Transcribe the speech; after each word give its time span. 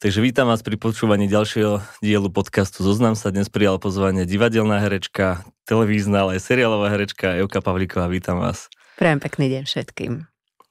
Takže 0.00 0.24
vítam 0.24 0.48
vás 0.48 0.64
pri 0.64 0.80
počúvaní 0.80 1.28
ďalšieho 1.28 1.84
dielu 2.00 2.32
podcastu 2.32 2.80
Zoznam 2.80 3.12
sa. 3.12 3.28
Dnes 3.28 3.52
prijal 3.52 3.76
pozvanie 3.76 4.24
divadelná 4.24 4.80
herečka, 4.80 5.44
televízna, 5.68 6.24
ale 6.24 6.40
aj 6.40 6.48
seriálová 6.48 6.88
herečka 6.88 7.36
Evka 7.36 7.60
Pavlíková. 7.60 8.08
Vítam 8.08 8.40
vás. 8.40 8.72
Prajem 8.96 9.20
pekný 9.20 9.52
deň 9.52 9.62
všetkým. 9.68 10.24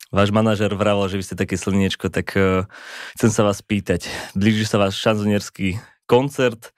Váš 0.09 0.33
manažer 0.33 0.73
vravel, 0.73 1.05
že 1.13 1.21
vy 1.21 1.23
ste 1.29 1.37
také 1.37 1.61
slniečko, 1.61 2.09
tak 2.09 2.33
uh, 2.33 2.65
chcem 3.21 3.29
sa 3.29 3.45
vás 3.45 3.61
pýtať. 3.61 4.09
Blíži 4.33 4.65
sa 4.65 4.81
váš 4.81 4.97
šanzonierský 4.97 5.77
koncert 6.09 6.73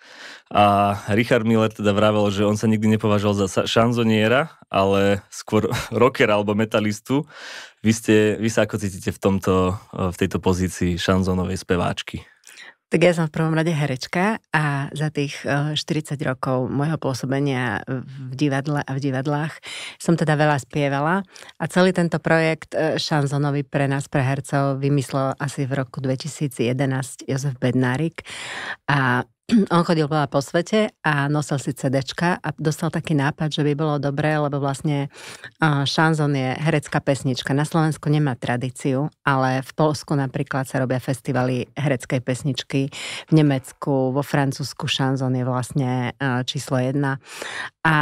a 0.52 1.00
Richard 1.16 1.48
Miller 1.48 1.72
teda 1.72 1.96
vravel, 1.96 2.28
že 2.36 2.44
on 2.44 2.60
sa 2.60 2.68
nikdy 2.68 3.00
nepovažoval 3.00 3.48
za 3.48 3.64
šanzoniera, 3.64 4.60
ale 4.68 5.24
skôr 5.32 5.72
rockera 6.04 6.36
alebo 6.36 6.52
metalistu. 6.52 7.24
Vy, 7.80 7.96
ste, 7.96 8.16
vy 8.44 8.52
sa 8.52 8.68
ako 8.68 8.76
cítite 8.76 9.16
v, 9.16 9.20
tomto, 9.24 9.80
v 9.96 10.16
tejto 10.20 10.44
pozícii 10.44 11.00
šanzonovej 11.00 11.56
speváčky? 11.56 12.28
Tak 12.92 13.00
ja 13.00 13.16
som 13.16 13.32
v 13.32 13.40
prvom 13.40 13.56
rade 13.56 13.72
herečka 13.72 14.44
a 14.52 14.92
za 14.92 15.08
tých 15.08 15.48
40 15.48 15.80
eh, 15.80 16.28
rokov 16.28 16.68
môjho 16.68 17.00
pôsobenia 17.00 17.88
v 17.88 18.36
divadle 18.36 18.84
a 18.84 18.92
v 18.92 19.00
divadlách 19.00 19.64
som 19.96 20.20
teda 20.20 20.36
veľa 20.36 20.60
spievala 20.60 21.24
a 21.56 21.64
celý 21.72 21.96
tento 21.96 22.20
projekt 22.20 22.76
eh, 22.76 23.00
šanzonový 23.00 23.64
pre 23.64 23.88
nás, 23.88 24.12
pre 24.12 24.20
hercov, 24.20 24.84
vymyslel 24.84 25.40
asi 25.40 25.64
v 25.64 25.80
roku 25.80 26.04
2011 26.04 27.32
Jozef 27.32 27.56
Bednárik 27.64 28.28
a 28.92 29.24
on 29.76 29.84
chodil 29.84 30.08
veľa 30.08 30.32
po 30.32 30.40
svete 30.40 30.96
a 31.04 31.28
nosil 31.28 31.60
si 31.60 31.76
CDčka 31.76 32.40
a 32.40 32.48
dostal 32.56 32.94
taký 32.94 33.18
nápad, 33.18 33.52
že 33.52 33.64
by 33.66 33.74
bolo 33.76 33.96
dobré, 34.00 34.38
lebo 34.38 34.62
vlastne 34.62 35.12
šanzon 35.62 36.38
je 36.38 36.50
herecká 36.56 37.04
pesnička. 37.04 37.52
Na 37.52 37.68
Slovensku 37.68 38.08
nemá 38.08 38.38
tradíciu, 38.38 39.12
ale 39.26 39.66
v 39.66 39.72
Polsku 39.76 40.16
napríklad 40.16 40.70
sa 40.70 40.80
robia 40.80 41.02
festivaly 41.02 41.68
hereckej 41.76 42.22
pesničky, 42.24 42.88
v 43.28 43.32
Nemecku, 43.34 44.16
vo 44.16 44.24
Francúzsku 44.24 44.88
šanzon 44.88 45.36
je 45.36 45.44
vlastne 45.44 45.92
číslo 46.48 46.80
jedna. 46.80 47.18
A 47.82 47.98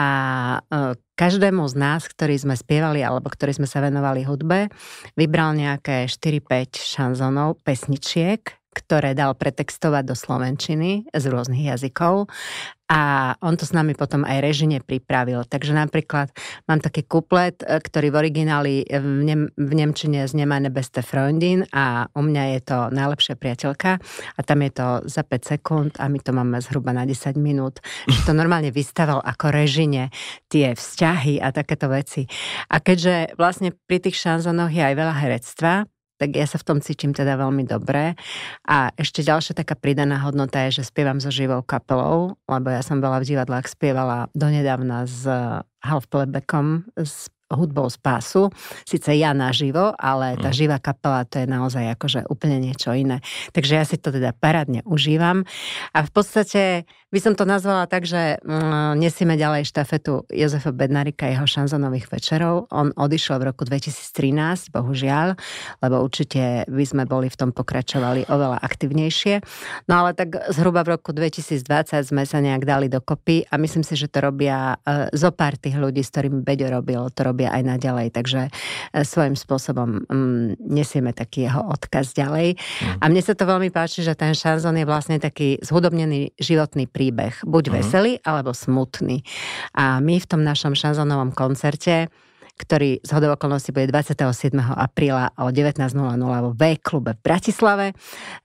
každému 1.15 1.67
z 1.71 1.75
nás, 1.79 2.07
ktorí 2.07 2.35
sme 2.35 2.55
spievali 2.59 2.99
alebo 2.99 3.31
ktorí 3.31 3.55
sme 3.55 3.67
sa 3.67 3.79
venovali 3.79 4.27
hudbe, 4.27 4.67
vybral 5.15 5.55
nejaké 5.55 6.07
4-5 6.07 6.79
šanzonov, 6.79 7.63
pesničiek, 7.63 8.58
ktoré 8.69 9.17
dal 9.17 9.33
pretextovať 9.33 10.03
do 10.05 10.15
slovenčiny 10.15 11.09
z 11.09 11.23
rôznych 11.25 11.73
jazykov 11.73 12.29
a 12.89 13.33
on 13.45 13.53
to 13.53 13.69
s 13.69 13.73
nami 13.73 13.93
potom 13.93 14.25
aj 14.25 14.41
režine 14.41 14.81
pripravil. 14.81 15.45
Takže 15.45 15.77
napríklad 15.77 16.33
mám 16.65 16.81
taký 16.81 17.05
kuplet, 17.05 17.61
e, 17.61 17.77
ktorý 17.77 18.09
v 18.09 18.17
origináli 18.17 18.75
v, 18.89 19.05
Nem- 19.29 19.53
v 19.53 19.71
Nemčine 19.77 20.25
z 20.25 20.33
Nemane 20.33 20.73
beste 20.73 21.05
Freundin 21.05 21.69
a 21.69 22.09
u 22.17 22.21
mňa 22.25 22.43
je 22.57 22.59
to 22.65 22.77
najlepšia 22.89 23.37
priateľka 23.37 24.01
a 24.33 24.39
tam 24.41 24.65
je 24.65 24.71
to 24.73 24.87
za 25.05 25.21
5 25.21 25.53
sekúnd 25.53 25.91
a 26.01 26.09
my 26.09 26.17
to 26.17 26.33
máme 26.33 26.57
zhruba 26.65 26.89
na 26.89 27.05
10 27.05 27.37
minút. 27.37 27.77
Že 28.09 28.33
to 28.33 28.33
normálne 28.33 28.73
vystaval 28.73 29.21
ako 29.21 29.53
režine 29.53 30.09
tie 30.49 30.73
vzťahy 30.73 31.37
a 31.37 31.53
takéto 31.53 31.93
veci. 31.93 32.25
A 32.73 32.81
keďže 32.81 33.37
vlastne 33.37 33.69
pri 33.85 34.01
tých 34.01 34.17
šanzonoch 34.17 34.73
je 34.73 34.81
aj 34.81 34.95
veľa 34.97 35.15
herectva, 35.21 35.85
tak 36.19 36.35
ja 36.35 36.43
sa 36.43 36.59
v 36.59 36.67
tom 36.67 36.77
cítim 36.83 37.15
teda 37.15 37.39
veľmi 37.39 37.63
dobre. 37.63 38.19
A 38.67 38.91
ešte 38.99 39.23
ďalšia 39.23 39.55
taká 39.55 39.79
pridaná 39.79 40.19
hodnota 40.19 40.67
je, 40.67 40.83
že 40.83 40.91
spievam 40.91 41.23
so 41.23 41.31
živou 41.31 41.63
kapelou, 41.63 42.35
lebo 42.51 42.67
ja 42.67 42.83
som 42.83 42.99
veľa 42.99 43.23
v 43.23 43.29
divadlách 43.31 43.71
spievala 43.71 44.27
donedávna 44.35 45.07
s 45.07 45.23
half 45.79 46.11
playbackom, 46.11 46.91
s 46.99 47.31
hudbou 47.49 47.89
z 47.89 47.97
pásu, 47.97 48.53
síce 48.85 49.09
ja 49.17 49.33
naživo, 49.33 49.93
ale 49.97 50.37
tá 50.37 50.53
mm. 50.53 50.55
živá 50.55 50.77
kapela 50.77 51.25
to 51.25 51.41
je 51.41 51.47
naozaj 51.49 51.97
akože 51.97 52.29
úplne 52.29 52.61
niečo 52.61 52.93
iné. 52.93 53.19
Takže 53.51 53.73
ja 53.73 53.83
si 53.85 53.97
to 53.97 54.13
teda 54.13 54.31
parádne 54.37 54.85
užívam 54.85 55.43
a 55.93 55.99
v 56.05 56.11
podstate 56.13 56.85
by 57.09 57.17
som 57.17 57.33
to 57.33 57.41
nazvala 57.41 57.89
tak, 57.89 58.05
že 58.05 58.37
mm, 58.45 58.93
nesieme 59.01 59.33
ďalej 59.33 59.65
štafetu 59.65 60.29
Jozefa 60.29 60.69
Bednarika 60.69 61.25
jeho 61.25 61.49
šanzonových 61.49 62.05
večerov. 62.05 62.69
On 62.69 62.93
odišiel 62.93 63.41
v 63.41 63.49
roku 63.49 63.65
2013, 63.65 64.69
bohužiaľ, 64.69 65.33
lebo 65.81 65.95
určite 66.05 66.69
by 66.69 66.85
sme 66.85 67.03
boli 67.09 67.33
v 67.33 67.37
tom 67.37 67.49
pokračovali 67.49 68.29
oveľa 68.29 68.61
aktivnejšie. 68.61 69.41
No 69.89 70.05
ale 70.05 70.13
tak 70.13 70.37
zhruba 70.53 70.85
v 70.85 71.01
roku 71.01 71.09
2020 71.09 72.13
sme 72.13 72.29
sa 72.29 72.45
nejak 72.45 72.61
dali 72.61 72.85
dokopy 72.93 73.49
a 73.49 73.57
myslím 73.57 73.81
si, 73.81 73.97
že 73.97 74.05
to 74.05 74.29
robia 74.29 74.77
uh, 74.77 75.09
zo 75.09 75.33
pár 75.33 75.57
tých 75.57 75.81
ľudí, 75.81 76.05
s 76.05 76.13
ktorými 76.13 76.45
Beďo 76.45 76.69
robil, 76.69 77.09
to 77.09 77.25
robia 77.39 77.55
aj 77.55 77.63
naďalej. 77.63 78.07
Takže 78.11 78.41
uh, 78.51 79.07
svojím 79.07 79.39
spôsobom 79.39 80.03
um, 80.11 80.51
nesieme 80.59 81.15
taký 81.15 81.47
jeho 81.47 81.63
odkaz 81.63 82.11
ďalej. 82.11 82.59
Mm. 82.59 82.99
A 82.99 83.03
mne 83.07 83.23
sa 83.23 83.31
to 83.31 83.47
veľmi 83.47 83.71
páči, 83.71 84.03
že 84.03 84.19
ten 84.19 84.35
šanzon 84.35 84.75
je 84.75 84.83
vlastne 84.83 85.23
taký 85.23 85.55
zhudobnený 85.63 86.35
životný 86.35 86.91
príbeh, 86.91 87.39
buď 87.47 87.63
uh-huh. 87.71 87.77
veselý 87.79 88.13
alebo 88.27 88.51
smutný. 88.51 89.23
A 89.71 90.03
my 90.03 90.19
v 90.19 90.27
tom 90.27 90.43
našom 90.43 90.75
šanzonovom 90.75 91.31
koncerte 91.31 92.11
ktorý 92.59 92.99
z 92.99 93.09
hodov 93.15 93.39
okolností 93.39 93.71
bude 93.71 93.87
27. 93.87 94.51
apríla 94.59 95.31
o 95.39 95.47
19.00 95.47 95.95
vo 96.19 96.51
V-klube 96.51 97.15
v 97.15 97.21
Bratislave, 97.23 97.95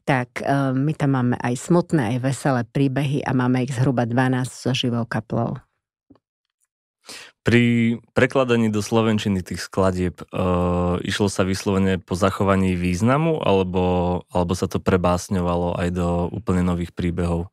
tak 0.07 0.39
um, 0.39 0.87
my 0.87 0.95
tam 0.95 1.19
máme 1.19 1.35
aj 1.43 1.59
smutné, 1.59 2.15
aj 2.15 2.19
veselé 2.23 2.63
príbehy 2.63 3.27
a 3.27 3.35
máme 3.35 3.67
ich 3.67 3.75
zhruba 3.75 4.07
12 4.07 4.47
so 4.47 4.71
živou 4.71 5.03
kaplou. 5.03 5.59
Pri 7.45 8.01
prekladaní 8.17 8.73
do 8.73 8.81
slovenčiny 8.81 9.45
tých 9.45 9.69
skladieb 9.69 10.25
uh, 10.33 10.97
išlo 11.05 11.29
sa 11.29 11.45
vyslovene 11.45 12.01
po 12.01 12.17
zachovaní 12.17 12.73
významu, 12.73 13.37
alebo, 13.45 14.25
alebo 14.33 14.57
sa 14.57 14.65
to 14.65 14.81
prebásňovalo 14.81 15.77
aj 15.77 15.89
do 15.93 16.09
úplne 16.33 16.65
nových 16.65 16.97
príbehov? 16.97 17.53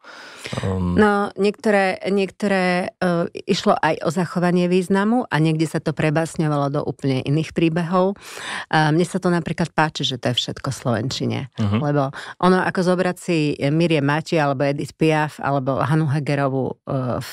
Um... 0.63 0.96
No, 0.96 1.35
niektoré, 1.35 2.00
niektoré 2.07 2.96
uh, 3.03 3.28
išlo 3.44 3.75
aj 3.75 4.00
o 4.07 4.09
zachovanie 4.16 4.72
významu 4.72 5.28
a 5.28 5.35
niekde 5.44 5.68
sa 5.68 5.84
to 5.84 5.91
prebásňovalo 5.91 6.72
do 6.72 6.81
úplne 6.88 7.19
iných 7.28 7.51
príbehov. 7.51 8.16
Uh, 8.72 8.96
mne 8.96 9.03
sa 9.03 9.19
to 9.19 9.28
napríklad 9.28 9.75
páči, 9.75 10.07
že 10.07 10.16
to 10.16 10.31
je 10.31 10.40
všetko 10.40 10.72
v 10.72 10.80
slovenčine, 10.88 11.40
uh-huh. 11.59 11.84
lebo 11.84 12.16
ono 12.40 12.63
ako 12.63 12.80
zobrať 12.96 13.18
si 13.19 13.59
Mirie 13.68 14.00
Mati 14.00 14.40
alebo 14.40 14.63
Edith 14.63 14.96
Piaf 14.96 15.44
alebo 15.44 15.84
Hanu 15.84 16.07
Hegerovú 16.07 16.80
uh, 16.88 17.19
v, 17.19 17.30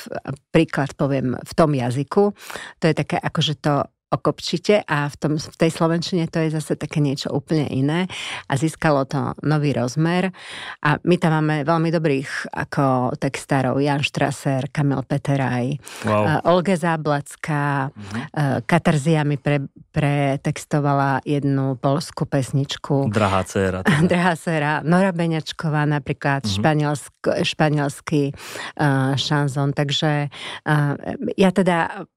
príklad 0.51 0.91
poviem 0.99 1.39
v 1.39 1.53
tom 1.55 1.71
jazyku, 1.71 2.35
to 2.79 2.89
je 2.89 2.93
také 2.93 3.17
akože 3.19 3.53
to 3.59 3.83
okopčite 4.09 4.81
a 4.89 5.05
v, 5.05 5.15
tom, 5.21 5.33
v 5.37 5.55
tej 5.57 5.69
slovenčine 5.69 6.25
to 6.25 6.41
je 6.41 6.57
zase 6.57 6.73
také 6.73 6.97
niečo 6.97 7.29
úplne 7.29 7.69
iné 7.69 8.09
a 8.49 8.57
získalo 8.57 9.05
to 9.05 9.37
nový 9.45 9.69
rozmer 9.77 10.33
a 10.81 10.97
my 11.05 11.15
tam 11.21 11.37
máme 11.39 11.61
veľmi 11.61 11.89
dobrých 11.93 12.49
ako 12.49 13.13
textárov 13.21 13.77
Jan 13.77 14.01
Štraser, 14.01 14.73
Kamil 14.73 15.05
Peteraj, 15.05 15.77
wow. 16.09 16.25
uh, 16.25 16.49
Olga 16.49 16.73
Záblacká, 16.73 17.93
uh-huh. 17.93 18.17
uh, 18.33 18.57
Katarzia 18.65 19.21
mi 19.21 19.37
pre, 19.37 19.69
pretextovala 19.93 21.21
jednu 21.21 21.77
polskú 21.77 22.25
pesničku. 22.25 23.13
Drahá 23.13 23.45
dcera. 23.45 23.85
Teda. 23.85 24.01
Drahá 24.11 24.33
dcera. 24.33 24.71
Nora 24.81 25.13
Beňačková 25.13 25.85
napríklad, 25.85 26.49
uh-huh. 26.49 26.55
španielsk, 26.57 27.45
španielský 27.45 28.33
uh, 28.33 29.13
šanzon, 29.13 29.77
takže 29.77 30.33
uh, 30.65 30.97
ja 31.37 31.53
teda 31.53 32.09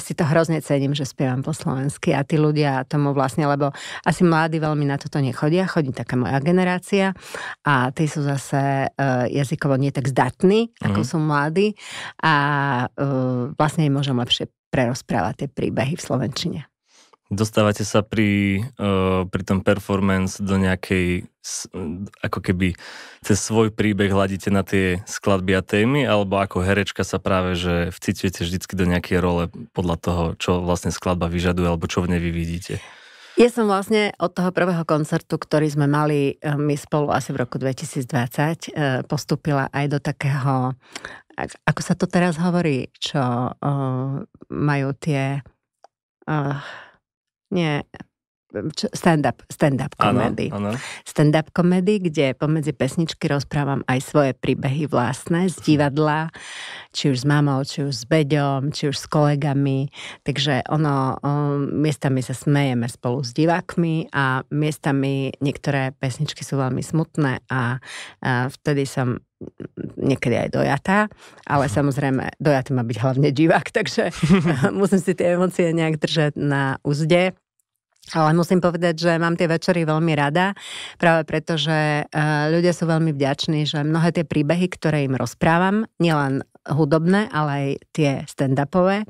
si 0.00 0.12
to 0.16 0.24
hrozne 0.24 0.58
cením, 0.64 0.96
že 0.96 1.04
spievam 1.04 1.44
po 1.44 1.52
slovensky 1.52 2.16
a 2.16 2.24
tí 2.24 2.40
ľudia 2.40 2.88
tomu 2.88 3.12
vlastne, 3.12 3.44
lebo 3.44 3.70
asi 4.02 4.24
mladí 4.24 4.56
veľmi 4.56 4.88
na 4.88 4.96
toto 4.96 5.20
nechodia, 5.20 5.68
chodí 5.68 5.92
taká 5.92 6.16
moja 6.16 6.40
generácia 6.40 7.12
a 7.62 7.92
tí 7.92 8.08
sú 8.08 8.24
zase 8.24 8.88
uh, 8.88 9.28
jazykovo 9.28 9.76
nie 9.76 9.92
tak 9.92 10.08
zdatní, 10.08 10.72
ako 10.80 11.00
mm. 11.04 11.06
sú 11.06 11.16
mladí 11.20 11.68
a 12.24 12.34
uh, 12.88 13.52
vlastne 13.54 13.84
im 13.84 13.94
môžem 13.94 14.16
lepšie 14.16 14.48
prerozprávať 14.70 15.44
tie 15.44 15.48
príbehy 15.50 15.98
v 15.98 16.04
Slovenčine. 16.04 16.69
Dostávate 17.30 17.86
sa 17.86 18.02
pri, 18.02 18.58
uh, 18.74 19.22
pri 19.22 19.42
tom 19.46 19.62
performance 19.62 20.42
do 20.42 20.58
nejakej, 20.58 21.30
ako 22.26 22.42
keby 22.42 22.74
cez 23.22 23.38
svoj 23.38 23.70
príbeh 23.70 24.10
hľadíte 24.10 24.50
na 24.50 24.66
tie 24.66 24.98
skladby 25.06 25.54
a 25.54 25.62
témy, 25.62 26.10
alebo 26.10 26.42
ako 26.42 26.58
herečka 26.66 27.06
sa 27.06 27.22
práve, 27.22 27.54
že 27.54 27.94
vcitujete 27.94 28.42
vždycky 28.42 28.74
do 28.74 28.82
nejakej 28.82 29.22
role 29.22 29.46
podľa 29.70 29.96
toho, 30.02 30.24
čo 30.42 30.58
vlastne 30.58 30.90
skladba 30.90 31.30
vyžaduje, 31.30 31.70
alebo 31.70 31.86
čo 31.86 32.02
v 32.02 32.10
nej 32.10 32.18
vy 32.18 32.34
vidíte? 32.34 32.82
Ja 33.38 33.46
som 33.46 33.70
vlastne 33.70 34.10
od 34.18 34.34
toho 34.34 34.50
prvého 34.50 34.82
koncertu, 34.82 35.38
ktorý 35.38 35.70
sme 35.70 35.86
mali 35.86 36.34
e, 36.34 36.50
my 36.58 36.74
spolu 36.74 37.14
asi 37.14 37.30
v 37.30 37.46
roku 37.46 37.62
2020, 37.62 38.10
e, 38.10 39.06
postupila 39.06 39.70
aj 39.70 39.86
do 39.86 40.02
takého, 40.02 40.74
ako 41.46 41.80
sa 41.80 41.94
to 41.94 42.10
teraz 42.10 42.36
hovorí, 42.36 42.90
čo 42.98 43.22
uh, 43.54 44.20
majú 44.52 44.88
tie... 44.98 45.40
Uh, 46.28 46.58
nie, 47.50 47.84
stand-up, 48.94 49.42
stand-up 49.50 49.94
komedy. 49.96 50.50
Stand-up 51.06 51.54
komedy, 51.54 52.02
kde 52.10 52.34
pomedzi 52.34 52.74
pesničky 52.74 53.30
rozprávam 53.30 53.86
aj 53.86 53.98
svoje 54.02 54.32
príbehy 54.34 54.90
vlastné 54.90 55.46
z 55.48 55.56
divadla, 55.62 56.34
či 56.90 57.14
už 57.14 57.22
s 57.22 57.26
mamou, 57.26 57.62
či 57.62 57.86
už 57.86 57.94
s 57.94 58.04
Beďom, 58.06 58.74
či 58.74 58.90
už 58.90 58.96
s 58.98 59.06
kolegami. 59.06 59.90
Takže 60.26 60.66
ono, 60.66 61.18
miestami 61.70 62.20
sa 62.26 62.34
smejeme 62.34 62.90
spolu 62.90 63.22
s 63.22 63.30
divákmi 63.34 64.10
a 64.10 64.42
miestami 64.50 65.30
niektoré 65.38 65.94
pesničky 65.94 66.42
sú 66.42 66.58
veľmi 66.58 66.82
smutné 66.82 67.46
a, 67.46 67.78
a 68.22 68.30
vtedy 68.50 68.84
som 68.86 69.22
niekedy 69.96 70.36
aj 70.36 70.48
dojatá, 70.52 70.98
ale 71.48 71.68
samozrejme 71.68 72.36
dojatý 72.40 72.70
má 72.76 72.82
byť 72.84 72.96
hlavne 73.00 73.28
divák, 73.32 73.66
takže 73.78 74.12
musím 74.80 75.00
si 75.00 75.12
tie 75.16 75.36
emócie 75.36 75.72
nejak 75.72 76.00
držať 76.00 76.32
na 76.36 76.76
úzde. 76.84 77.36
Ale 78.10 78.34
musím 78.34 78.58
povedať, 78.58 79.06
že 79.06 79.22
mám 79.22 79.38
tie 79.38 79.46
večery 79.46 79.86
veľmi 79.86 80.18
rada, 80.18 80.56
práve 80.98 81.22
preto, 81.22 81.54
že 81.54 82.02
eh, 82.02 82.44
ľudia 82.50 82.74
sú 82.74 82.88
veľmi 82.90 83.14
vďační, 83.14 83.70
že 83.70 83.86
mnohé 83.86 84.10
tie 84.10 84.26
príbehy, 84.26 84.66
ktoré 84.66 85.06
im 85.06 85.14
rozprávam, 85.14 85.86
nielen 86.02 86.42
hudobné, 86.66 87.30
ale 87.30 87.50
aj 87.50 87.66
tie 87.94 88.10
stand-upové, 88.28 89.08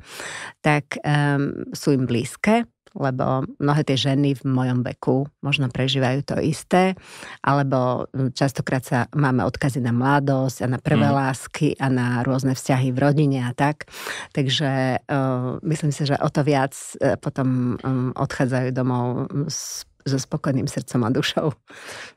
tak 0.63 1.01
um, 1.03 1.67
sú 1.75 1.97
im 1.97 2.07
blízke 2.07 2.63
lebo 2.95 3.47
mnohé 3.59 3.81
tie 3.87 3.97
ženy 3.97 4.35
v 4.35 4.43
mojom 4.43 4.83
veku 4.83 5.27
možno 5.39 5.71
prežívajú 5.71 6.27
to 6.27 6.35
isté, 6.43 6.95
alebo 7.43 8.07
hm, 8.11 8.35
častokrát 8.35 8.83
sa 8.83 8.99
máme 9.15 9.43
odkazy 9.47 9.79
na 9.79 9.95
mladosť 9.95 10.65
a 10.65 10.67
na 10.67 10.79
prvé 10.79 11.07
mm. 11.07 11.15
lásky 11.15 11.67
a 11.79 11.87
na 11.87 12.07
rôzne 12.21 12.57
vzťahy 12.57 12.91
v 12.91 13.01
rodine 13.01 13.39
a 13.47 13.51
tak. 13.55 13.87
Takže 14.35 15.01
uh, 15.03 15.59
myslím 15.63 15.91
si, 15.95 16.07
že 16.07 16.19
o 16.19 16.29
to 16.31 16.43
viac 16.43 16.75
uh, 16.99 17.15
potom 17.19 17.77
um, 17.81 18.11
odchádzajú 18.15 18.69
domov 18.75 19.31
s 19.47 19.87
so 20.05 20.17
spokojným 20.17 20.65
srdcom 20.65 21.01
a 21.05 21.09
dušou. 21.13 21.47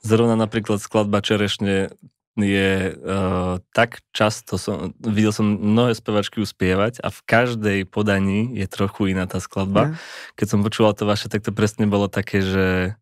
Zrovna 0.01 0.37
napríklad 0.41 0.81
skladba 0.81 1.21
Čerešne 1.21 1.93
je 2.35 2.99
uh, 2.99 3.63
tak 3.71 4.03
často 4.11 4.59
som, 4.59 4.91
videl 4.99 5.31
som 5.31 5.47
mnohé 5.47 5.95
spevačky 5.95 6.43
uspievať 6.43 6.99
a 7.03 7.15
v 7.15 7.21
každej 7.23 7.79
podaní 7.87 8.51
je 8.59 8.67
trochu 8.67 9.15
iná 9.15 9.31
tá 9.31 9.39
skladba. 9.39 9.91
Mm. 9.91 9.95
Keď 10.35 10.47
som 10.51 10.61
počúval 10.67 10.99
to 10.99 11.07
vaše, 11.07 11.31
tak 11.31 11.47
to 11.47 11.55
presne 11.55 11.87
bolo 11.87 12.11
také, 12.11 12.43
že 12.43 12.99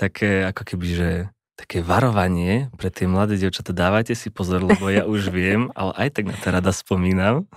také 0.00 0.48
ako 0.48 0.62
keby, 0.64 0.86
že 0.88 1.10
také 1.58 1.82
varovanie 1.82 2.70
pre 2.78 2.86
tie 2.88 3.10
mladé 3.10 3.34
dievčatá, 3.34 3.74
dávajte 3.74 4.14
si 4.14 4.30
pozor, 4.30 4.62
lebo 4.62 4.86
ja 4.88 5.04
už 5.04 5.28
viem, 5.36 5.74
ale 5.74 5.92
aj 5.98 6.08
tak 6.14 6.24
na 6.30 6.36
to 6.38 6.48
rada 6.54 6.70
spomínam. 6.70 7.50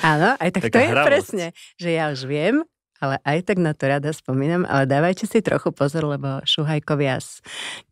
Áno, 0.00 0.34
aj 0.40 0.50
tak 0.56 0.62
to 0.72 0.80
je 0.80 0.88
hravosť. 0.88 1.10
presne, 1.12 1.46
že 1.76 1.88
ja 1.92 2.08
už 2.08 2.24
viem, 2.24 2.64
ale 3.00 3.20
aj 3.22 3.46
tak 3.46 3.58
na 3.60 3.72
to 3.76 3.88
rada 3.88 4.10
spomínam, 4.12 4.64
ale 4.68 4.88
dávajte 4.88 5.28
si 5.28 5.44
trochu 5.44 5.70
pozor, 5.72 6.06
lebo 6.08 6.40
šuhajkovia, 6.44 7.20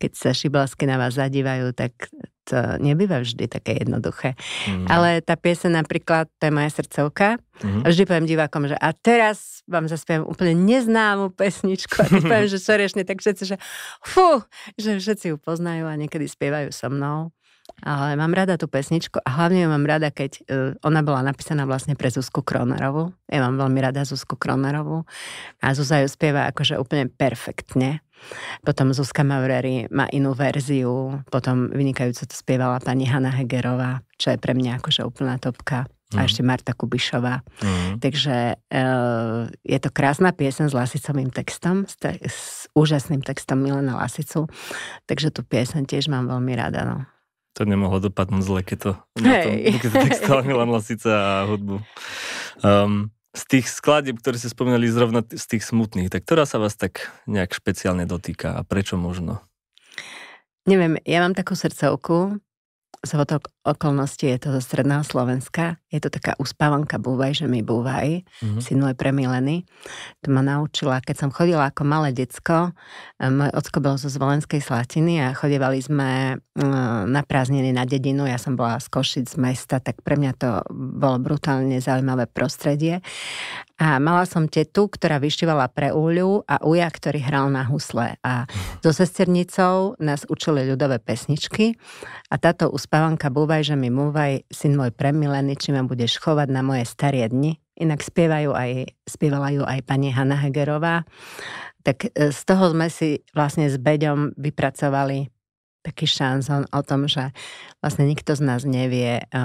keď 0.00 0.12
sa 0.12 0.30
šiblasky 0.32 0.84
na 0.88 0.96
vás 0.96 1.16
zadívajú, 1.16 1.72
tak 1.76 2.12
to 2.44 2.76
nebýva 2.76 3.24
vždy 3.24 3.48
také 3.48 3.80
jednoduché. 3.80 4.36
Mm. 4.68 4.86
Ale 4.92 5.24
tá 5.24 5.34
piesa 5.34 5.72
napríklad, 5.72 6.28
to 6.36 6.48
je 6.48 6.52
moja 6.52 6.70
srdcovka, 6.70 7.40
mm. 7.64 7.88
vždy 7.88 8.02
poviem 8.04 8.28
divákom, 8.28 8.68
že 8.68 8.76
a 8.76 8.92
teraz 8.92 9.64
vám 9.64 9.88
zaspievam 9.88 10.28
úplne 10.28 10.52
neznámu 10.52 11.32
pesničku 11.32 12.04
a 12.04 12.06
keď 12.06 12.22
poviem, 12.22 12.48
že 12.52 12.60
soriešne, 12.60 13.02
tak 13.08 13.24
všetci, 13.24 13.44
že 13.48 13.56
fú, 14.04 14.44
že 14.76 15.00
všetci 15.00 15.32
ju 15.32 15.36
poznajú 15.40 15.88
a 15.88 15.96
niekedy 15.96 16.28
spievajú 16.28 16.68
so 16.68 16.92
mnou. 16.92 17.32
Ale 17.84 18.16
mám 18.16 18.32
rada 18.32 18.56
tú 18.56 18.64
pesničku 18.64 19.20
a 19.20 19.28
hlavne 19.40 19.64
ju 19.64 19.68
mám 19.68 19.84
rada, 19.84 20.08
keď 20.08 20.32
uh, 20.40 20.72
ona 20.84 21.04
bola 21.04 21.20
napísaná 21.20 21.68
vlastne 21.68 21.96
pre 21.96 22.08
Zuzku 22.08 22.40
Kronerovú. 22.40 23.12
Ja 23.28 23.44
mám 23.44 23.60
veľmi 23.60 23.80
rada 23.80 24.04
Zuzku 24.08 24.40
Kronerovú 24.40 25.04
a 25.60 25.66
Zuzka 25.76 26.00
ju 26.00 26.08
spieva 26.08 26.48
akože 26.48 26.80
úplne 26.80 27.12
perfektne. 27.12 28.00
Potom 28.64 28.96
Zuzka 28.96 29.20
Maurery 29.20 29.84
má 29.92 30.08
inú 30.12 30.32
verziu, 30.32 31.20
potom 31.28 31.68
vynikajúco 31.68 32.24
to 32.24 32.36
spievala 32.36 32.80
pani 32.80 33.04
Hanna 33.04 33.28
Hegerová, 33.28 34.00
čo 34.16 34.32
je 34.32 34.38
pre 34.40 34.56
mňa 34.56 34.80
akože 34.80 35.04
úplná 35.04 35.36
topka. 35.36 35.84
A 36.14 36.22
mhm. 36.22 36.26
ešte 36.30 36.42
Marta 36.46 36.72
Kubišová. 36.78 37.42
Mm. 37.58 37.98
Takže 37.98 38.36
uh, 38.54 39.50
je 39.66 39.78
to 39.82 39.90
krásna 39.90 40.30
piesen 40.30 40.70
s 40.70 40.76
lasicovým 40.76 41.26
textom, 41.34 41.90
s, 41.90 41.98
te- 41.98 42.22
s 42.22 42.70
úžasným 42.70 43.18
textom 43.18 43.58
Milena 43.58 43.98
Lasicu. 43.98 44.46
Takže 45.10 45.34
tú 45.34 45.42
piesen 45.42 45.90
tiež 45.90 46.06
mám 46.06 46.30
veľmi 46.30 46.54
rada. 46.54 46.86
No 46.86 46.96
to 47.54 47.62
nemohlo 47.62 48.02
dopadnúť 48.02 48.42
zle, 48.42 48.60
keď 48.66 48.78
to, 48.78 48.90
hey. 49.22 49.78
keď 49.78 49.90
to 49.94 49.98
textoval 50.10 50.42
Milan 50.42 50.74
Lasica 50.74 51.14
a 51.30 51.32
hudbu. 51.46 51.78
Um, 52.60 53.14
z 53.34 53.42
tých 53.50 53.66
skladieb, 53.66 54.22
ktoré 54.22 54.38
ste 54.38 54.50
spomínali 54.50 54.86
zrovna 54.86 55.26
z 55.26 55.44
tých 55.46 55.66
smutných, 55.66 56.10
tak 56.10 56.22
ktorá 56.22 56.46
sa 56.46 56.62
vás 56.62 56.78
tak 56.78 57.10
nejak 57.26 57.50
špeciálne 57.50 58.06
dotýka 58.06 58.54
a 58.54 58.62
prečo 58.62 58.94
možno? 58.94 59.42
Neviem, 60.64 60.96
ja 61.02 61.20
mám 61.20 61.34
takú 61.34 61.58
srdcovku, 61.58 62.38
z 63.04 63.12
okolností 63.64 64.32
je 64.32 64.38
to 64.40 64.48
zo 64.56 64.60
stredného 64.64 65.04
Slovenska. 65.04 65.76
Je 65.92 66.00
to 66.00 66.08
taká 66.08 66.32
uspávanka 66.40 66.96
Búvaj, 66.96 67.44
že 67.44 67.46
mi 67.46 67.60
Búvaj, 67.60 68.24
mm-hmm. 68.24 68.60
syn 68.64 68.80
môj 68.80 68.96
premilený. 68.96 69.68
To 70.24 70.32
ma 70.32 70.40
naučila, 70.40 71.04
keď 71.04 71.16
som 71.24 71.30
chodila 71.30 71.68
ako 71.68 71.84
malé 71.84 72.16
decko. 72.16 72.72
E, 73.20 73.28
môj 73.28 73.52
ocko 73.52 73.78
bol 73.84 74.00
zo 74.00 74.08
Zvolenskej 74.08 74.64
Slatiny 74.64 75.20
a 75.20 75.36
chodevali 75.36 75.84
sme 75.84 76.10
e, 76.32 76.64
na 77.04 77.20
prázdniny 77.20 77.76
na 77.76 77.84
dedinu. 77.84 78.24
Ja 78.24 78.40
som 78.40 78.56
bola 78.56 78.80
z 78.80 78.88
Košic 78.88 79.32
z 79.32 79.36
mesta, 79.36 79.84
tak 79.84 80.00
pre 80.00 80.16
mňa 80.16 80.32
to 80.40 80.50
bolo 80.74 81.20
brutálne 81.20 81.76
zaujímavé 81.84 82.24
prostredie. 82.26 83.04
A 83.74 83.98
mala 83.98 84.22
som 84.24 84.48
tetu, 84.48 84.86
ktorá 84.86 85.18
vyštívala 85.20 85.66
pre 85.66 85.90
úľu 85.90 86.46
a 86.46 86.62
uja, 86.62 86.86
ktorý 86.86 87.20
hral 87.20 87.50
na 87.50 87.66
husle. 87.66 88.16
A 88.22 88.46
so 88.80 88.94
sesternicou 88.94 89.98
nás 89.98 90.22
učili 90.30 90.62
ľudové 90.62 91.02
pesničky 91.02 91.74
a 92.30 92.38
táto 92.38 92.70
uspávanka 92.70 92.93
Búvaj, 92.94 93.66
že 93.66 93.74
mi 93.74 93.90
múvaj, 93.90 94.46
syn 94.54 94.78
môj 94.78 94.94
premilený, 94.94 95.58
či 95.58 95.74
ma 95.74 95.82
budeš 95.82 96.22
chovať 96.22 96.46
na 96.46 96.62
moje 96.62 96.86
staré 96.86 97.26
dni. 97.26 97.58
Inak 97.74 98.06
spievajú 98.06 98.54
aj, 98.54 98.94
spievala 99.02 99.50
ju 99.50 99.66
aj 99.66 99.82
pani 99.82 100.14
Hanna 100.14 100.38
Hegerová. 100.38 101.02
Tak 101.82 102.14
e, 102.14 102.30
z 102.30 102.40
toho 102.46 102.70
sme 102.70 102.86
si 102.86 103.26
vlastne 103.34 103.66
s 103.66 103.82
Beďom 103.82 104.38
vypracovali 104.38 105.26
taký 105.82 106.06
šanzon 106.06 106.70
o 106.70 106.80
tom, 106.86 107.10
že 107.10 107.34
vlastne 107.82 108.06
nikto 108.06 108.38
z 108.38 108.46
nás 108.46 108.62
nevie, 108.62 109.26
e, 109.26 109.44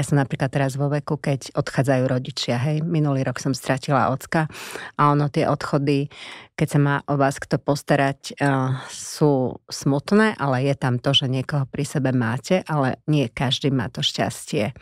ja 0.00 0.08
som 0.08 0.16
napríklad 0.16 0.48
teraz 0.48 0.80
vo 0.80 0.88
veku, 0.88 1.20
keď 1.20 1.52
odchádzajú 1.52 2.04
rodičia, 2.08 2.56
hej, 2.56 2.80
minulý 2.80 3.20
rok 3.20 3.36
som 3.36 3.52
stratila 3.52 4.08
ocka 4.08 4.48
a 4.96 5.12
ono 5.12 5.28
tie 5.28 5.44
odchody, 5.44 6.08
keď 6.56 6.68
sa 6.72 6.78
má 6.80 6.96
o 7.04 7.20
vás 7.20 7.36
kto 7.36 7.60
postarať, 7.60 8.40
uh, 8.40 8.80
sú 8.88 9.60
smutné, 9.68 10.40
ale 10.40 10.64
je 10.64 10.74
tam 10.80 10.96
to, 10.96 11.12
že 11.12 11.28
niekoho 11.28 11.68
pri 11.68 11.84
sebe 11.84 12.16
máte, 12.16 12.64
ale 12.64 13.04
nie 13.12 13.28
každý 13.28 13.68
má 13.68 13.92
to 13.92 14.00
šťastie. 14.00 14.72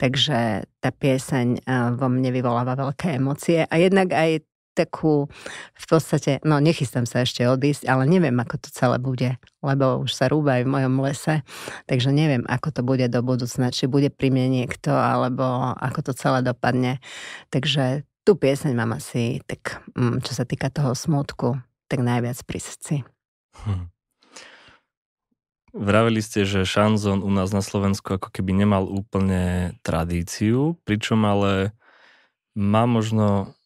Takže 0.00 0.64
tá 0.80 0.88
pieseň 0.88 1.60
uh, 1.68 1.92
vo 1.92 2.08
mne 2.08 2.32
vyvoláva 2.32 2.72
veľké 2.72 3.20
emócie 3.20 3.68
a 3.68 3.74
jednak 3.76 4.16
aj 4.16 4.48
takú, 4.74 5.30
v 5.78 5.86
podstate, 5.86 6.42
no 6.42 6.58
nechystám 6.58 7.06
sa 7.06 7.22
ešte 7.22 7.46
odísť, 7.46 7.86
ale 7.86 8.04
neviem, 8.10 8.34
ako 8.34 8.58
to 8.58 8.68
celé 8.74 8.98
bude, 8.98 9.30
lebo 9.62 10.02
už 10.02 10.10
sa 10.10 10.26
rúba 10.26 10.60
aj 10.60 10.62
v 10.66 10.72
mojom 10.74 10.94
lese, 11.00 11.34
takže 11.86 12.10
neviem, 12.10 12.42
ako 12.50 12.68
to 12.74 12.82
bude 12.82 13.06
do 13.06 13.20
budúcna, 13.22 13.70
či 13.70 13.86
bude 13.86 14.10
pri 14.10 14.34
mne 14.34 14.62
niekto, 14.62 14.90
alebo 14.90 15.78
ako 15.78 16.10
to 16.10 16.12
celé 16.18 16.42
dopadne. 16.42 16.98
Takže 17.54 18.02
tú 18.26 18.34
pieseň 18.34 18.74
mám 18.74 18.98
asi, 18.98 19.40
tak 19.46 19.84
mm, 19.94 20.26
čo 20.26 20.32
sa 20.34 20.42
týka 20.42 20.68
toho 20.68 20.98
smutku, 20.98 21.62
tak 21.86 22.02
najviac 22.02 22.36
pri 22.42 22.58
srdci. 22.58 22.94
Hm. 23.64 23.94
Vravili 25.74 26.22
ste, 26.22 26.46
že 26.46 26.62
šanzón 26.62 27.26
u 27.26 27.30
nás 27.34 27.50
na 27.50 27.58
Slovensku 27.58 28.14
ako 28.14 28.30
keby 28.30 28.54
nemal 28.54 28.86
úplne 28.86 29.74
tradíciu, 29.82 30.78
pričom 30.86 31.26
ale 31.26 31.74
má 32.54 32.86
možno 32.86 33.58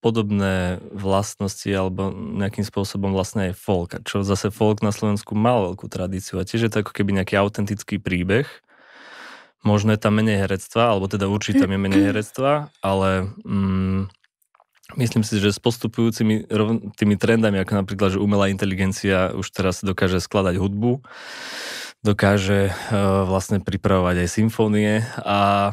podobné 0.00 0.80
vlastnosti 0.96 1.68
alebo 1.68 2.08
nejakým 2.10 2.64
spôsobom 2.64 3.12
vlastne 3.12 3.52
aj 3.52 3.54
folk. 3.60 3.90
Čo 4.08 4.24
zase 4.24 4.48
folk 4.48 4.80
na 4.80 4.96
Slovensku 4.96 5.36
mal 5.36 5.72
veľkú 5.72 5.86
tradíciu 5.92 6.40
a 6.40 6.48
tiež 6.48 6.66
je 6.66 6.70
to 6.72 6.80
ako 6.80 6.92
keby 6.96 7.20
nejaký 7.20 7.36
autentický 7.36 8.00
príbeh. 8.00 8.48
Možno 9.60 9.92
je 9.92 10.00
tam 10.00 10.16
menej 10.16 10.48
herectva, 10.48 10.96
alebo 10.96 11.04
teda 11.04 11.28
určite 11.28 11.68
tam 11.68 11.76
je 11.76 11.80
menej 11.84 12.08
herectva, 12.08 12.72
ale 12.80 13.28
mm, 13.44 14.08
myslím 14.96 15.20
si, 15.20 15.36
že 15.36 15.52
s 15.52 15.60
postupujúcimi 15.60 16.48
tými 16.96 17.14
trendami, 17.20 17.60
ako 17.60 17.84
napríklad, 17.84 18.16
že 18.16 18.24
umelá 18.24 18.48
inteligencia 18.48 19.36
už 19.36 19.52
teraz 19.52 19.84
dokáže 19.84 20.16
skladať 20.16 20.56
hudbu, 20.56 21.04
dokáže 22.00 22.72
uh, 22.72 23.28
vlastne 23.28 23.60
pripravovať 23.60 24.24
aj 24.24 24.28
symfónie 24.32 25.04
a 25.20 25.72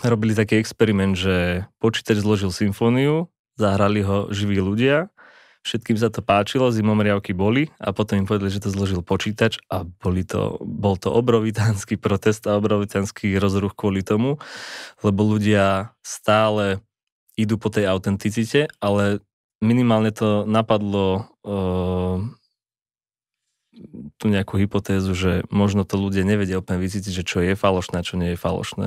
robili 0.00 0.32
taký 0.32 0.56
experiment, 0.56 1.12
že 1.12 1.68
počítač 1.76 2.24
zložil 2.24 2.48
symfóniu 2.48 3.28
zahrali 3.60 4.00
ho 4.00 4.32
živí 4.32 4.56
ľudia, 4.56 5.12
všetkým 5.60 5.96
sa 6.00 6.08
to 6.08 6.24
páčilo, 6.24 6.72
zimomriavky 6.72 7.36
boli 7.36 7.68
a 7.76 7.92
potom 7.92 8.24
im 8.24 8.26
povedali, 8.26 8.48
že 8.48 8.64
to 8.64 8.72
zložil 8.72 9.04
počítač 9.04 9.60
a 9.68 9.84
boli 9.84 10.24
to, 10.24 10.56
bol 10.64 10.96
to 10.96 11.12
obrovitánsky 11.12 12.00
protest 12.04 12.48
a 12.48 12.56
obrovitánsky 12.56 13.36
rozruch 13.36 13.76
kvôli 13.76 14.00
tomu, 14.00 14.40
lebo 15.04 15.20
ľudia 15.24 15.92
stále 16.00 16.80
idú 17.36 17.60
po 17.60 17.68
tej 17.72 17.88
autenticite, 17.88 18.68
ale 18.80 19.20
minimálne 19.60 20.12
to 20.12 20.48
napadlo 20.48 21.28
uh, 21.44 22.20
tú 24.20 24.28
nejakú 24.28 24.60
hypotézu, 24.60 25.12
že 25.16 25.32
možno 25.48 25.88
to 25.88 25.96
ľudia 25.96 26.24
nevedia 26.24 26.60
úplne 26.60 26.80
vycítiť, 26.84 27.12
že 27.12 27.24
čo 27.24 27.40
je 27.40 27.56
falošné 27.56 28.00
a 28.00 28.06
čo 28.06 28.20
nie 28.20 28.36
je 28.36 28.38
falošné. 28.40 28.86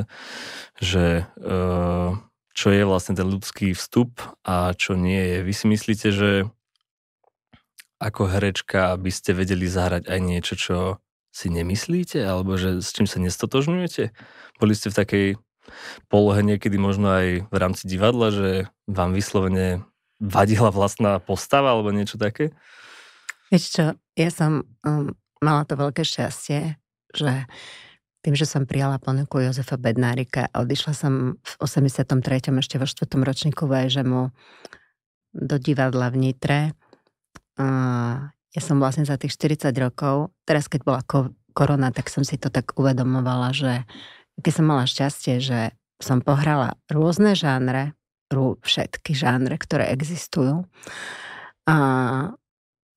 Že 0.77 1.25
uh, 1.41 2.21
čo 2.53 2.69
je 2.69 2.85
vlastne 2.85 3.17
ten 3.17 3.25
ľudský 3.25 3.73
vstup 3.73 4.21
a 4.45 4.77
čo 4.77 4.93
nie 4.93 5.19
je. 5.19 5.37
Vy 5.41 5.53
si 5.53 5.65
myslíte, 5.67 6.07
že 6.13 6.31
ako 7.97 8.29
herečka 8.29 8.93
by 8.99 9.11
ste 9.11 9.33
vedeli 9.33 9.65
zahrať 9.65 10.05
aj 10.05 10.19
niečo, 10.21 10.53
čo 10.53 10.77
si 11.33 11.49
nemyslíte, 11.49 12.21
alebo 12.21 12.53
že 12.61 12.83
s 12.85 12.93
čím 12.93 13.09
sa 13.09 13.17
nestotožňujete? 13.17 14.13
Boli 14.61 14.73
ste 14.77 14.93
v 14.93 14.99
takej 15.01 15.25
polohe 16.11 16.45
niekedy 16.45 16.77
možno 16.77 17.09
aj 17.09 17.27
v 17.49 17.57
rámci 17.57 17.89
divadla, 17.89 18.29
že 18.29 18.49
vám 18.85 19.17
vyslovene 19.17 19.81
vadila 20.21 20.69
vlastná 20.69 21.17
postava 21.17 21.73
alebo 21.73 21.89
niečo 21.89 22.21
také? 22.21 22.53
Vieš 23.49 23.65
čo, 23.73 23.85
ja 24.13 24.29
som 24.29 24.67
um, 24.85 25.15
mala 25.41 25.65
to 25.65 25.73
veľké 25.73 26.05
šťastie, 26.05 26.77
že 27.17 27.49
tým, 28.23 28.39
že 28.39 28.47
som 28.47 28.63
prijala 28.63 29.03
ponuku 29.03 29.43
Jozefa 29.43 29.75
Bednárika 29.75 30.47
odišla 30.55 30.93
som 30.95 31.35
v 31.43 31.53
83. 31.59 32.55
ešte 32.55 32.79
vo 32.79 32.87
4. 32.87 33.03
ročníku 33.19 33.67
VŽMu 33.67 34.31
do 35.35 35.55
divadla 35.59 36.07
v 36.07 36.15
Nitre. 36.17 36.59
Ja 37.59 38.61
som 38.63 38.79
vlastne 38.79 39.03
za 39.03 39.19
tých 39.19 39.35
40 39.35 39.75
rokov, 39.75 40.31
teraz 40.47 40.71
keď 40.71 40.81
bola 40.87 41.01
korona, 41.53 41.91
tak 41.91 42.07
som 42.07 42.23
si 42.23 42.39
to 42.39 42.47
tak 42.47 42.71
uvedomovala, 42.79 43.51
že 43.51 43.83
keď 44.39 44.51
som 44.55 44.65
mala 44.65 44.87
šťastie, 44.87 45.43
že 45.43 45.75
som 46.01 46.23
pohrala 46.23 46.79
rôzne 46.87 47.35
žánre, 47.35 47.93
všetky 48.33 49.13
žánre, 49.13 49.61
ktoré 49.61 49.93
existujú. 49.93 50.65
A 51.69 51.75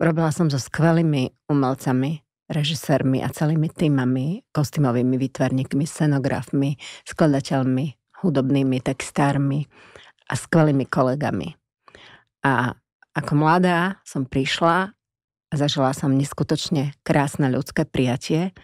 robila 0.01 0.33
som 0.33 0.49
so 0.49 0.57
skvelými 0.57 1.37
umelcami, 1.49 2.26
režisérmi 2.47 3.23
a 3.23 3.29
celými 3.31 3.71
týmami, 3.71 4.47
kostýmovými 4.55 5.19
výtvarníkmi, 5.19 5.85
scenografmi, 5.87 6.79
skladateľmi, 7.07 7.87
hudobnými 8.23 8.79
textármi 8.81 9.67
a 10.31 10.35
skvelými 10.39 10.87
kolegami. 10.87 11.55
A 12.47 12.75
ako 13.17 13.33
mladá 13.35 13.99
som 14.07 14.29
prišla 14.29 14.95
a 15.47 15.55
zažila 15.55 15.91
som 15.95 16.15
neskutočne 16.15 16.95
krásne 17.03 17.51
ľudské 17.51 17.87
prijatie. 17.87 18.55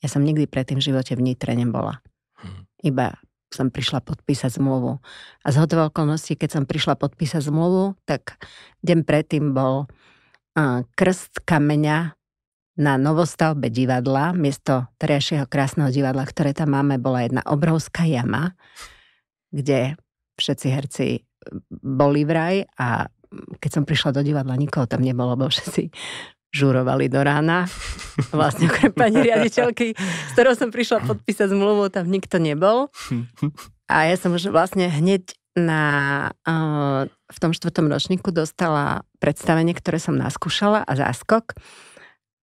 Ja 0.00 0.08
som 0.08 0.24
nikdy 0.24 0.48
predtým 0.48 0.80
v 0.80 0.86
živote 0.92 1.12
v 1.16 1.24
Nitre 1.24 1.52
nebola. 1.52 2.00
Hm. 2.40 2.68
Iba 2.84 3.16
som 3.52 3.68
prišla 3.68 4.00
podpísať 4.00 4.56
zmluvu. 4.56 4.96
A 5.44 5.46
z 5.52 5.56
hodov 5.60 5.92
okolností, 5.92 6.40
keď 6.40 6.56
som 6.56 6.64
prišla 6.64 6.96
podpísať 6.96 7.44
zmluvu, 7.44 8.00
tak 8.08 8.40
deň 8.80 9.04
predtým 9.04 9.52
bol 9.52 9.92
krst 10.96 11.44
kameňa 11.44 12.16
na 12.76 12.96
novostavbe 12.96 13.68
divadla. 13.68 14.32
Miesto 14.32 14.88
terajšieho 14.96 15.44
krásneho 15.48 15.92
divadla, 15.92 16.24
ktoré 16.24 16.56
tam 16.56 16.72
máme, 16.72 16.96
bola 16.96 17.24
jedna 17.24 17.42
obrovská 17.44 18.08
jama, 18.08 18.56
kde 19.52 20.00
všetci 20.40 20.66
herci 20.72 21.06
boli 21.70 22.24
vraj 22.24 22.64
a 22.78 23.08
keď 23.32 23.70
som 23.72 23.84
prišla 23.88 24.16
do 24.16 24.22
divadla, 24.24 24.60
nikoho 24.60 24.84
tam 24.84 25.00
nebolo, 25.00 25.36
bo 25.36 25.48
všetci 25.48 25.88
žurovali 26.52 27.08
do 27.08 27.20
rána. 27.24 27.64
Vlastne 28.36 28.68
okrem 28.68 28.92
pani 28.92 29.24
riaditeľky, 29.24 29.96
s 29.96 30.30
ktorou 30.36 30.52
som 30.52 30.68
prišla 30.68 31.00
podpísať 31.08 31.48
zmluvu, 31.48 31.88
tam 31.88 32.12
nikto 32.12 32.36
nebol. 32.36 32.92
A 33.88 34.08
ja 34.08 34.16
som 34.20 34.36
už 34.36 34.52
vlastne 34.52 34.88
hneď 34.88 35.36
na, 35.52 36.32
v 37.28 37.38
tom 37.40 37.52
štvrtom 37.52 37.92
ročníku 37.92 38.32
dostala 38.32 39.04
predstavenie, 39.20 39.76
ktoré 39.76 40.00
som 40.00 40.16
naskúšala 40.16 40.80
a 40.80 40.92
záskok. 40.96 41.56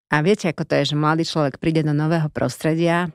A 0.10 0.26
viete, 0.26 0.50
ako 0.50 0.66
to 0.66 0.74
je, 0.82 0.94
že 0.94 0.96
mladý 0.98 1.24
človek 1.26 1.62
príde 1.62 1.86
do 1.86 1.94
nového 1.94 2.34
prostredia 2.34 3.14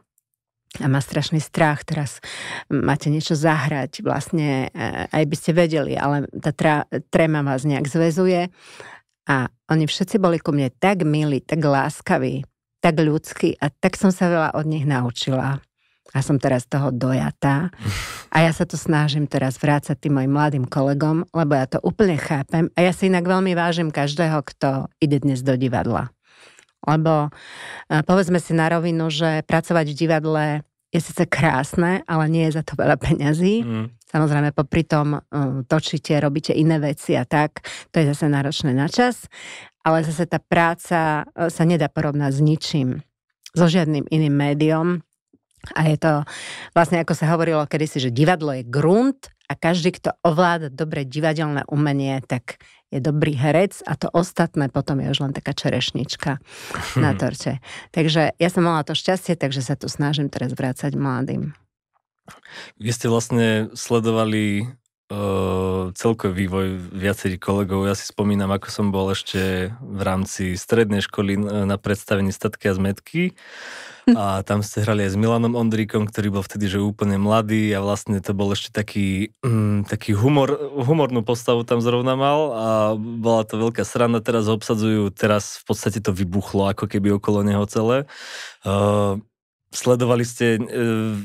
a 0.83 0.87
má 0.91 0.99
strašný 0.99 1.39
strach, 1.39 1.87
teraz 1.87 2.19
máte 2.67 3.07
niečo 3.07 3.39
zahrať, 3.39 4.03
vlastne 4.03 4.71
e, 4.75 5.07
aj 5.07 5.25
by 5.27 5.37
ste 5.39 5.51
vedeli, 5.55 5.95
ale 5.95 6.27
tá 6.43 6.51
tra, 6.51 6.77
tréma 7.15 7.47
vás 7.47 7.63
nejak 7.63 7.87
zväzuje 7.87 8.51
a 9.31 9.37
oni 9.71 9.85
všetci 9.87 10.19
boli 10.19 10.43
ku 10.43 10.51
mne 10.51 10.75
tak 10.75 11.07
milí, 11.07 11.39
tak 11.43 11.63
láskaví, 11.63 12.43
tak 12.83 12.99
ľudskí 12.99 13.55
a 13.63 13.71
tak 13.71 13.95
som 13.95 14.11
sa 14.11 14.27
veľa 14.27 14.51
od 14.59 14.67
nich 14.67 14.83
naučila. 14.83 15.63
A 16.15 16.23
som 16.23 16.39
teraz 16.39 16.71
toho 16.71 16.95
dojatá. 16.95 17.75
A 18.31 18.47
ja 18.47 18.55
sa 18.55 18.63
to 18.63 18.79
snažím 18.79 19.27
teraz 19.27 19.59
vrácať 19.59 19.99
tým 19.99 20.23
mojim 20.23 20.31
mladým 20.31 20.63
kolegom, 20.63 21.27
lebo 21.35 21.59
ja 21.59 21.67
to 21.67 21.83
úplne 21.83 22.15
chápem. 22.15 22.71
A 22.79 22.87
ja 22.87 22.95
si 22.95 23.11
inak 23.11 23.27
veľmi 23.27 23.51
vážim 23.59 23.91
každého, 23.91 24.47
kto 24.47 24.87
ide 25.03 25.19
dnes 25.19 25.43
do 25.43 25.59
divadla. 25.59 26.14
Lebo 26.85 27.29
e, 27.89 28.01
povedzme 28.05 28.39
si 28.39 28.53
na 28.53 28.69
rovinu, 28.69 29.09
že 29.09 29.45
pracovať 29.45 29.87
v 29.93 29.99
divadle 29.99 30.47
je 30.95 31.01
síce 31.03 31.27
krásne, 31.27 32.07
ale 32.07 32.31
nie 32.31 32.47
je 32.47 32.61
za 32.61 32.63
to 32.63 32.79
veľa 32.79 32.95
peňazí. 32.95 33.67
Mm. 33.67 33.87
Samozrejme, 34.15 34.55
popri 34.55 34.87
tom 34.87 35.19
uh, 35.19 35.67
točíte, 35.67 36.15
robíte 36.23 36.55
iné 36.55 36.79
veci 36.79 37.19
a 37.19 37.27
tak, 37.27 37.67
to 37.91 37.99
je 37.99 38.15
zase 38.15 38.31
náročné 38.31 38.71
na 38.71 38.87
čas, 38.87 39.27
ale 39.83 40.07
zase 40.07 40.31
tá 40.31 40.39
práca 40.39 41.27
uh, 41.27 41.51
sa 41.51 41.67
nedá 41.67 41.91
porovnať 41.91 42.31
s 42.31 42.41
ničím, 42.41 42.89
so 43.59 43.67
žiadnym 43.67 44.07
iným 44.07 44.31
médiom. 44.39 44.87
A 45.75 45.91
je 45.91 45.99
to 45.99 46.23
vlastne, 46.79 47.03
ako 47.03 47.17
sa 47.19 47.27
hovorilo 47.35 47.67
kedysi, 47.67 47.99
že 47.99 48.15
divadlo 48.15 48.55
je 48.55 48.63
grunt 48.63 49.35
a 49.51 49.59
každý, 49.59 49.97
kto 49.99 50.15
ovláda 50.23 50.71
dobre 50.71 51.03
divadelné 51.03 51.67
umenie, 51.67 52.23
tak 52.23 52.63
je 52.95 53.03
dobrý 53.03 53.35
herec 53.35 53.83
a 53.83 53.99
to 53.99 54.07
ostatné 54.15 54.71
potom 54.71 55.03
je 55.03 55.11
už 55.11 55.19
len 55.27 55.33
taká 55.35 55.51
čerešnička 55.51 56.39
hmm. 56.39 57.01
na 57.05 57.19
torte. 57.19 57.59
Takže 57.91 58.39
ja 58.39 58.49
som 58.49 58.63
mala 58.63 58.87
to 58.87 58.95
šťastie, 58.95 59.35
takže 59.35 59.67
sa 59.67 59.75
tu 59.75 59.91
snažím 59.91 60.31
teraz 60.31 60.55
vrácať 60.55 60.95
mladým. 60.95 61.59
Vy 62.81 62.91
ste 62.95 63.13
vlastne 63.13 63.69
sledovali 63.77 64.65
uh, 65.13 65.93
celkový 65.93 66.47
vývoj 66.47 66.67
viacerých 66.97 67.43
kolegov. 67.43 67.85
Ja 67.85 67.93
si 67.93 68.09
spomínam, 68.09 68.49
ako 68.49 68.69
som 68.73 68.89
bol 68.89 69.13
ešte 69.13 69.75
v 69.77 70.01
rámci 70.01 70.57
strednej 70.57 71.05
školy 71.05 71.37
na 71.69 71.77
predstavení 71.77 72.33
Statky 72.33 72.73
a 72.73 72.79
zmetky 72.79 73.37
a 74.21 74.45
tam 74.45 74.61
ste 74.61 74.85
hrali 74.85 75.09
aj 75.09 75.17
s 75.17 75.21
Milanom 75.21 75.57
Ondríkom, 75.57 76.05
ktorý 76.05 76.41
bol 76.41 76.45
vtedy 76.45 76.69
že 76.69 76.83
úplne 76.83 77.17
mladý 77.17 77.73
a 77.73 77.81
vlastne 77.81 78.21
to 78.21 78.37
bol 78.37 78.53
ešte 78.53 78.75
taký, 78.75 79.33
mm, 79.41 79.89
taký 79.89 80.13
humor, 80.13 80.53
humornú 80.77 81.25
postavu 81.25 81.65
tam 81.65 81.81
zrovna 81.81 82.13
mal 82.13 82.41
a 82.53 82.67
bola 82.97 83.49
to 83.49 83.57
veľká 83.57 83.81
sranda, 83.83 84.21
teraz 84.21 84.47
ho 84.49 84.55
obsadzujú, 84.57 85.09
teraz 85.15 85.65
v 85.65 85.73
podstate 85.73 85.99
to 86.05 86.13
vybuchlo 86.13 86.69
ako 86.69 86.85
keby 86.85 87.17
okolo 87.17 87.41
neho 87.41 87.65
celé. 87.65 88.05
Uh, 88.61 89.21
sledovali 89.73 90.25
ste 90.29 90.61
uh, 90.61 91.17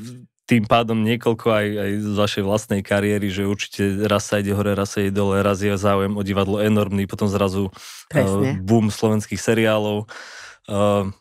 tým 0.49 0.65
pádom 0.65 1.05
niekoľko 1.05 1.45
aj, 1.45 1.67
aj 1.77 1.91
z 2.01 2.15
vašej 2.17 2.43
vlastnej 2.47 2.81
kariéry, 2.81 3.29
že 3.29 3.45
určite 3.45 4.09
raz 4.09 4.25
sa 4.25 4.41
ide 4.41 4.57
hore, 4.57 4.73
raz 4.73 4.97
sa 4.97 5.05
ide 5.05 5.13
dole, 5.13 5.45
raz 5.45 5.61
je 5.61 5.77
záujem 5.77 6.17
o 6.17 6.25
divadlo 6.25 6.57
enormný, 6.57 7.05
potom 7.05 7.29
zrazu 7.29 7.69
uh, 7.69 8.57
boom 8.65 8.89
slovenských 8.89 9.37
seriálov. 9.37 10.09
Uh, 10.65 11.13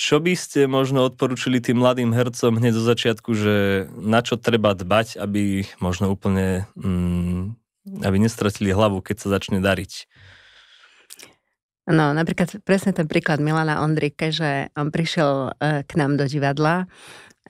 čo 0.00 0.16
by 0.16 0.32
ste 0.32 0.64
možno 0.64 1.04
odporučili 1.04 1.60
tým 1.60 1.84
mladým 1.84 2.16
hercom 2.16 2.56
hneď 2.56 2.72
zo 2.72 2.84
začiatku, 2.88 3.36
že 3.36 3.84
na 4.00 4.24
čo 4.24 4.40
treba 4.40 4.72
dbať, 4.72 5.20
aby 5.20 5.68
možno 5.76 6.08
úplne, 6.08 6.64
mm, 6.72 7.52
aby 8.08 8.16
nestratili 8.16 8.72
hlavu, 8.72 9.04
keď 9.04 9.16
sa 9.20 9.28
začne 9.36 9.60
dariť? 9.60 10.08
No, 11.84 12.16
napríklad 12.16 12.64
presne 12.64 12.96
ten 12.96 13.04
príklad 13.04 13.44
Milana 13.44 13.84
Ondrike, 13.84 14.32
že 14.32 14.72
on 14.72 14.88
prišiel 14.88 15.52
e, 15.60 15.84
k 15.84 15.92
nám 16.00 16.16
do 16.16 16.24
divadla 16.24 16.88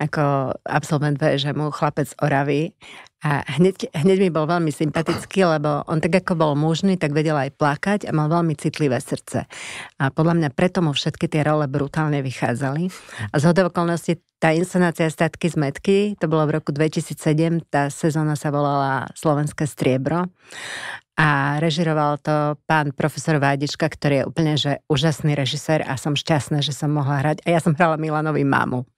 ako 0.01 0.57
absolvent 0.65 1.21
VŽMu, 1.21 1.69
chlapec 1.77 2.09
Oravy 2.25 2.73
a 3.21 3.45
hneď, 3.61 3.93
hneď 3.93 4.17
mi 4.17 4.31
bol 4.33 4.49
veľmi 4.49 4.73
sympatický, 4.73 5.45
lebo 5.45 5.85
on 5.85 6.01
tak 6.01 6.25
ako 6.25 6.41
bol 6.41 6.53
mužný, 6.57 6.97
tak 6.97 7.13
vedel 7.13 7.37
aj 7.37 7.53
plakať 7.53 8.01
a 8.09 8.17
mal 8.17 8.33
veľmi 8.33 8.57
citlivé 8.57 8.97
srdce. 8.97 9.45
A 10.01 10.09
podľa 10.09 10.41
mňa 10.41 10.49
preto 10.57 10.81
mu 10.81 10.97
všetky 10.97 11.29
tie 11.29 11.45
role 11.45 11.69
brutálne 11.69 12.25
vychádzali. 12.25 12.89
A 13.29 13.35
z 13.37 13.45
okolností 13.53 14.25
tá 14.41 14.57
inscenácia 14.57 15.05
Statky 15.05 15.53
z 15.53 15.61
Metky, 15.61 15.99
to 16.17 16.25
bolo 16.25 16.49
v 16.49 16.57
roku 16.57 16.73
2007, 16.73 17.61
tá 17.69 17.93
sezóna 17.93 18.41
sa 18.41 18.49
volala 18.49 19.05
Slovenské 19.13 19.69
striebro 19.69 20.33
a 21.21 21.61
režiroval 21.61 22.17
to 22.25 22.57
pán 22.65 22.97
profesor 22.97 23.37
Vádička, 23.37 23.93
ktorý 23.93 24.25
je 24.25 24.29
úplne 24.29 24.55
že 24.57 24.81
úžasný 24.89 25.37
režisér 25.37 25.85
a 25.85 26.01
som 26.01 26.17
šťastná, 26.17 26.65
že 26.65 26.73
som 26.73 26.89
mohla 26.89 27.21
hrať. 27.21 27.45
A 27.45 27.53
ja 27.53 27.61
som 27.61 27.77
hrala 27.77 28.01
Milanovi 28.01 28.41
mamu. 28.41 28.89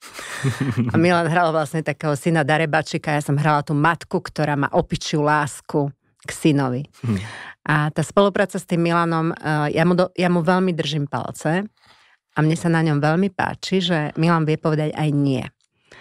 A 0.92 0.94
Milan 0.94 1.26
hral 1.26 1.50
vlastne 1.50 1.82
takého 1.82 2.14
syna 2.14 2.46
Darebačika, 2.46 3.10
ja 3.10 3.22
som 3.26 3.34
hrala 3.34 3.66
tú 3.66 3.74
matku, 3.74 4.22
ktorá 4.22 4.54
má 4.54 4.70
opičiu 4.70 5.26
lásku 5.26 5.90
k 6.22 6.30
synovi. 6.30 6.86
Hm. 7.02 7.18
A 7.66 7.90
tá 7.90 8.06
spolupráca 8.06 8.54
s 8.54 8.70
tým 8.70 8.86
Milanom, 8.86 9.34
eh, 9.34 9.74
ja 9.74 9.82
mu, 9.82 9.98
do, 9.98 10.06
ja 10.14 10.30
mu 10.30 10.46
veľmi 10.46 10.70
držím 10.78 11.10
palce 11.10 11.66
a 12.32 12.38
mne 12.38 12.54
sa 12.54 12.70
na 12.70 12.86
ňom 12.86 13.02
veľmi 13.02 13.34
páči, 13.34 13.82
že 13.82 14.14
Milan 14.14 14.46
vie 14.46 14.62
povedať 14.62 14.94
aj 14.94 15.08
nie. 15.10 15.42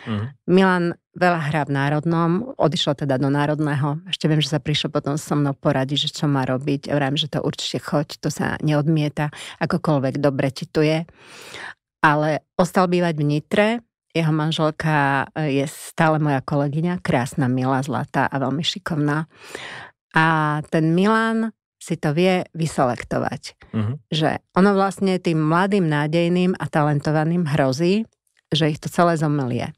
Uh-huh. 0.08 0.28
Milan 0.50 0.98
veľa 1.12 1.40
hrá 1.52 1.62
v 1.68 1.76
Národnom, 1.76 2.32
odišiel 2.56 2.96
teda 3.04 3.20
do 3.20 3.28
Národného. 3.28 4.00
Ešte 4.08 4.32
viem, 4.32 4.40
že 4.40 4.56
sa 4.56 4.64
prišiel 4.64 4.90
potom 4.90 5.20
so 5.20 5.36
mnou 5.36 5.52
poradiť, 5.52 6.08
že 6.08 6.10
čo 6.24 6.26
má 6.32 6.48
robiť. 6.48 6.88
Vrám, 6.92 7.20
že 7.20 7.28
to 7.28 7.44
určite 7.44 7.84
choď, 7.84 8.20
to 8.24 8.30
sa 8.32 8.56
neodmieta, 8.64 9.30
akokoľvek 9.60 10.24
dobre 10.24 10.50
ti 10.56 10.66
tu 10.66 10.82
je. 10.82 11.04
Ale 12.02 12.48
ostal 12.58 12.90
bývať 12.90 13.14
v 13.20 13.28
Nitre, 13.28 13.68
jeho 14.12 14.34
manželka 14.36 15.30
e, 15.36 15.62
je 15.62 15.66
stále 15.68 16.20
moja 16.20 16.44
kolegyňa, 16.44 17.00
krásna, 17.00 17.48
milá, 17.48 17.80
zlatá 17.80 18.28
a 18.28 18.36
veľmi 18.44 18.64
šikovná. 18.64 19.28
A 20.12 20.26
ten 20.68 20.92
Milan 20.92 21.56
si 21.82 21.96
to 21.96 22.12
vie 22.14 22.46
vyselektovať. 22.54 23.58
Uh-huh. 23.72 23.96
Že 24.12 24.44
ono 24.54 24.76
vlastne 24.76 25.18
tým 25.18 25.40
mladým, 25.40 25.88
nádejným 25.88 26.60
a 26.60 26.66
talentovaným 26.68 27.48
hrozí, 27.48 28.06
že 28.52 28.70
ich 28.70 28.80
to 28.84 28.92
celé 28.92 29.16
zomelie. 29.16 29.72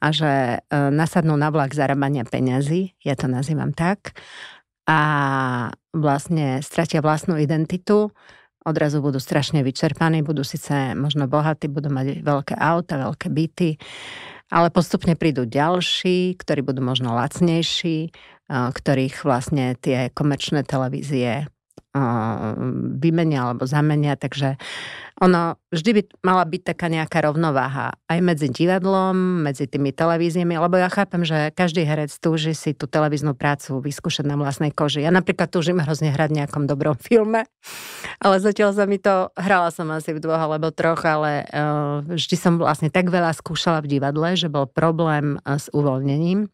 A 0.00 0.06
že 0.16 0.32
e, 0.32 0.58
nasadnú 0.72 1.36
na 1.36 1.52
vlak 1.52 1.76
zarábania 1.76 2.24
peňazí, 2.24 2.96
ja 3.04 3.14
to 3.14 3.28
nazývam 3.28 3.76
tak, 3.76 4.16
a 4.88 5.00
vlastne 5.94 6.64
stratia 6.64 7.04
vlastnú 7.04 7.38
identitu, 7.38 8.10
odrazu 8.64 8.98
budú 8.98 9.22
strašne 9.22 9.62
vyčerpaní, 9.62 10.24
budú 10.24 10.42
síce 10.42 10.96
možno 10.98 11.30
bohatí, 11.30 11.70
budú 11.70 11.92
mať 11.92 12.26
veľké 12.26 12.54
auta, 12.58 12.98
veľké 12.98 13.28
byty, 13.30 13.70
ale 14.50 14.68
postupne 14.74 15.14
prídu 15.14 15.46
ďalší, 15.46 16.34
ktorí 16.34 16.66
budú 16.66 16.82
možno 16.82 17.14
lacnejší, 17.14 18.10
ktorých 18.50 19.22
vlastne 19.22 19.78
tie 19.78 20.10
komerčné 20.10 20.66
televízie 20.66 21.46
vymenia 23.02 23.50
alebo 23.50 23.66
zamenia, 23.66 24.14
takže 24.14 24.54
ono 25.20 25.60
vždy 25.68 25.90
by 26.00 26.02
mala 26.24 26.48
byť 26.48 26.62
taká 26.72 26.88
nejaká 26.88 27.20
rovnováha 27.20 27.92
aj 28.08 28.18
medzi 28.24 28.48
divadlom, 28.48 29.44
medzi 29.44 29.68
tými 29.68 29.92
televíziami, 29.92 30.56
lebo 30.56 30.80
ja 30.80 30.88
chápem, 30.88 31.28
že 31.28 31.52
každý 31.52 31.84
herec 31.84 32.08
túži 32.16 32.56
si 32.56 32.72
tú 32.72 32.88
televíznu 32.88 33.36
prácu 33.36 33.84
vyskúšať 33.84 34.24
na 34.24 34.40
vlastnej 34.40 34.72
koži. 34.72 35.04
Ja 35.04 35.12
napríklad 35.12 35.52
túžim 35.52 35.76
hrozne 35.76 36.08
hrať 36.08 36.28
v 36.32 36.38
nejakom 36.40 36.64
dobrom 36.64 36.96
filme, 36.96 37.44
ale 38.16 38.40
zatiaľ 38.40 38.72
sa 38.72 38.88
mi 38.88 38.96
to, 38.96 39.28
hrala 39.36 39.68
som 39.68 39.92
asi 39.92 40.16
v 40.16 40.24
dvoch 40.24 40.40
alebo 40.40 40.72
troch, 40.72 41.04
ale 41.04 41.44
uh, 41.52 42.00
vždy 42.06 42.36
som 42.40 42.56
vlastne 42.56 42.88
tak 42.88 43.12
veľa 43.12 43.36
skúšala 43.36 43.84
v 43.84 44.00
divadle, 44.00 44.40
že 44.40 44.48
bol 44.48 44.64
problém 44.64 45.36
s 45.44 45.68
uvoľnením 45.74 46.48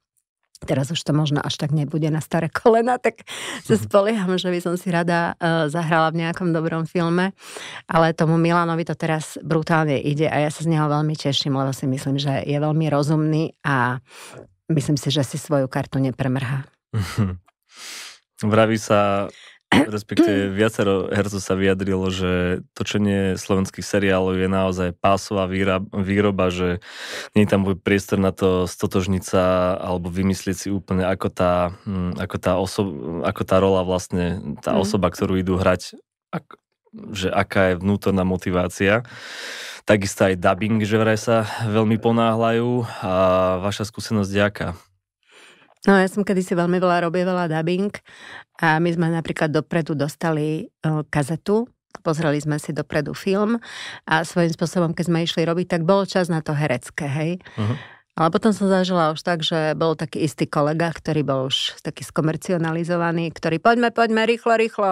Teraz 0.64 0.88
už 0.88 1.00
to 1.04 1.12
možno 1.12 1.44
až 1.44 1.60
tak 1.60 1.74
nebude 1.76 2.08
na 2.08 2.24
staré 2.24 2.48
kolena, 2.48 2.96
tak 2.96 3.28
sa 3.60 3.76
mhm. 3.76 3.82
spolieham, 3.84 4.32
že 4.40 4.48
by 4.48 4.58
som 4.64 4.74
si 4.80 4.88
rada 4.88 5.36
uh, 5.36 5.68
zahrala 5.68 6.08
v 6.14 6.24
nejakom 6.24 6.56
dobrom 6.56 6.88
filme. 6.88 7.36
Ale 7.90 8.16
tomu 8.16 8.40
Milanovi 8.40 8.88
to 8.88 8.96
teraz 8.96 9.36
brutálne 9.44 10.00
ide 10.00 10.30
a 10.30 10.40
ja 10.40 10.50
sa 10.52 10.64
z 10.64 10.72
neho 10.72 10.88
veľmi 10.88 11.12
teším, 11.12 11.58
lebo 11.58 11.76
si 11.76 11.84
myslím, 11.84 12.16
že 12.16 12.40
je 12.44 12.56
veľmi 12.56 12.86
rozumný 12.88 13.52
a 13.66 14.00
myslím 14.72 14.96
si, 14.96 15.12
že 15.12 15.22
si 15.22 15.36
svoju 15.36 15.68
kartu 15.68 16.00
nepremrhá. 16.00 16.64
Vraví 18.42 18.76
sa, 18.76 19.32
respektíve 19.70 20.54
viacero 20.54 21.10
hercov 21.10 21.42
sa 21.42 21.54
vyjadrilo, 21.58 22.06
že 22.08 22.62
točenie 22.72 23.34
slovenských 23.34 23.82
seriálov 23.82 24.38
je 24.38 24.48
naozaj 24.48 24.88
pásová 24.98 25.50
výroba, 25.90 26.54
že 26.54 26.78
nie 27.34 27.44
je 27.44 27.50
tam 27.50 27.66
priestor 27.78 28.22
na 28.22 28.30
to 28.30 28.70
stotožniť 28.70 29.22
sa 29.26 29.74
alebo 29.74 30.08
vymyslieť 30.08 30.56
si 30.56 30.68
úplne, 30.70 31.02
ako 31.06 31.28
tá, 31.30 31.74
hm, 31.82 32.18
ako 32.18 32.36
tá, 32.38 32.52
osoba, 32.58 32.92
ako 33.26 33.42
tá 33.42 33.56
rola 33.58 33.82
vlastne, 33.82 34.56
tá 34.62 34.78
mm. 34.78 34.80
osoba, 34.80 35.10
ktorú 35.10 35.38
idú 35.38 35.58
hrať, 35.58 35.98
ak, 36.30 36.58
že 37.12 37.28
aká 37.28 37.74
je 37.74 37.80
vnútorná 37.82 38.22
motivácia. 38.22 39.02
Takisto 39.86 40.26
aj 40.26 40.42
dubbing, 40.42 40.82
že 40.82 40.98
vraj 40.98 41.18
sa 41.18 41.46
veľmi 41.62 42.02
ponáhľajú 42.02 42.70
a 43.06 43.12
vaša 43.62 43.86
skúsenosť 43.86 44.32
je 44.34 44.42
aká? 44.42 44.68
No 45.86 45.94
ja 45.94 46.10
som 46.10 46.26
kedysi 46.26 46.58
veľmi 46.58 46.82
veľa 46.82 47.06
robievala 47.06 47.46
dubbing 47.46 47.94
a 48.58 48.82
my 48.82 48.90
sme 48.90 49.06
napríklad 49.14 49.54
dopredu 49.54 49.94
dostali 49.94 50.66
kazetu, 50.82 51.70
pozreli 52.02 52.42
sme 52.42 52.58
si 52.58 52.74
dopredu 52.74 53.14
film 53.14 53.56
a 54.04 54.26
svojím 54.26 54.50
spôsobom, 54.50 54.90
keď 54.92 55.04
sme 55.06 55.22
išli 55.22 55.42
robiť, 55.46 55.78
tak 55.78 55.82
bol 55.86 56.02
čas 56.04 56.26
na 56.26 56.42
to 56.42 56.52
herecké, 56.58 57.06
hej. 57.06 57.32
Uh-huh. 57.54 57.78
Ale 58.16 58.32
potom 58.32 58.48
som 58.48 58.66
zažila 58.66 59.12
už 59.12 59.20
tak, 59.20 59.44
že 59.44 59.76
bol 59.76 59.92
taký 59.92 60.24
istý 60.24 60.48
kolega, 60.48 60.88
ktorý 60.88 61.20
bol 61.20 61.52
už 61.52 61.84
taký 61.84 62.00
skomercionalizovaný, 62.00 63.28
ktorý 63.28 63.60
poďme, 63.60 63.92
poďme, 63.92 64.24
rýchlo, 64.24 64.56
rýchlo. 64.56 64.90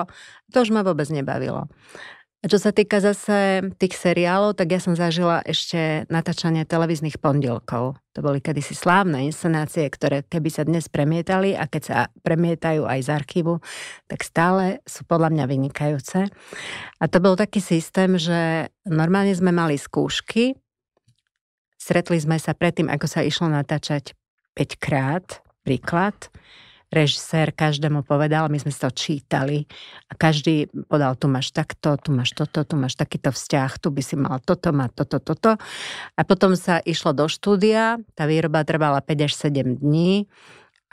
To 0.52 0.56
už 0.60 0.68
ma 0.70 0.84
vôbec 0.84 1.08
nebavilo. 1.08 1.64
A 2.44 2.50
čo 2.52 2.60
sa 2.60 2.76
týka 2.76 3.00
zase 3.00 3.64
tých 3.80 3.96
seriálov, 3.96 4.52
tak 4.52 4.76
ja 4.76 4.76
som 4.76 4.92
zažila 4.92 5.40
ešte 5.48 6.04
natáčanie 6.12 6.68
televíznych 6.68 7.16
pondelkov. 7.16 7.96
To 8.12 8.20
boli 8.20 8.44
kedysi 8.44 8.76
slávne 8.76 9.24
inscenácie, 9.24 9.88
ktoré 9.88 10.28
keby 10.28 10.52
sa 10.52 10.68
dnes 10.68 10.92
premietali 10.92 11.56
a 11.56 11.64
keď 11.64 11.82
sa 11.88 11.96
premietajú 12.20 12.84
aj 12.84 13.00
z 13.00 13.08
archívu, 13.16 13.64
tak 14.12 14.20
stále 14.28 14.84
sú 14.84 15.08
podľa 15.08 15.32
mňa 15.32 15.44
vynikajúce. 15.48 16.28
A 17.00 17.04
to 17.08 17.16
bol 17.24 17.32
taký 17.32 17.64
systém, 17.64 18.20
že 18.20 18.68
normálne 18.84 19.32
sme 19.32 19.48
mali 19.48 19.80
skúšky, 19.80 20.52
stretli 21.80 22.20
sme 22.20 22.36
sa 22.36 22.52
predtým, 22.52 22.92
ako 22.92 23.08
sa 23.08 23.24
išlo 23.24 23.48
natáčať 23.48 24.12
5 24.52 24.84
krát, 24.84 25.40
príklad, 25.64 26.28
režisér 26.94 27.50
každému 27.50 28.06
povedal, 28.06 28.46
my 28.46 28.58
sme 28.62 28.70
si 28.70 28.78
to 28.78 28.90
čítali 28.94 29.66
a 30.06 30.14
každý 30.14 30.70
podal, 30.86 31.18
tu 31.18 31.26
máš 31.26 31.50
takto, 31.50 31.98
tu 31.98 32.14
máš 32.14 32.32
toto, 32.32 32.62
tu 32.62 32.78
máš 32.78 32.94
takýto 32.94 33.34
vzťah, 33.34 33.70
tu 33.82 33.90
by 33.90 34.02
si 34.02 34.14
mal 34.14 34.38
toto, 34.38 34.70
mať 34.70 34.90
toto, 35.02 35.18
toto. 35.18 35.50
A 36.14 36.20
potom 36.22 36.54
sa 36.54 36.78
išlo 36.78 37.10
do 37.10 37.26
štúdia, 37.26 37.98
tá 38.14 38.30
výroba 38.30 38.62
trvala 38.62 39.02
5 39.02 39.26
až 39.26 39.32
7 39.34 39.82
dní 39.82 40.30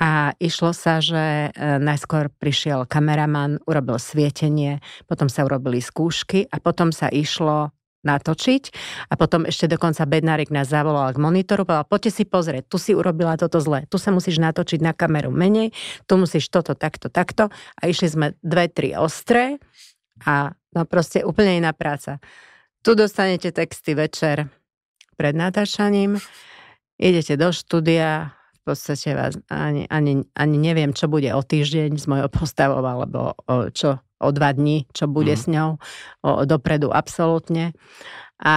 a 0.01 0.33
išlo 0.41 0.73
sa, 0.73 0.97
že 0.97 1.53
e, 1.53 1.77
najskôr 1.77 2.33
prišiel 2.33 2.89
kameraman, 2.89 3.61
urobil 3.69 4.01
svietenie, 4.01 4.81
potom 5.05 5.29
sa 5.29 5.45
urobili 5.45 5.77
skúšky 5.77 6.49
a 6.49 6.57
potom 6.57 6.89
sa 6.89 7.05
išlo 7.05 7.69
natočiť. 8.01 8.63
A 9.09 9.13
potom 9.17 9.45
ešte 9.45 9.69
dokonca 9.69 10.05
Bednárik 10.09 10.49
nás 10.49 10.69
zavolal 10.69 11.13
k 11.13 11.21
monitoru, 11.21 11.65
povedal, 11.65 11.87
poďte 11.87 12.11
si 12.11 12.23
pozrieť, 12.25 12.67
tu 12.69 12.77
si 12.81 12.91
urobila 12.97 13.37
toto 13.37 13.61
zle, 13.61 13.85
tu 13.87 14.01
sa 14.01 14.09
musíš 14.09 14.41
natočiť 14.41 14.79
na 14.81 14.93
kameru 14.93 15.29
menej, 15.29 15.73
tu 16.09 16.17
musíš 16.17 16.49
toto, 16.49 16.73
takto, 16.73 17.07
takto. 17.09 17.53
A 17.77 17.81
išli 17.89 18.07
sme 18.09 18.25
dve, 18.41 18.67
tri 18.69 18.93
ostré 18.97 19.61
a 20.25 20.53
no 20.73 20.85
proste 20.85 21.21
úplne 21.25 21.61
iná 21.61 21.71
práca. 21.73 22.21
Tu 22.81 22.97
dostanete 22.97 23.53
texty 23.53 23.93
večer 23.93 24.49
pred 25.13 25.37
natáčaním, 25.37 26.17
idete 26.97 27.37
do 27.37 27.53
štúdia, 27.53 28.33
v 28.61 28.61
podstate 28.65 29.17
vás 29.17 29.33
ani, 29.49 29.89
ani, 29.89 30.25
ani 30.37 30.57
neviem, 30.57 30.93
čo 30.93 31.09
bude 31.09 31.29
o 31.33 31.41
týždeň 31.41 31.97
s 31.97 32.05
mojou 32.05 32.29
postavou, 32.29 32.81
alebo 32.85 33.33
o, 33.49 33.69
čo 33.73 34.01
o 34.21 34.29
dva 34.29 34.53
dní, 34.53 34.85
čo 34.93 35.09
bude 35.09 35.33
mm. 35.33 35.41
s 35.41 35.45
ňou 35.49 35.69
o, 36.21 36.45
dopredu 36.45 36.93
absolútne. 36.93 37.73
A 38.41 38.55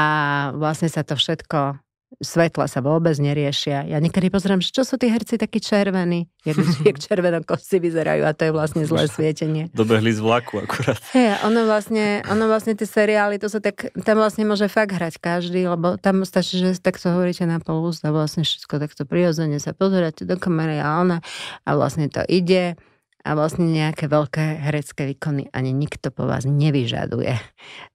vlastne 0.57 0.88
sa 0.88 1.05
to 1.05 1.16
všetko 1.16 1.85
svetla 2.22 2.70
sa 2.70 2.79
vôbec 2.85 3.16
neriešia. 3.18 3.88
Ja 3.88 3.98
niekedy 3.98 4.31
pozriem, 4.31 4.62
že 4.62 4.70
čo 4.70 4.87
sú 4.87 5.00
tí 5.00 5.11
herci 5.11 5.40
takí 5.40 5.59
červení, 5.59 6.31
jak, 6.46 6.57
jak 6.88 6.96
červenokosci 7.00 7.83
vyzerajú 7.83 8.22
a 8.22 8.37
to 8.37 8.50
je 8.50 8.53
vlastne 8.55 8.83
zlé 8.87 9.11
svietenie. 9.11 9.72
Dobehli 9.74 10.14
z 10.14 10.20
vlaku 10.22 10.62
akurát. 10.62 11.00
Hey, 11.11 11.35
ono 11.42 11.66
vlastne, 11.66 12.22
ono 12.29 12.46
vlastne 12.46 12.79
tie 12.79 12.87
seriály, 12.87 13.40
to 13.42 13.50
sa 13.50 13.59
tak, 13.59 13.90
tam 14.07 14.20
vlastne 14.20 14.46
môže 14.46 14.70
fakt 14.70 14.94
hrať 14.94 15.18
každý, 15.18 15.66
lebo 15.66 15.98
tam 15.98 16.22
stačí, 16.22 16.61
že 16.61 16.79
takto 16.79 17.11
hovoríte 17.11 17.46
na 17.48 17.59
pol 17.59 17.83
a 17.85 18.11
vlastne 18.14 18.46
všetko 18.46 18.81
takto 18.81 19.03
prirodzene 19.05 19.59
sa 19.59 19.74
pozeráte 19.77 20.24
do 20.24 20.38
kamery 20.38 20.81
a 20.81 21.03
ona 21.03 21.18
a 21.66 21.70
vlastne 21.77 22.09
to 22.09 22.22
ide 22.31 22.79
a 23.25 23.31
vlastne 23.33 23.65
nejaké 23.73 24.05
veľké 24.05 24.61
herecké 24.61 25.09
výkony 25.09 25.49
ani 25.49 25.73
nikto 25.73 26.13
po 26.13 26.29
vás 26.29 26.45
nevyžaduje. 26.45 27.33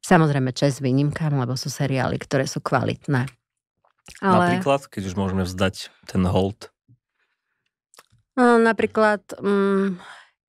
Samozrejme 0.02 0.50
čas 0.58 0.82
výnimkám, 0.82 1.38
lebo 1.38 1.54
sú 1.54 1.70
seriály, 1.70 2.18
ktoré 2.18 2.50
sú 2.50 2.65
kvalitné. 2.65 3.30
Ale... 4.26 4.58
Napríklad, 4.58 4.89
keď 4.89 5.13
už 5.13 5.13
môžeme 5.13 5.46
vzdať 5.46 5.94
ten 6.10 6.26
hold? 6.26 6.74
No, 8.34 8.58
napríklad, 8.58 9.22
mm, 9.38 10.02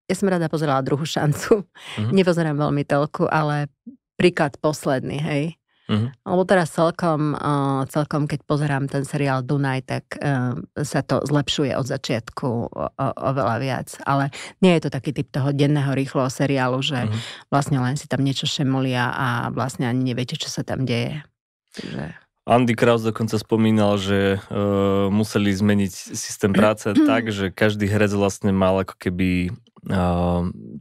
ja 0.08 0.14
som 0.16 0.32
rada 0.32 0.48
pozerala 0.48 0.80
druhú 0.80 1.04
šancu. 1.04 1.68
Mm-hmm. 1.68 2.16
Nepozerám 2.16 2.56
veľmi 2.56 2.82
telku, 2.88 3.28
ale 3.28 3.68
príklad 4.16 4.56
posledný, 4.64 5.20
hej. 5.20 5.59
Uh-huh. 5.90 6.06
Lebo 6.22 6.42
teraz 6.46 6.70
celkom, 6.70 7.34
uh, 7.34 7.82
celkom, 7.90 8.30
keď 8.30 8.46
pozerám 8.46 8.86
ten 8.86 9.02
seriál 9.02 9.42
Dunaj, 9.42 9.80
tak 9.82 10.04
uh, 10.22 10.54
sa 10.78 11.02
to 11.02 11.26
zlepšuje 11.26 11.74
od 11.74 11.82
začiatku 11.82 12.46
o, 12.46 12.86
o, 12.86 13.06
oveľa 13.18 13.56
viac. 13.58 13.88
Ale 14.06 14.30
nie 14.62 14.78
je 14.78 14.86
to 14.86 14.90
taký 14.94 15.10
typ 15.10 15.26
toho 15.34 15.50
denného 15.50 15.90
rýchloho 15.90 16.30
seriálu, 16.30 16.78
že 16.78 17.10
uh-huh. 17.10 17.18
vlastne 17.50 17.82
len 17.82 17.98
si 17.98 18.06
tam 18.06 18.22
niečo 18.22 18.46
šemolia 18.46 19.10
a 19.10 19.26
vlastne 19.50 19.90
ani 19.90 20.14
neviete, 20.14 20.38
čo 20.38 20.46
sa 20.46 20.62
tam 20.62 20.86
deje. 20.86 21.26
Takže... 21.74 22.14
Andy 22.50 22.74
Kraus 22.74 23.04
dokonca 23.04 23.38
spomínal, 23.38 24.00
že 24.00 24.38
uh, 24.38 25.06
museli 25.12 25.54
zmeniť 25.54 25.92
systém 26.14 26.50
práce 26.54 26.86
tak, 27.10 27.34
že 27.34 27.50
každý 27.50 27.90
herec 27.90 28.14
vlastne 28.14 28.54
mal 28.54 28.86
ako 28.86 28.94
keby 28.94 29.54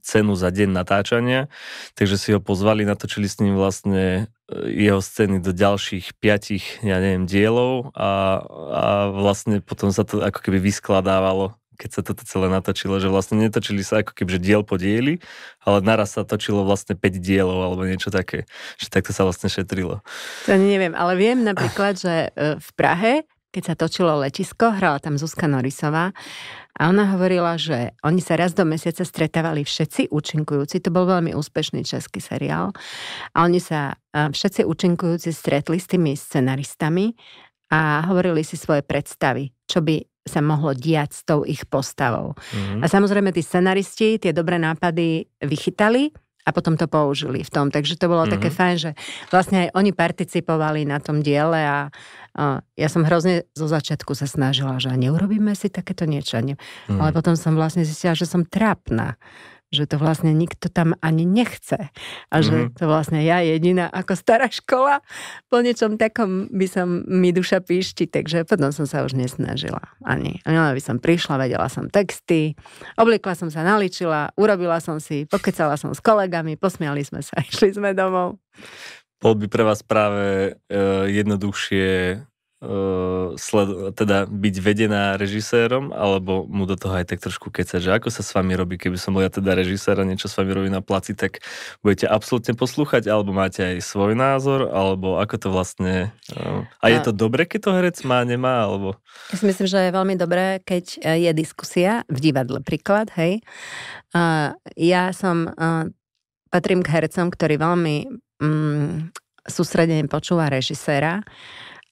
cenu 0.03 0.33
za 0.35 0.49
deň 0.51 0.69
natáčania, 0.75 1.47
takže 1.95 2.15
si 2.19 2.29
ho 2.35 2.43
pozvali, 2.43 2.83
natočili 2.83 3.31
s 3.31 3.39
ním 3.39 3.55
vlastne 3.55 4.27
e, 4.51 4.69
jeho 4.75 4.99
scény 4.99 5.39
do 5.39 5.55
ďalších 5.55 6.19
piatich, 6.19 6.83
ja 6.83 6.99
neviem, 6.99 7.23
dielov 7.23 7.95
a, 7.95 8.43
a 8.75 8.83
vlastne 9.15 9.63
potom 9.63 9.95
sa 9.95 10.03
to 10.03 10.19
ako 10.19 10.39
keby 10.43 10.59
vyskladávalo 10.59 11.55
keď 11.79 11.89
sa 11.95 12.01
toto 12.03 12.27
celé 12.27 12.51
natočilo, 12.51 12.99
že 12.99 13.07
vlastne 13.07 13.39
netočili 13.39 13.79
sa 13.87 14.03
ako 14.03 14.11
keby, 14.11 14.35
že 14.35 14.43
diel 14.43 14.67
po 14.67 14.75
dieli, 14.75 15.23
ale 15.63 15.79
naraz 15.79 16.19
sa 16.19 16.27
točilo 16.27 16.67
vlastne 16.67 16.91
5 16.91 17.23
dielov 17.23 17.55
alebo 17.55 17.87
niečo 17.87 18.11
také, 18.11 18.43
že 18.75 18.91
takto 18.91 19.15
sa 19.15 19.23
vlastne 19.23 19.47
šetrilo. 19.47 20.03
To 20.43 20.59
neviem, 20.59 20.91
ale 20.91 21.15
viem 21.15 21.39
napríklad, 21.39 21.95
že 21.95 22.35
e, 22.35 22.59
v 22.59 22.69
Prahe 22.75 23.23
keď 23.49 23.63
sa 23.65 23.73
točilo 23.73 24.21
letisko, 24.21 24.77
hrala 24.77 25.01
tam 25.01 25.17
Zuzka 25.17 25.49
Norisová 25.49 26.13
a 26.77 26.91
ona 26.91 27.09
hovorila, 27.15 27.57
že 27.57 27.97
oni 28.05 28.21
sa 28.21 28.37
raz 28.37 28.53
do 28.53 28.63
mesiaca 28.63 29.01
stretávali 29.01 29.65
všetci 29.65 30.13
účinkujúci, 30.13 30.83
to 30.83 30.93
bol 30.93 31.09
veľmi 31.09 31.33
úspešný 31.33 31.81
český 31.87 32.21
seriál, 32.21 32.75
a 33.33 33.37
oni 33.47 33.57
sa 33.57 33.97
všetci 34.13 34.67
účinkujúci 34.67 35.33
stretli 35.33 35.81
s 35.81 35.89
tými 35.89 36.13
scenaristami 36.13 37.13
a 37.69 38.05
hovorili 38.09 38.41
si 38.41 38.57
svoje 38.57 38.81
predstavy, 38.81 39.53
čo 39.69 39.81
by 39.85 40.01
sa 40.25 40.45
mohlo 40.45 40.77
diať 40.77 41.09
s 41.13 41.21
tou 41.25 41.41
ich 41.41 41.65
postavou. 41.65 42.37
Mm-hmm. 42.37 42.81
A 42.81 42.85
samozrejme 42.85 43.33
tí 43.33 43.41
scenaristi 43.41 44.21
tie 44.21 44.29
dobré 44.29 44.61
nápady 44.61 45.25
vychytali 45.41 46.13
a 46.45 46.53
potom 46.53 46.77
to 46.77 46.85
použili 46.85 47.41
v 47.41 47.49
tom. 47.49 47.73
Takže 47.73 47.97
to 47.97 48.05
bolo 48.05 48.25
mm-hmm. 48.25 48.35
také 48.37 48.49
fajn, 48.53 48.75
že 48.77 48.91
vlastne 49.33 49.57
aj 49.65 49.69
oni 49.73 49.91
participovali 49.93 50.85
na 50.85 51.01
tom 51.01 51.25
diele 51.25 51.61
a, 51.61 51.89
a 51.89 52.18
ja 52.77 52.87
som 52.87 53.03
hrozne 53.05 53.47
zo 53.53 53.67
začiatku 53.67 54.13
sa 54.13 54.29
snažila, 54.29 54.77
že 54.77 54.93
neurobíme 54.93 55.53
si 55.57 55.67
takéto 55.67 56.05
niečo. 56.05 56.39
Ne? 56.39 56.55
Mm-hmm. 56.55 56.99
Ale 56.99 57.09
potom 57.15 57.33
som 57.35 57.55
vlastne 57.57 57.83
zistila, 57.83 58.17
že 58.17 58.29
som 58.29 58.45
trápna 58.45 59.19
že 59.69 59.85
to 59.85 60.01
vlastne 60.01 60.33
nikto 60.33 60.65
tam 60.67 60.97
ani 60.97 61.29
nechce. 61.29 61.93
A 62.33 62.35
že 62.41 62.69
mm-hmm. 62.69 62.77
to 62.77 62.83
vlastne 62.89 63.21
ja 63.21 63.37
jediná 63.45 63.85
ako 63.85 64.17
stará 64.17 64.49
škola 64.49 65.05
po 65.45 65.61
niečom 65.61 66.01
takom 66.01 66.49
by 66.49 66.65
som 66.65 67.05
mi 67.05 67.29
duša 67.29 67.61
píšti, 67.61 68.09
takže 68.09 68.49
potom 68.49 68.73
som 68.73 68.89
sa 68.89 69.05
už 69.05 69.13
nesnažila 69.13 69.93
ani. 70.01 70.41
No, 70.45 70.73
by 70.73 70.81
som 70.81 70.97
prišla, 70.97 71.37
vedela 71.37 71.69
som 71.69 71.85
texty, 71.85 72.57
obliekla 72.97 73.37
som 73.37 73.53
sa, 73.53 73.61
naličila, 73.61 74.33
urobila 74.41 74.81
som 74.81 74.97
si, 74.97 75.29
pokecala 75.29 75.77
som 75.77 75.93
s 75.93 76.01
kolegami, 76.01 76.57
posmiali 76.57 77.05
sme 77.05 77.21
sa, 77.21 77.37
išli 77.49 77.77
sme 77.77 77.93
domov. 77.93 78.41
Bol 79.19 79.35
by 79.35 79.47
pre 79.51 79.63
vás 79.67 79.83
práve 79.83 80.55
uh, 80.55 81.05
jednoduchšie 81.07 82.23
Uh, 82.59 83.39
sled, 83.39 83.95
teda 83.95 84.27
byť 84.27 84.55
vedená 84.59 85.15
režisérom, 85.15 85.95
alebo 85.95 86.43
mu 86.43 86.67
do 86.67 86.75
toho 86.75 86.91
aj 86.91 87.07
tak 87.07 87.23
trošku 87.23 87.55
kecať, 87.55 87.79
že 87.79 87.95
ako 87.95 88.11
sa 88.11 88.19
s 88.19 88.35
vami 88.35 88.51
robí, 88.51 88.75
keby 88.75 88.99
som 88.99 89.15
bol 89.15 89.23
ja 89.23 89.31
teda 89.31 89.55
režisér 89.55 89.95
a 89.95 90.03
niečo 90.03 90.27
s 90.27 90.35
vami 90.35 90.51
robí 90.51 90.67
na 90.67 90.83
placi, 90.83 91.15
tak 91.15 91.39
budete 91.79 92.11
absolútne 92.11 92.59
poslúchať, 92.59 93.07
alebo 93.07 93.31
máte 93.31 93.63
aj 93.63 93.79
svoj 93.79 94.11
názor, 94.11 94.67
alebo 94.75 95.23
ako 95.23 95.35
to 95.39 95.47
vlastne... 95.55 96.11
Uh, 96.35 96.67
a 96.83 96.91
je 96.91 96.99
to 96.99 97.15
dobré, 97.15 97.47
keď 97.47 97.59
to 97.63 97.71
herec 97.79 97.97
má, 98.03 98.27
nemá, 98.27 98.67
alebo... 98.67 98.99
Ja 99.31 99.39
si 99.39 99.47
myslím, 99.47 99.67
že 99.71 99.79
je 99.79 99.95
veľmi 99.95 100.15
dobré, 100.19 100.59
keď 100.59 100.99
e, 100.99 101.31
je 101.31 101.31
diskusia 101.31 102.03
v 102.11 102.19
divadle, 102.19 102.59
príklad, 102.59 103.07
hej. 103.15 103.39
Uh, 104.11 104.51
ja 104.75 105.15
som... 105.15 105.47
Uh, 105.55 105.87
patrím 106.49 106.81
k 106.81 106.91
hercom, 106.97 107.29
ktorí 107.29 107.61
veľmi 107.61 108.09
um, 108.39 109.11
sústredene 109.47 110.07
počúva 110.07 110.51
režiséra 110.51 111.23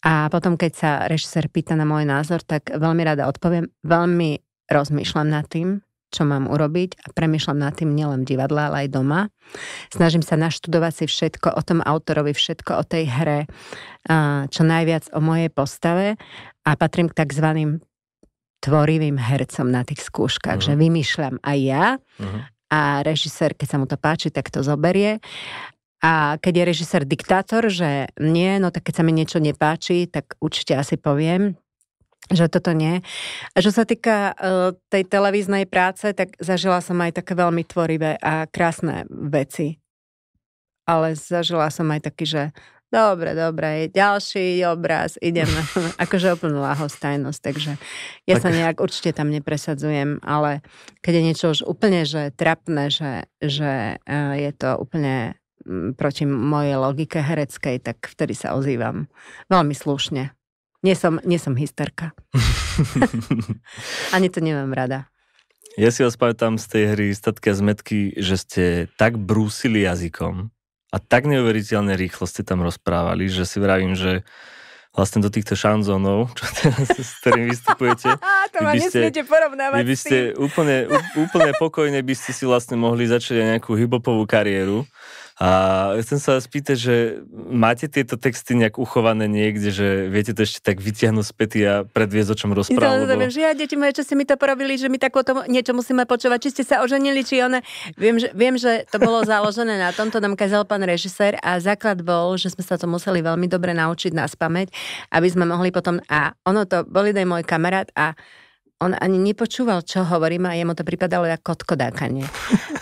a 0.05 0.29
potom, 0.29 0.55
keď 0.55 0.71
sa 0.71 0.91
režisér 1.09 1.49
pýta 1.49 1.73
na 1.73 1.83
môj 1.83 2.05
názor, 2.05 2.45
tak 2.45 2.69
veľmi 2.69 3.01
rada 3.01 3.25
odpoviem. 3.25 3.67
Veľmi 3.81 4.39
rozmýšľam 4.69 5.27
nad 5.27 5.47
tým, 5.49 5.81
čo 6.13 6.23
mám 6.23 6.47
urobiť 6.47 7.03
a 7.03 7.11
premýšľam 7.11 7.59
nad 7.59 7.73
tým 7.75 7.91
nielen 7.91 8.23
v 8.23 8.29
divadle, 8.35 8.61
ale 8.61 8.87
aj 8.87 8.93
doma. 8.93 9.27
Snažím 9.91 10.23
sa 10.23 10.39
naštudovať 10.39 10.93
si 11.03 11.05
všetko 11.09 11.51
o 11.51 11.61
tom 11.65 11.83
autorovi, 11.83 12.31
všetko 12.31 12.71
o 12.79 12.83
tej 12.87 13.09
hre, 13.11 13.39
čo 14.47 14.61
najviac 14.63 15.11
o 15.11 15.19
mojej 15.19 15.51
postave 15.51 16.15
a 16.63 16.71
patrím 16.79 17.11
k 17.11 17.25
tzv. 17.25 17.47
tvorivým 18.63 19.17
hercom 19.19 19.67
na 19.67 19.83
tých 19.83 20.07
skúškach, 20.07 20.63
uh-huh. 20.63 20.77
že 20.77 20.79
vymýšľam 20.79 21.43
aj 21.43 21.57
ja 21.59 21.85
uh-huh. 21.99 22.39
a 22.71 23.03
režisér, 23.03 23.57
keď 23.57 23.67
sa 23.67 23.77
mu 23.81 23.85
to 23.89 23.99
páči, 23.99 24.31
tak 24.31 24.47
to 24.47 24.63
zoberie 24.63 25.19
a 25.97 26.37
keď 26.37 26.53
je 26.61 26.69
režisér 26.69 27.01
diktátor, 27.09 27.73
že 27.73 28.13
nie, 28.21 28.61
no 28.61 28.69
tak 28.69 28.85
keď 28.85 29.01
sa 29.01 29.03
mi 29.03 29.13
niečo 29.17 29.41
nepáči, 29.41 30.05
tak 30.05 30.37
určite 30.37 30.77
asi 30.77 30.93
poviem, 30.93 31.57
že 32.29 32.45
toto 32.51 32.75
nie. 32.75 33.01
A 33.55 33.57
čo 33.63 33.73
sa 33.73 33.87
týka 33.87 34.35
uh, 34.35 34.75
tej 34.93 35.07
televíznej 35.09 35.65
práce, 35.65 36.11
tak 36.13 36.37
zažila 36.37 36.83
som 36.85 36.99
aj 37.01 37.17
také 37.23 37.33
veľmi 37.33 37.63
tvorivé 37.65 38.19
a 38.21 38.45
krásne 38.45 39.09
veci. 39.09 39.81
Ale 40.85 41.17
zažila 41.17 41.67
som 41.73 41.89
aj 41.89 42.13
taký, 42.13 42.25
že 42.29 42.43
dobre, 42.93 43.35
dobre, 43.35 43.89
ďalší 43.91 44.63
obraz, 44.69 45.17
ideme. 45.17 45.59
akože 46.03 46.37
úplnú 46.37 46.61
lahostajnosť, 46.61 47.39
takže 47.41 47.71
ja 48.29 48.37
tak. 48.37 48.43
sa 48.43 48.49
nejak 48.53 48.77
určite 48.79 49.17
tam 49.17 49.33
nepresadzujem, 49.33 50.21
ale 50.23 50.61
keď 51.01 51.13
je 51.15 51.25
niečo 51.25 51.45
už 51.51 51.59
úplne, 51.65 52.05
že 52.05 52.31
trapné, 52.35 52.93
že, 52.93 53.25
že 53.41 53.97
uh, 54.03 54.35
je 54.37 54.51
to 54.53 54.77
úplne 54.77 55.35
proti 55.99 56.23
mojej 56.23 56.79
logike 56.79 57.19
hereckej, 57.19 57.83
tak 57.83 58.07
vtedy 58.07 58.33
sa 58.33 58.55
ozývam 58.55 59.11
veľmi 59.51 59.75
slušne. 59.75 60.31
Nie 60.85 60.95
som, 60.95 61.19
nie 61.25 61.41
som 61.41 61.57
hysterka. 61.57 62.15
Ani 64.15 64.31
to 64.31 64.39
nemám 64.39 64.71
rada. 64.71 65.09
Ja 65.77 65.93
si 65.93 66.01
vás 66.01 66.17
pamätám 66.17 66.57
z 66.57 66.65
tej 66.73 66.83
hry 66.95 67.07
Statky 67.13 67.53
a 67.53 67.55
zmetky, 67.57 67.99
že 68.17 68.35
ste 68.41 68.63
tak 68.97 69.19
brúsili 69.21 69.85
jazykom 69.85 70.49
a 70.89 70.97
tak 70.97 71.27
neuveriteľne 71.29 71.93
rýchlo 71.93 72.25
ste 72.25 72.41
tam 72.41 72.63
rozprávali, 72.63 73.27
že 73.27 73.43
si 73.43 73.61
vravím, 73.61 73.93
že 73.93 74.23
vlastne 74.97 75.21
do 75.21 75.29
týchto 75.29 75.53
šanzónov, 75.53 76.33
čo 76.33 76.45
teraz, 76.57 76.89
s 76.89 77.11
ktorým 77.21 77.53
vystupujete. 77.53 78.17
to 78.53 78.57
ma 78.65 78.73
nesmiete 78.73 79.21
porovnávať 79.27 79.77
Vy 79.77 79.85
by 79.85 79.97
ste 79.99 80.17
úplne, 80.33 80.89
úplne 81.13 81.51
pokojne 81.61 82.01
by 82.01 82.15
ste 82.17 82.33
si 82.33 82.49
vlastne 82.49 82.81
mohli 82.81 83.05
začať 83.05 83.37
aj 83.37 83.47
nejakú 83.57 83.77
hibopovú 83.77 84.25
kariéru 84.25 84.89
a 85.37 85.49
chcem 86.01 86.17
sa 86.17 86.33
vás 86.33 86.49
spýtať, 86.49 86.77
že 86.81 86.95
máte 87.29 87.85
tieto 87.85 88.17
texty 88.17 88.57
nejak 88.57 88.81
uchované 88.81 89.29
niekde, 89.29 89.69
že 89.69 90.09
viete 90.09 90.33
to 90.33 90.41
ešte 90.41 90.65
tak 90.65 90.81
vytiahnuť 90.81 91.25
späť 91.29 91.51
a 91.61 91.73
predviesť, 91.85 92.29
o 92.33 92.37
čom 92.41 92.49
rozprávam? 92.57 93.05
Ja 93.05 93.05
lebo... 93.05 93.29
že 93.29 93.45
ja, 93.45 93.53
deti 93.53 93.77
moje, 93.77 94.01
čo 94.01 94.03
ste 94.09 94.17
mi 94.17 94.25
to 94.25 94.33
porobili, 94.33 94.81
že 94.81 94.89
mi 94.89 94.97
tak 94.97 95.13
to 95.13 95.45
niečo 95.45 95.77
musíme 95.77 96.09
počúvať, 96.09 96.49
či 96.49 96.49
ste 96.57 96.63
sa 96.65 96.81
oženili, 96.81 97.21
či 97.21 97.45
one. 97.45 97.61
Viem, 98.01 98.17
že, 98.17 98.33
viem, 98.33 98.57
že 98.57 98.89
to 98.89 98.97
bolo 98.97 99.21
založené 99.29 99.77
na 99.77 99.93
tom, 99.93 100.09
to 100.09 100.17
nám 100.17 100.33
kazal 100.33 100.65
pán 100.65 100.81
režisér 100.81 101.37
a 101.45 101.61
základ 101.61 102.01
bol, 102.01 102.33
že 102.33 102.57
sme 102.57 102.65
sa 102.65 102.81
to 102.81 102.89
museli 102.89 103.21
veľmi 103.21 103.45
dobre 103.45 103.77
naučiť 103.77 104.17
na 104.17 104.25
spameť, 104.25 104.73
aby 105.13 105.27
sme 105.29 105.45
mohli 105.45 105.69
potom, 105.69 106.01
a 106.09 106.33
ono 106.49 106.65
to, 106.65 106.81
boli 106.89 107.13
aj 107.13 107.29
môj 107.29 107.43
kamarát 107.45 107.93
a 107.93 108.17
on 108.77 108.93
ani 108.93 109.17
nepočúval, 109.17 109.81
čo 109.81 110.05
hovorím 110.05 110.45
a 110.45 110.53
jemu 110.53 110.77
to 110.77 110.85
pripadalo 110.85 111.25
ako 111.25 111.57
kotkodákanie. 111.57 112.25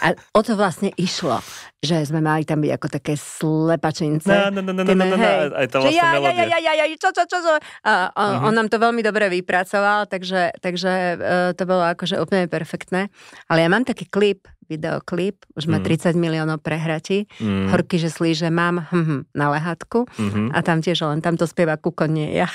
A 0.03 0.11
o 0.35 0.41
to 0.43 0.59
vlastne 0.59 0.91
išlo, 0.99 1.39
že 1.79 2.03
sme 2.03 2.19
mali 2.19 2.43
tam 2.43 2.59
byť 2.59 2.71
ako 2.75 2.87
také 2.91 3.13
slepačince. 3.15 4.27
No, 4.27 4.59
no, 4.59 4.59
no, 4.59 4.71
no, 4.75 4.83
no, 4.83 4.91
no, 4.91 5.15
no, 5.15 5.29
aj 5.55 5.67
to 5.71 5.77
vlastne 5.79 5.95
ja, 5.95 6.19
ja, 6.19 6.31
ja, 6.35 6.59
ja, 6.59 6.73
ja, 6.83 6.85
čo, 6.99 7.09
čo, 7.15 7.23
čo, 7.23 7.37
čo. 7.39 7.51
A 7.87 8.11
on, 8.11 8.27
uh-huh. 8.27 8.47
on 8.51 8.53
nám 8.59 8.67
to 8.67 8.75
veľmi 8.75 8.99
dobre 8.99 9.31
vypracoval, 9.31 10.11
takže, 10.11 10.59
takže 10.59 10.91
uh, 11.15 11.51
to 11.55 11.63
bolo 11.63 11.87
akože 11.87 12.19
úplne 12.19 12.51
perfektné. 12.51 13.07
Ale 13.47 13.63
ja 13.63 13.69
mám 13.71 13.87
taký 13.87 14.11
klip, 14.11 14.51
videoklip, 14.67 15.45
už 15.53 15.69
má 15.69 15.77
mm. 15.79 16.13
30 16.13 16.17
miliónov 16.17 16.59
prehratí. 16.61 17.29
Mm. 17.39 17.71
Horky, 17.71 18.01
že 18.01 18.09
slíže 18.09 18.49
mám 18.53 18.85
hm, 18.89 19.05
hm, 19.05 19.21
na 19.33 19.53
lehatku 19.53 20.05
mm-hmm. 20.05 20.47
a 20.53 20.59
tam 20.65 20.81
tiež 20.81 21.05
len 21.05 21.21
tam 21.21 21.37
to 21.39 21.45
spieva 21.45 21.77
kuko, 21.77 22.05
nie 22.05 22.33
ja. 22.33 22.49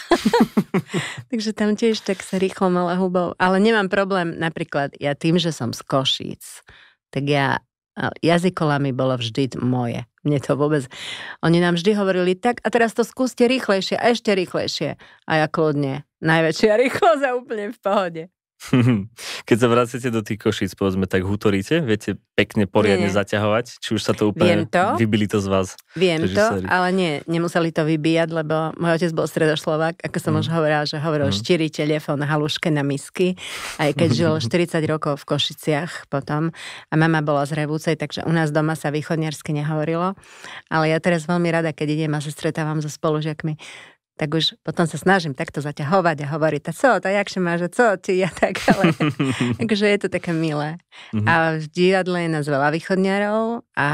Takže 1.31 1.51
tam 1.57 1.75
tiež 1.79 2.03
tak 2.03 2.23
sa 2.23 2.39
rýchlo 2.39 2.71
malé 2.71 2.99
hubou. 2.99 3.35
Ale 3.39 3.59
nemám 3.63 3.89
problém, 3.89 4.37
napríklad 4.37 4.95
ja 4.99 5.15
tým, 5.15 5.39
že 5.39 5.55
som 5.55 5.71
z 5.71 5.81
Košíc, 5.87 6.63
tak 7.11 7.27
ja 7.27 7.63
jazykolami 8.23 8.95
bolo 8.95 9.19
vždy 9.19 9.61
moje. 9.61 10.07
Mne 10.25 10.39
to 10.41 10.57
vôbec... 10.57 10.85
Oni 11.41 11.61
nám 11.61 11.81
vždy 11.81 11.97
hovorili 11.97 12.37
tak 12.37 12.61
a 12.65 12.69
teraz 12.69 12.93
to 12.93 13.05
skúste 13.05 13.45
rýchlejšie 13.49 13.97
a 13.97 14.13
ešte 14.13 14.33
rýchlejšie. 14.33 15.01
A 15.25 15.33
ja 15.45 15.47
kľudne. 15.49 16.05
Najväčšia 16.21 16.73
rýchlosť 16.85 17.23
a 17.25 17.31
úplne 17.37 17.73
v 17.73 17.79
pohode. 17.81 18.23
Keď 19.49 19.57
sa 19.57 19.69
vracete 19.73 20.09
do 20.13 20.21
tých 20.21 20.37
košíc, 20.37 20.77
povedzme, 20.77 21.09
tak 21.09 21.25
hutoríte? 21.25 21.81
Viete 21.81 22.21
pekne, 22.37 22.69
poriadne 22.69 23.09
nie, 23.09 23.17
zaťahovať? 23.17 23.81
Či 23.81 23.97
už 23.97 24.03
sa 24.05 24.13
to 24.13 24.31
úplne... 24.31 24.65
Viem 24.65 24.65
to. 24.69 24.85
Vybili 25.01 25.27
to 25.27 25.41
z 25.41 25.49
vás? 25.49 25.69
Viem 25.97 26.29
režiséri. 26.29 26.65
to, 26.65 26.69
ale 26.69 26.89
nie, 26.93 27.13
nemuseli 27.25 27.73
to 27.73 27.89
vybíjať, 27.89 28.29
lebo 28.31 28.77
môj 28.77 29.01
otec 29.01 29.11
bol 29.17 29.25
stredošlovák, 29.25 30.05
ako 30.05 30.19
som 30.21 30.33
mm. 30.37 30.41
už 30.45 30.47
hovorila, 30.53 30.85
že 30.85 31.01
hovoril 31.01 31.33
mm. 31.33 31.37
štyri 31.41 31.67
telefón 31.73 32.21
haluške 32.21 32.69
na 32.69 32.85
misky, 32.85 33.35
aj 33.81 33.97
keď 33.97 34.09
žil 34.13 34.33
40 34.45 34.77
rokov 34.85 35.25
v 35.25 35.29
Košiciach 35.37 36.13
potom 36.13 36.53
a 36.93 36.95
mama 37.01 37.25
bola 37.25 37.49
z 37.49 37.57
Revúcej, 37.65 37.97
takže 37.97 38.29
u 38.29 38.33
nás 38.33 38.53
doma 38.53 38.77
sa 38.77 38.93
východniarsky 38.93 39.57
nehovorilo. 39.57 40.13
Ale 40.69 40.93
ja 40.93 41.01
teraz 41.01 41.25
veľmi 41.25 41.49
rada, 41.49 41.73
keď 41.73 41.97
idem 41.97 42.13
a 42.13 42.21
sa 42.21 42.29
stretávam 42.29 42.85
so 42.85 42.93
spolužiakmi, 42.93 43.57
tak 44.21 44.37
už 44.37 44.61
potom 44.61 44.85
sa 44.85 45.01
snažím 45.01 45.33
takto 45.33 45.65
zaťahovať 45.65 46.29
a 46.29 46.31
hovoriť, 46.37 46.63
a 46.69 46.73
co, 46.77 46.91
to 47.01 47.09
jakže 47.09 47.41
máš, 47.41 47.61
a 47.65 47.71
co, 47.73 47.87
ty, 47.97 48.21
ja 48.21 48.29
tak, 48.29 48.61
ale 48.69 48.93
takže 49.57 49.89
je 49.97 49.99
to 50.05 50.09
také 50.13 50.37
milé. 50.37 50.77
Mm-hmm. 51.17 51.25
A 51.25 51.57
v 51.57 51.65
divadle 51.73 52.29
je 52.29 52.29
nás 52.29 52.45
veľa 52.45 52.69
východňarov 52.77 53.65
a 53.81 53.89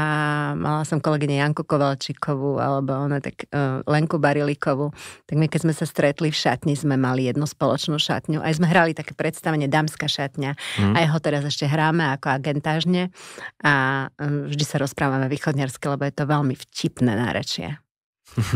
mala 0.59 0.83
som 0.83 0.99
kolegyne 0.99 1.39
Janku 1.39 1.63
Kovalčikovú 1.63 2.59
alebo 2.59 2.99
ona 2.99 3.23
tak 3.23 3.47
uh, 3.55 3.79
Lenku 3.87 4.19
Barilikovú, 4.19 4.91
tak 5.23 5.39
my 5.39 5.47
keď 5.47 5.63
sme 5.63 5.71
sa 5.71 5.87
stretli 5.87 6.27
v 6.27 6.35
šatni, 6.35 6.75
sme 6.75 6.99
mali 6.99 7.31
jednu 7.31 7.47
spoločnú 7.47 7.95
šatňu, 7.95 8.43
aj 8.43 8.59
sme 8.59 8.67
hrali 8.67 8.91
také 8.91 9.15
predstavenie 9.15 9.71
Dámska 9.71 10.11
šatňa, 10.11 10.51
mm. 10.59 10.93
aj 10.99 11.05
ho 11.07 11.17
teraz 11.23 11.47
ešte 11.47 11.71
hráme 11.71 12.03
ako 12.19 12.35
agentážne 12.35 13.15
a 13.63 14.07
um, 14.19 14.51
vždy 14.51 14.63
sa 14.67 14.75
rozprávame 14.83 15.31
východňarsky, 15.31 15.87
lebo 15.87 16.03
je 16.03 16.11
to 16.11 16.27
veľmi 16.27 16.59
vtipné 16.59 17.15
nárečie. 17.15 17.79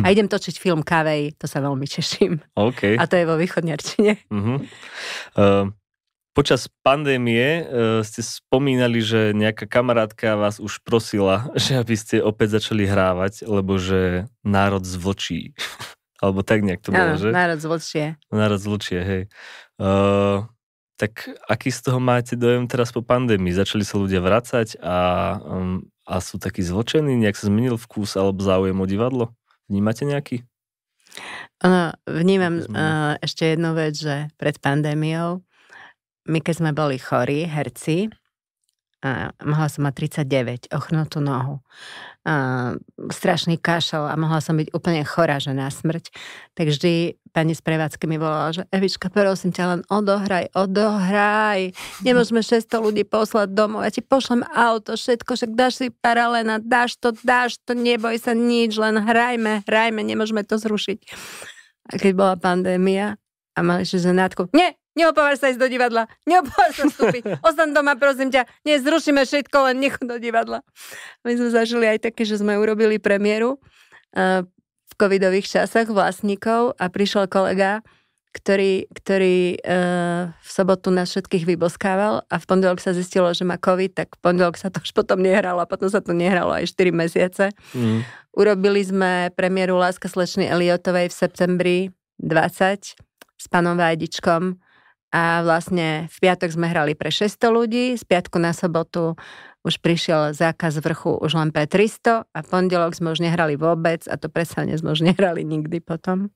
A 0.06 0.14
idem 0.14 0.30
točiť 0.30 0.62
film 0.62 0.86
Kavej, 0.86 1.34
to 1.40 1.50
sa 1.50 1.64
veľmi 1.64 1.88
teším. 1.90 2.44
Okay. 2.54 3.00
A 3.00 3.08
to 3.10 3.18
je 3.18 3.26
vo 3.26 3.36
východňarčine. 3.40 4.12
Uh-huh. 4.30 4.58
Uh, 5.34 5.74
počas 6.38 6.70
pandémie 6.86 7.66
uh, 7.66 8.02
ste 8.06 8.22
spomínali, 8.22 9.02
že 9.02 9.34
nejaká 9.34 9.66
kamarátka 9.66 10.38
vás 10.38 10.62
už 10.62 10.84
prosila, 10.86 11.50
že 11.60 11.80
aby 11.80 11.96
ste 11.98 12.22
opäť 12.22 12.62
začali 12.62 12.86
hrávať, 12.86 13.48
lebo 13.48 13.82
že 13.82 14.30
národ 14.46 14.86
zvlčí. 14.86 15.56
Alebo 16.22 16.46
tak 16.46 16.62
nejak 16.62 16.86
to 16.86 16.94
bolo, 16.94 17.18
Áno, 17.18 17.18
že? 17.18 17.34
národ 17.34 17.58
zvlčie. 17.58 18.14
Národ 18.30 18.62
zvlčie, 18.62 19.00
hej. 19.02 19.24
Uh, 19.82 20.46
tak 21.02 21.34
aký 21.50 21.74
z 21.74 21.82
toho 21.82 21.98
máte 21.98 22.38
dojem 22.38 22.70
teraz 22.70 22.94
po 22.94 23.02
pandémii? 23.02 23.58
Začali 23.58 23.82
sa 23.82 23.98
ľudia 23.98 24.22
vracať 24.22 24.78
a, 24.86 24.98
um, 25.42 25.82
a 26.06 26.22
sú 26.22 26.38
takí 26.38 26.62
zločení? 26.62 27.18
Nejak 27.18 27.42
sa 27.42 27.50
zmenil 27.50 27.74
vkus 27.74 28.14
alebo 28.14 28.38
záujem 28.46 28.78
o 28.78 28.86
divadlo? 28.86 29.34
Vnímate 29.72 30.04
nejaký? 30.04 30.44
Ono, 31.64 31.96
vnímam 32.12 32.60
uh, 32.60 33.16
ešte 33.24 33.56
jednu 33.56 33.72
vec, 33.72 33.96
že 33.96 34.28
pred 34.36 34.60
pandémiou, 34.60 35.40
my 36.28 36.40
keď 36.44 36.56
sme 36.60 36.72
boli 36.76 37.00
chorí, 37.00 37.48
herci, 37.48 38.12
uh, 39.06 39.34
mohla 39.42 39.68
som 39.68 39.86
mať 39.86 39.94
39, 40.26 40.74
ochnutú 40.74 41.20
nohu, 41.22 41.62
uh, 42.26 42.78
strašný 43.10 43.58
kašel 43.58 44.06
a 44.06 44.14
mohla 44.18 44.42
som 44.42 44.58
byť 44.58 44.74
úplne 44.74 45.02
chorá, 45.06 45.42
že 45.42 45.54
na 45.54 45.70
smrť, 45.70 46.14
tak 46.54 46.70
vždy 46.70 47.18
pani 47.32 47.56
z 47.56 47.64
prevádzky 47.64 48.06
mi 48.06 48.20
volala, 48.20 48.52
že 48.52 48.68
Evička, 48.70 49.08
prosím 49.08 49.56
ťa, 49.56 49.64
len 49.68 49.82
odohraj, 49.88 50.52
odohraj. 50.52 51.72
Nemôžeme 52.04 52.44
600 52.44 52.68
ľudí 52.78 53.04
poslať 53.08 53.56
domov. 53.56 53.88
Ja 53.88 53.92
ti 53.92 54.04
pošlem 54.04 54.44
auto, 54.52 55.00
všetko, 55.00 55.40
však 55.40 55.52
dáš 55.56 55.80
si 55.80 55.88
paralena, 55.90 56.60
dáš 56.60 57.00
to, 57.00 57.16
dáš 57.24 57.58
to, 57.64 57.72
neboj 57.72 58.20
sa 58.20 58.36
nič, 58.36 58.76
len 58.76 59.00
hrajme, 59.00 59.64
hrajme, 59.64 60.02
nemôžeme 60.04 60.44
to 60.44 60.60
zrušiť. 60.60 61.00
A 61.92 61.98
keď 61.98 62.12
bola 62.14 62.36
pandémia 62.36 63.16
a 63.56 63.60
mali 63.64 63.88
ešte 63.88 64.12
zenátku, 64.12 64.52
nie, 64.52 64.76
neopávaš 64.98 65.44
sa 65.44 65.48
ísť 65.52 65.62
do 65.62 65.70
divadla, 65.72 66.08
neopávaš 66.28 66.84
sa 66.84 66.86
vstúpiť, 66.88 67.24
ostan 67.48 67.72
doma, 67.72 67.96
prosím 67.96 68.30
ťa, 68.34 68.48
nezrušíme 68.68 69.24
všetko, 69.24 69.58
len 69.72 69.76
nech 69.80 69.98
do 70.00 70.16
divadla. 70.20 70.64
My 71.24 71.34
sme 71.36 71.50
zažili 71.52 71.86
aj 71.88 72.12
také, 72.12 72.28
že 72.28 72.40
sme 72.40 72.60
urobili 72.60 73.00
premiéru 73.00 73.62
v 74.92 74.94
covidových 75.00 75.48
časoch 75.48 75.88
vlastníkov 75.88 76.76
a 76.76 76.92
prišiel 76.92 77.32
kolega, 77.32 77.80
ktorý, 78.32 78.88
ktorý 78.96 79.60
e, 79.60 79.78
v 80.32 80.50
sobotu 80.50 80.88
nás 80.88 81.12
všetkých 81.12 81.44
vyboskával 81.44 82.24
a 82.32 82.36
v 82.40 82.46
pondelok 82.48 82.80
sa 82.80 82.96
zistilo, 82.96 83.28
že 83.36 83.44
má 83.44 83.60
covid, 83.60 83.92
tak 83.92 84.16
v 84.16 84.20
pondelok 84.24 84.56
sa 84.56 84.72
to 84.72 84.80
už 84.80 84.96
potom 84.96 85.20
nehralo 85.20 85.60
a 85.60 85.68
potom 85.68 85.92
sa 85.92 86.00
to 86.00 86.16
nehralo 86.16 86.56
aj 86.56 86.72
4 86.72 86.96
mesiace. 86.96 87.52
Mm. 87.76 88.08
Urobili 88.32 88.88
sme 88.88 89.36
premiéru 89.36 89.76
Láska 89.76 90.08
slečny 90.08 90.48
Eliotovej 90.48 91.12
v 91.12 91.16
septembri 91.16 91.78
20 92.24 92.96
s 93.36 93.46
pánom 93.52 93.76
Vajdičkom 93.76 94.56
a 95.12 95.44
vlastne 95.44 96.08
v 96.08 96.18
piatok 96.24 96.50
sme 96.56 96.72
hrali 96.72 96.96
pre 96.96 97.12
600 97.12 97.52
ľudí, 97.52 97.86
z 98.00 98.04
piatku 98.08 98.40
na 98.40 98.56
sobotu 98.56 99.20
už 99.62 99.78
prišiel 99.78 100.34
zákaz 100.34 100.82
vrchu 100.82 101.22
už 101.22 101.38
len 101.38 101.54
pre 101.54 101.70
300 101.70 102.26
a 102.26 102.40
pondelok 102.42 102.98
sme 102.98 103.14
už 103.14 103.22
nehrali 103.22 103.54
vôbec 103.54 104.02
a 104.10 104.18
to 104.18 104.26
presne 104.26 104.74
sme 104.74 104.96
už 104.96 105.06
nehrali 105.06 105.46
nikdy 105.46 105.78
potom, 105.78 106.34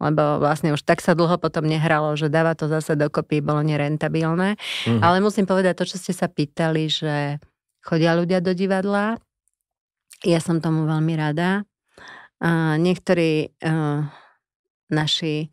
lebo 0.00 0.40
vlastne 0.40 0.72
už 0.72 0.80
tak 0.80 1.04
sa 1.04 1.12
dlho 1.12 1.36
potom 1.36 1.68
nehralo, 1.68 2.16
že 2.16 2.32
dáva 2.32 2.56
to 2.56 2.64
zase 2.70 2.96
dokopy, 2.96 3.44
bolo 3.44 3.60
nerentabilné. 3.60 4.56
Mm-hmm. 4.56 5.02
Ale 5.04 5.20
musím 5.20 5.44
povedať 5.44 5.76
to, 5.76 5.84
čo 5.92 6.00
ste 6.00 6.16
sa 6.16 6.30
pýtali, 6.30 6.88
že 6.88 7.36
chodia 7.84 8.16
ľudia 8.16 8.40
do 8.40 8.56
divadla, 8.56 9.20
ja 10.24 10.40
som 10.40 10.56
tomu 10.62 10.88
veľmi 10.88 11.14
rada. 11.20 11.68
A 12.40 12.80
niektorí 12.80 13.52
uh, 13.60 14.04
naši 14.88 15.52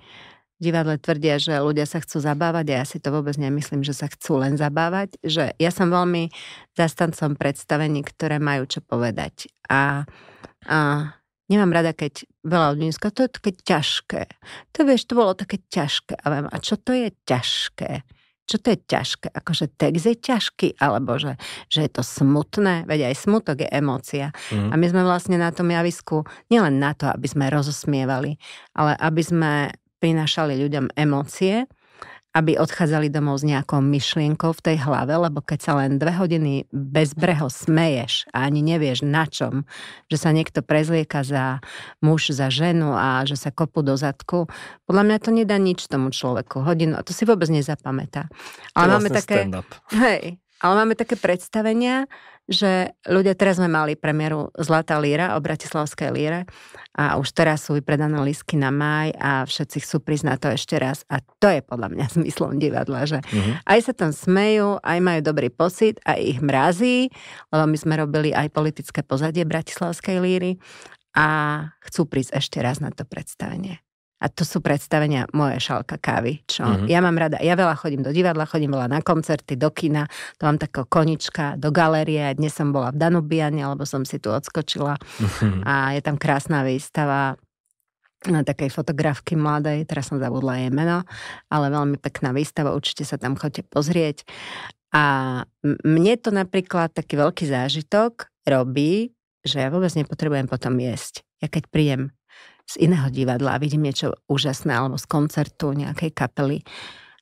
divadle 0.62 1.02
tvrdia, 1.02 1.42
že 1.42 1.58
ľudia 1.58 1.90
sa 1.90 1.98
chcú 1.98 2.22
zabávať 2.22 2.66
a 2.70 2.74
ja 2.80 2.86
si 2.86 3.02
to 3.02 3.10
vôbec 3.10 3.34
nemyslím, 3.42 3.82
že 3.82 3.98
sa 3.98 4.06
chcú 4.06 4.38
len 4.38 4.62
zabávať. 4.62 5.18
Že 5.26 5.58
ja 5.58 5.72
som 5.74 5.90
veľmi 5.90 6.30
zastancom 6.78 7.34
predstavení, 7.34 8.06
ktoré 8.06 8.38
majú 8.38 8.70
čo 8.70 8.86
povedať. 8.86 9.50
A, 9.66 10.06
a 10.70 10.78
nemám 11.50 11.74
rada, 11.74 11.98
keď 11.98 12.30
veľa 12.46 12.78
ľudí 12.78 12.94
to 12.94 13.26
je 13.26 13.32
také 13.34 13.52
ťažké. 13.58 14.22
To 14.78 14.80
vieš, 14.86 15.10
to 15.10 15.18
bolo 15.18 15.34
také 15.34 15.58
ťažké. 15.66 16.22
A, 16.22 16.26
viem, 16.30 16.46
a 16.46 16.58
čo 16.62 16.78
to 16.78 16.94
je 16.94 17.10
ťažké? 17.26 18.06
Čo 18.52 18.58
to 18.60 18.76
je 18.76 18.80
ťažké? 18.84 19.28
Akože 19.32 19.66
text 19.80 20.06
je 20.12 20.16
ťažký, 20.18 20.68
alebo 20.84 21.16
že, 21.16 21.40
že 21.72 21.88
je 21.88 21.92
to 21.92 22.04
smutné? 22.04 22.84
Veď 22.84 23.08
aj 23.10 23.24
smutok 23.24 23.64
je 23.64 23.70
emócia. 23.72 24.36
Mm. 24.52 24.70
A 24.70 24.74
my 24.76 24.86
sme 24.92 25.02
vlastne 25.08 25.40
na 25.40 25.56
tom 25.56 25.72
javisku 25.72 26.28
nielen 26.52 26.76
na 26.76 26.92
to, 26.92 27.08
aby 27.08 27.32
sme 27.32 27.48
rozosmievali, 27.48 28.36
ale 28.76 28.92
aby 29.00 29.22
sme 29.24 29.52
prinášali 30.02 30.58
ľuďom 30.58 30.98
emócie, 30.98 31.70
aby 32.32 32.56
odchádzali 32.56 33.12
domov 33.12 33.44
s 33.44 33.48
nejakou 33.48 33.84
myšlienkou 33.84 34.56
v 34.56 34.64
tej 34.64 34.78
hlave, 34.88 35.12
lebo 35.20 35.44
keď 35.44 35.60
sa 35.60 35.74
len 35.84 36.00
dve 36.00 36.16
hodiny 36.16 36.64
bezbreho 36.72 37.52
smeješ 37.52 38.32
a 38.32 38.48
ani 38.48 38.64
nevieš 38.64 39.04
na 39.04 39.28
čom, 39.28 39.68
že 40.08 40.16
sa 40.16 40.32
niekto 40.32 40.64
prezlieka 40.64 41.28
za 41.28 41.60
muž, 42.00 42.32
za 42.32 42.48
ženu 42.48 42.96
a 42.96 43.28
že 43.28 43.36
sa 43.36 43.52
kopu 43.52 43.84
do 43.84 44.00
zadku, 44.00 44.48
podľa 44.88 45.04
mňa 45.12 45.18
to 45.20 45.30
nedá 45.36 45.60
nič 45.60 45.92
tomu 45.92 46.16
človeku. 46.16 46.64
Hodinu, 46.64 46.96
a 46.96 47.04
to 47.04 47.12
si 47.12 47.28
vôbec 47.28 47.52
nezapamätá. 47.52 48.32
Ale 48.80 48.88
to 48.88 48.92
máme 48.96 49.10
vlastne 49.12 49.28
také... 49.28 49.40
Hej, 49.92 50.24
ale 50.62 50.74
máme 50.78 50.94
také 50.94 51.18
predstavenia, 51.18 52.06
že 52.50 52.94
ľudia, 53.06 53.38
teraz 53.38 53.58
sme 53.58 53.72
mali 53.72 53.96
premiéru 53.96 54.52
Zlatá 54.60 54.98
líra 54.98 55.38
o 55.38 55.44
Bratislavskej 55.44 56.10
líre 56.12 56.40
a 56.98 57.16
už 57.16 57.32
teraz 57.32 57.66
sú 57.66 57.78
vypredané 57.78 58.18
lísky 58.22 58.60
na 58.60 58.74
maj 58.74 59.16
a 59.16 59.46
všetci 59.48 59.78
chcú 59.82 59.98
prísť 60.04 60.26
na 60.26 60.36
to 60.36 60.52
ešte 60.52 60.76
raz 60.76 61.08
a 61.08 61.24
to 61.40 61.48
je 61.48 61.62
podľa 61.64 61.88
mňa 61.94 62.06
zmyslom 62.18 62.60
divadla, 62.60 63.08
že 63.08 63.20
mm-hmm. 63.24 63.66
aj 63.66 63.80
sa 63.82 63.94
tam 63.96 64.12
smejú, 64.12 64.82
aj 64.84 65.00
majú 65.00 65.20
dobrý 65.24 65.50
pocit, 65.54 65.98
aj 66.04 66.20
ich 66.20 66.40
mrazí, 66.44 67.10
lebo 67.50 67.64
my 67.70 67.78
sme 67.78 67.94
robili 67.98 68.30
aj 68.36 68.52
politické 68.52 69.02
pozadie 69.02 69.48
Bratislavskej 69.48 70.18
líry 70.20 70.52
a 71.16 71.28
chcú 71.88 72.08
prísť 72.08 72.40
ešte 72.40 72.58
raz 72.64 72.80
na 72.80 72.92
to 72.92 73.04
predstavenie. 73.04 73.80
A 74.22 74.30
to 74.30 74.46
sú 74.46 74.62
predstavenia 74.62 75.26
moje 75.34 75.58
šalka 75.58 75.98
kávy, 75.98 76.46
čo 76.46 76.62
mm-hmm. 76.62 76.86
ja 76.86 77.02
mám 77.02 77.18
rada. 77.18 77.42
Ja 77.42 77.58
veľa 77.58 77.74
chodím 77.74 78.06
do 78.06 78.14
divadla, 78.14 78.46
chodím 78.46 78.78
veľa 78.78 78.88
na 78.88 79.00
koncerty, 79.02 79.58
do 79.58 79.74
kina, 79.74 80.06
to 80.38 80.46
mám 80.46 80.62
takého 80.62 80.86
konička, 80.86 81.58
do 81.58 81.74
galérie. 81.74 82.38
Dnes 82.38 82.54
som 82.54 82.70
bola 82.70 82.94
v 82.94 83.02
Danubiane, 83.02 83.66
alebo 83.66 83.82
som 83.90 84.06
si 84.06 84.22
tu 84.22 84.30
odskočila. 84.30 84.94
Mm-hmm. 85.02 85.66
A 85.66 85.98
je 85.98 86.02
tam 86.06 86.22
krásna 86.22 86.62
výstava 86.62 87.34
na 88.30 88.46
takej 88.46 88.70
fotografky 88.70 89.34
mladej, 89.34 89.82
teraz 89.90 90.14
som 90.14 90.22
zabudla 90.22 90.62
jej 90.62 90.70
meno, 90.70 91.02
ale 91.50 91.74
veľmi 91.74 91.98
pekná 91.98 92.30
výstava, 92.30 92.78
určite 92.78 93.02
sa 93.02 93.18
tam 93.18 93.34
chodte 93.34 93.66
pozrieť. 93.66 94.22
A 94.94 95.04
mne 95.66 96.14
to 96.22 96.30
napríklad 96.30 96.94
taký 96.94 97.18
veľký 97.18 97.50
zážitok 97.50 98.30
robí, 98.46 99.16
že 99.42 99.66
ja 99.66 99.74
vôbec 99.74 99.90
nepotrebujem 99.98 100.46
potom 100.46 100.78
jesť. 100.78 101.26
Ja 101.42 101.50
keď 101.50 101.64
príjem 101.74 102.02
z 102.72 102.88
iného 102.88 103.08
divadla 103.12 103.56
a 103.56 103.62
vidím 103.62 103.84
niečo 103.84 104.16
úžasné 104.32 104.72
alebo 104.72 104.96
z 104.96 105.06
koncertu 105.10 105.76
nejakej 105.76 106.12
kapely, 106.16 106.64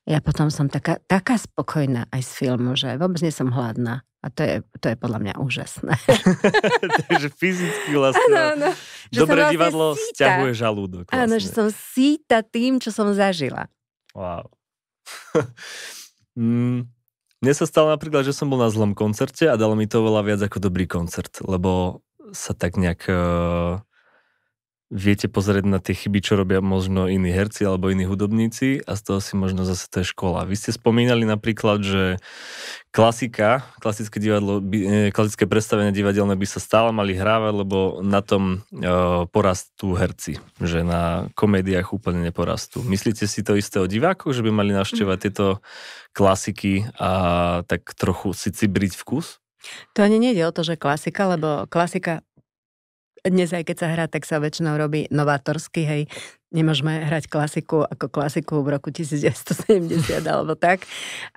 ja 0.09 0.25
potom 0.25 0.49
som 0.49 0.65
taká, 0.65 0.97
taká 1.05 1.37
spokojná 1.37 2.09
aj 2.09 2.21
z 2.25 2.31
filmu, 2.33 2.73
že 2.73 2.97
vôbec 2.97 3.21
nie 3.21 3.29
som 3.29 3.53
hladná. 3.53 4.01
A 4.19 4.27
to 4.27 4.43
je, 4.43 4.55
to 4.83 4.91
je 4.91 4.95
podľa 4.99 5.19
mňa 5.21 5.33
úžasné. 5.39 5.95
Takže 7.07 7.29
fyzicky 7.31 7.95
vlastne 7.95 8.35
ano, 8.35 8.67
ano. 8.67 8.69
Dobré 9.15 9.47
vlastne 9.47 9.53
divadlo 9.55 9.87
síta. 9.95 10.09
stiahuje 10.11 10.53
žalúdok. 10.59 11.05
Vlastne. 11.07 11.23
Áno, 11.23 11.35
že 11.39 11.47
som 11.47 11.71
síta 11.71 12.43
tým, 12.43 12.83
čo 12.83 12.91
som 12.91 13.07
zažila. 13.15 13.71
Wow. 14.11 14.51
mm, 16.35 16.83
mne 17.39 17.53
sa 17.55 17.63
stalo 17.63 17.93
napríklad, 17.95 18.27
že 18.27 18.35
som 18.35 18.51
bol 18.51 18.59
na 18.59 18.67
zlom 18.67 18.91
koncerte 18.91 19.47
a 19.47 19.55
dalo 19.55 19.77
mi 19.77 19.87
to 19.87 20.03
veľa 20.03 20.25
viac 20.27 20.41
ako 20.43 20.57
dobrý 20.59 20.83
koncert, 20.83 21.39
lebo 21.45 22.03
sa 22.35 22.51
tak 22.51 22.75
nejak 22.75 23.07
uh, 23.07 23.79
viete 24.89 25.29
pozrieť 25.29 25.65
na 25.69 25.77
tie 25.77 25.93
chyby, 25.93 26.19
čo 26.19 26.33
robia 26.33 26.65
možno 26.65 27.05
iní 27.05 27.29
herci 27.29 27.61
alebo 27.61 27.93
iní 27.93 28.09
hudobníci 28.09 28.81
a 28.89 28.97
z 28.97 29.01
toho 29.05 29.19
si 29.21 29.37
možno 29.37 29.61
zase 29.61 29.85
to 29.85 30.01
je 30.01 30.09
škola. 30.09 30.49
Vy 30.49 30.57
ste 30.57 30.73
spomínali 30.73 31.29
napríklad, 31.29 31.85
že 31.85 32.17
klasika, 32.89 33.69
klasické 33.77 34.17
divadlo, 34.17 34.57
e, 34.73 35.13
klasické 35.13 35.45
predstavenia 35.45 35.93
divadelné 35.93 36.33
by 36.33 36.47
sa 36.49 36.57
stále 36.57 36.89
mali 36.89 37.13
hrávať, 37.13 37.53
lebo 37.53 37.77
na 38.01 38.25
tom 38.25 38.65
uh, 38.73 39.29
porastú 39.29 39.93
herci, 39.93 40.41
že 40.57 40.81
na 40.81 41.29
komédiách 41.37 41.93
úplne 41.93 42.25
neporastú. 42.25 42.81
Myslíte 42.81 43.29
si 43.29 43.45
to 43.45 43.53
isté 43.53 43.77
o 43.77 43.85
divákoch, 43.85 44.33
že 44.33 44.41
by 44.41 44.49
mali 44.49 44.73
navštevovať 44.73 45.17
tieto 45.21 45.61
klasiky 46.17 46.89
a 46.97 47.11
tak 47.69 47.93
trochu 47.93 48.33
si 48.33 48.49
cibriť 48.49 48.97
vkus? 48.97 49.37
To 49.93 50.07
ani 50.07 50.17
nejde 50.23 50.47
o 50.47 50.55
to, 50.55 50.63
že 50.63 50.79
klasika, 50.79 51.27
lebo 51.27 51.67
klasika 51.67 52.23
dnes 53.25 53.51
aj 53.51 53.63
keď 53.67 53.77
sa 53.77 53.87
hrá, 53.91 54.05
tak 54.07 54.23
sa 54.23 54.39
väčšinou 54.39 54.79
robí 54.79 55.07
novátorsky, 55.11 55.81
hej. 55.83 56.03
Nemôžeme 56.49 57.05
hrať 57.05 57.29
klasiku 57.29 57.85
ako 57.85 58.09
klasiku 58.09 58.65
v 58.65 58.73
roku 58.73 58.89
1970 58.89 60.25
alebo 60.33 60.57
tak, 60.57 60.81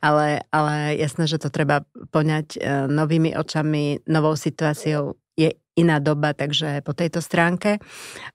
ale, 0.00 0.40
ale 0.48 0.96
jasné, 0.96 1.28
že 1.28 1.36
to 1.36 1.52
treba 1.52 1.84
poňať 2.08 2.56
e, 2.56 2.58
novými 2.88 3.36
očami, 3.36 4.00
novou 4.08 4.32
situáciou. 4.32 5.20
Je 5.36 5.52
iná 5.76 6.00
doba, 6.00 6.32
takže 6.32 6.80
po 6.80 6.96
tejto 6.96 7.20
stránke. 7.20 7.76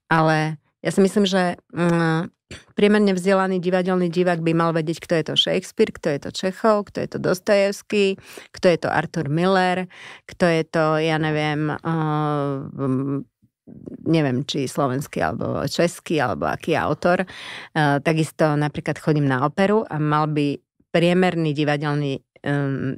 Ale 0.06 0.62
ja 0.86 0.90
si 0.94 1.02
myslím, 1.02 1.26
že 1.26 1.58
mm, 1.74 2.30
priemerne 2.78 3.12
vzdelaný 3.12 3.60
divadelný 3.60 4.08
divák 4.08 4.40
by 4.40 4.54
mal 4.56 4.72
vedieť, 4.72 4.98
kto 5.04 5.14
je 5.20 5.24
to 5.28 5.36
Shakespeare, 5.36 5.92
kto 5.92 6.08
je 6.16 6.20
to 6.24 6.30
Čechov, 6.32 6.88
kto 6.88 7.04
je 7.04 7.10
to 7.12 7.20
Dostojevský, 7.20 8.06
kto 8.56 8.66
je 8.72 8.78
to 8.80 8.90
Arthur 8.90 9.28
Miller, 9.28 9.92
kto 10.30 10.46
je 10.48 10.64
to, 10.64 10.86
ja 11.02 11.18
neviem, 11.20 11.74
uh, 11.74 12.72
neviem, 14.08 14.48
či 14.48 14.66
slovenský 14.66 15.20
alebo 15.20 15.64
český, 15.68 16.24
alebo 16.24 16.48
aký 16.48 16.74
autor. 16.80 17.24
E, 17.24 17.28
takisto 18.00 18.56
napríklad 18.56 18.98
chodím 19.00 19.28
na 19.28 19.44
operu 19.44 19.84
a 19.84 20.00
mal 20.00 20.32
by 20.32 20.56
priemerný 20.96 21.52
divadelný 21.52 22.24
um, 22.48 22.96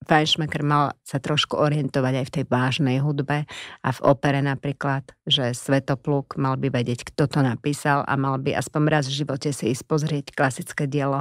Feinschmecker 0.00 0.64
mal 0.64 0.96
sa 1.04 1.20
trošku 1.20 1.60
orientovať 1.60 2.14
aj 2.16 2.26
v 2.26 2.34
tej 2.40 2.44
vážnej 2.48 2.96
hudbe 3.04 3.44
a 3.84 3.88
v 3.92 4.00
opere 4.00 4.40
napríklad, 4.40 5.04
že 5.28 5.52
Svetopluk 5.52 6.40
mal 6.40 6.56
by 6.56 6.72
vedieť, 6.72 7.12
kto 7.12 7.28
to 7.28 7.44
napísal 7.44 8.00
a 8.08 8.16
mal 8.16 8.40
by 8.40 8.56
aspoň 8.56 8.82
raz 8.88 9.04
v 9.12 9.20
živote 9.20 9.52
si 9.52 9.76
ísť 9.76 9.84
pozrieť 9.84 10.26
klasické 10.32 10.88
dielo, 10.88 11.20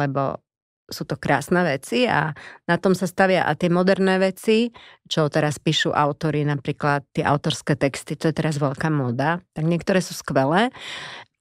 lebo 0.00 0.40
sú 0.88 1.08
to 1.08 1.16
krásne 1.16 1.64
veci 1.64 2.04
a 2.04 2.32
na 2.68 2.76
tom 2.76 2.92
sa 2.92 3.08
stavia 3.08 3.48
a 3.48 3.56
tie 3.56 3.72
moderné 3.72 4.20
veci, 4.20 4.68
čo 5.08 5.32
teraz 5.32 5.56
píšu 5.56 5.92
autory, 5.96 6.44
napríklad 6.44 7.08
tie 7.16 7.24
autorské 7.24 7.76
texty, 7.76 8.16
to 8.16 8.28
je 8.28 8.36
teraz 8.36 8.60
veľká 8.60 8.92
moda, 8.92 9.40
tak 9.56 9.64
niektoré 9.64 10.04
sú 10.04 10.12
skvelé. 10.16 10.70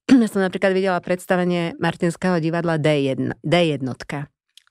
Ja 0.11 0.27
som 0.27 0.43
napríklad 0.43 0.75
videla 0.75 0.99
predstavenie 0.99 1.79
Martinského 1.79 2.35
divadla 2.43 2.75
D1, 2.75 3.39
D1 3.39 3.87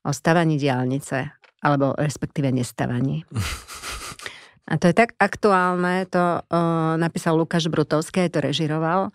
o 0.04 0.10
stavaní 0.12 0.60
diálnice, 0.60 1.32
alebo 1.64 1.96
respektíve 1.96 2.52
nestavaní. 2.52 3.24
A 4.72 4.78
to 4.78 4.88
je 4.88 4.94
tak 4.94 5.18
aktuálne, 5.18 6.06
to 6.06 6.20
o, 6.22 6.38
napísal 6.96 7.34
Lukáš 7.34 7.66
Brutovský, 7.66 8.24
aj 8.24 8.30
to 8.30 8.40
režiroval. 8.40 9.10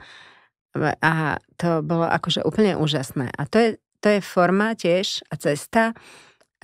A 1.01 1.39
to 1.57 1.81
bolo 1.81 2.05
akože 2.05 2.43
úplne 2.43 2.75
úžasné. 2.77 3.31
A 3.31 3.47
to 3.47 3.55
je 3.57 3.69
to 4.07 4.15
je 4.15 4.23
forma 4.23 4.71
tiež 4.71 5.27
a 5.27 5.35
cesta, 5.35 5.91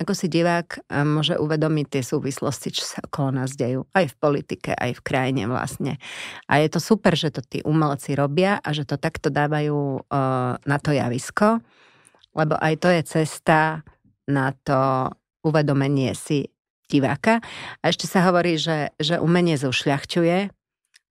ako 0.00 0.16
si 0.16 0.32
divák 0.32 0.88
môže 1.04 1.36
uvedomiť 1.36 1.86
tie 1.92 2.02
súvislosti, 2.02 2.72
čo 2.72 2.88
sa 2.88 3.04
okolo 3.04 3.36
nás 3.36 3.52
dejú. 3.52 3.84
Aj 3.92 4.08
v 4.08 4.16
politike, 4.16 4.72
aj 4.72 4.96
v 4.96 5.04
krajine 5.04 5.44
vlastne. 5.44 6.00
A 6.48 6.64
je 6.64 6.72
to 6.72 6.80
super, 6.80 7.12
že 7.12 7.28
to 7.36 7.44
tí 7.44 7.60
umelci 7.68 8.16
robia 8.16 8.64
a 8.64 8.72
že 8.72 8.88
to 8.88 8.96
takto 8.96 9.28
dávajú 9.28 10.08
uh, 10.08 10.56
na 10.56 10.76
to 10.80 10.96
javisko, 10.96 11.60
lebo 12.32 12.56
aj 12.56 12.80
to 12.80 12.88
je 12.88 13.02
cesta 13.04 13.84
na 14.24 14.56
to 14.64 15.12
uvedomenie 15.44 16.16
si 16.16 16.48
diváka. 16.88 17.44
A 17.84 17.92
ešte 17.92 18.08
sa 18.08 18.24
hovorí, 18.24 18.56
že, 18.56 18.96
že 18.96 19.20
umenie 19.20 19.60
zušľachťuje, 19.60 20.48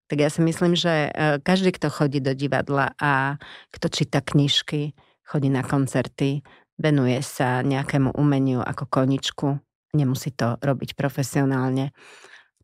tak 0.10 0.18
ja 0.18 0.34
si 0.34 0.42
myslím, 0.42 0.74
že 0.74 1.14
každý, 1.46 1.78
kto 1.78 1.94
chodí 1.94 2.18
do 2.26 2.34
divadla 2.34 2.98
a 2.98 3.38
kto 3.70 3.88
číta 3.94 4.20
knižky, 4.20 4.98
chodí 5.28 5.50
na 5.50 5.64
koncerty, 5.64 6.44
venuje 6.78 7.20
sa 7.22 7.62
nejakému 7.64 8.16
umeniu 8.18 8.60
ako 8.60 8.90
koničku, 8.90 9.48
nemusí 9.94 10.34
to 10.34 10.58
robiť 10.60 10.98
profesionálne, 10.98 11.94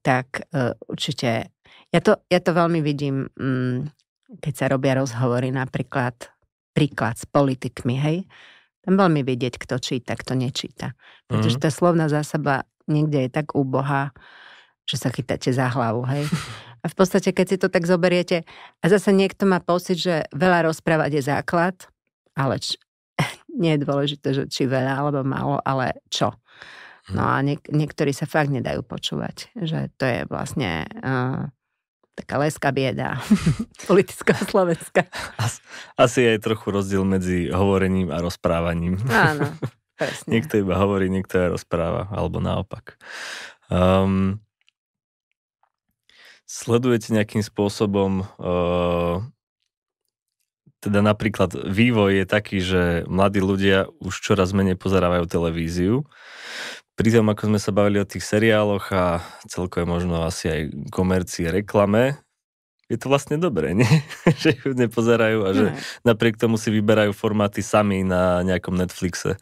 tak 0.01 0.47
uh, 0.51 0.73
určite, 0.89 1.53
ja 1.93 1.99
to, 2.01 2.17
ja 2.31 2.39
to 2.41 2.51
veľmi 2.55 2.79
vidím, 2.81 3.29
um, 3.37 3.85
keď 4.41 4.53
sa 4.53 4.65
robia 4.71 4.97
rozhovory 4.97 5.53
napríklad, 5.53 6.15
príklad 6.73 7.17
s 7.17 7.25
politikmi, 7.29 7.95
hej, 7.97 8.17
tam 8.85 8.95
veľmi 8.95 9.21
vidieť, 9.21 9.59
kto 9.59 9.75
číta, 9.77 10.15
kto 10.15 10.39
nečíta. 10.39 10.95
Pretože 11.27 11.59
mm. 11.59 11.63
tá 11.63 11.69
slovná 11.69 12.07
zásoba 12.07 12.65
niekde 12.87 13.27
je 13.27 13.29
tak 13.29 13.53
úbohá, 13.53 14.15
že 14.87 14.97
sa 14.97 15.13
chytáte 15.13 15.53
za 15.53 15.69
hlavu, 15.69 16.07
hej. 16.09 16.25
A 16.79 16.87
v 16.87 16.95
podstate, 16.95 17.35
keď 17.35 17.45
si 17.45 17.57
to 17.59 17.67
tak 17.67 17.83
zoberiete, 17.83 18.47
a 18.79 18.85
zase 18.87 19.11
niekto 19.11 19.43
má 19.43 19.59
pocit, 19.59 19.99
že 19.99 20.23
veľa 20.31 20.71
rozprávať 20.71 21.19
je 21.19 21.23
základ, 21.27 21.75
ale 22.39 22.63
č- 22.63 22.79
nie 23.61 23.75
je 23.75 23.83
dôležité, 23.83 24.27
že 24.31 24.43
či 24.47 24.63
veľa 24.63 24.95
alebo 24.95 25.27
málo, 25.27 25.59
ale 25.67 25.99
čo. 26.07 26.31
No 27.09 27.25
a 27.25 27.41
niek- 27.41 27.67
niektorí 27.73 28.13
sa 28.13 28.29
fakt 28.29 28.53
nedajú 28.53 28.85
počúvať, 28.85 29.49
že 29.57 29.89
to 29.97 30.05
je 30.05 30.19
vlastne 30.29 30.85
uh, 31.01 31.49
taká 32.13 32.37
leská 32.37 32.69
bieda 32.69 33.17
politická 33.89 34.37
Slovenska. 34.37 35.09
As, 35.41 35.57
asi 35.97 36.21
je 36.29 36.43
trochu 36.43 36.69
rozdiel 36.69 37.01
medzi 37.01 37.49
hovorením 37.49 38.13
a 38.13 38.21
rozprávaním. 38.21 39.01
Áno, 39.09 39.57
presne. 39.99 40.29
niekto 40.37 40.61
iba 40.61 40.77
hovorí, 40.77 41.09
niekto 41.09 41.39
aj 41.41 41.49
rozpráva, 41.57 42.13
alebo 42.13 42.37
naopak. 42.37 43.01
Um, 43.73 44.37
sledujete 46.45 47.09
nejakým 47.09 47.41
spôsobom 47.41 48.21
uh, 48.37 49.25
teda 50.79 51.03
napríklad 51.03 51.51
vývoj 51.55 52.23
je 52.23 52.25
taký, 52.25 52.57
že 52.63 52.83
mladí 53.07 53.43
ľudia 53.43 53.91
už 53.99 54.23
čoraz 54.23 54.55
menej 54.55 54.79
pozerávajú 54.79 55.27
televíziu. 55.27 56.07
Pri 56.95 57.15
tom, 57.15 57.31
ako 57.31 57.51
sme 57.51 57.59
sa 57.59 57.71
bavili 57.71 57.99
o 57.99 58.07
tých 58.07 58.23
seriáloch 58.23 58.91
a 58.91 59.23
celkovo 59.47 59.87
možno 59.87 60.23
asi 60.23 60.51
aj 60.51 60.61
komercii, 60.91 61.51
reklame, 61.51 62.19
je 62.89 62.97
to 62.97 63.07
vlastne 63.07 63.37
dobré, 63.37 63.77
nie? 63.77 63.87
že 64.41 64.57
ju 64.57 64.73
nepozerajú 64.73 65.39
a 65.45 65.49
že 65.53 65.65
ne. 65.69 65.73
napriek 66.03 66.41
tomu 66.41 66.57
si 66.57 66.73
vyberajú 66.73 67.13
formáty 67.13 67.61
sami 67.61 68.01
na 68.01 68.41
nejakom 68.41 68.73
Netflixe. 68.73 69.37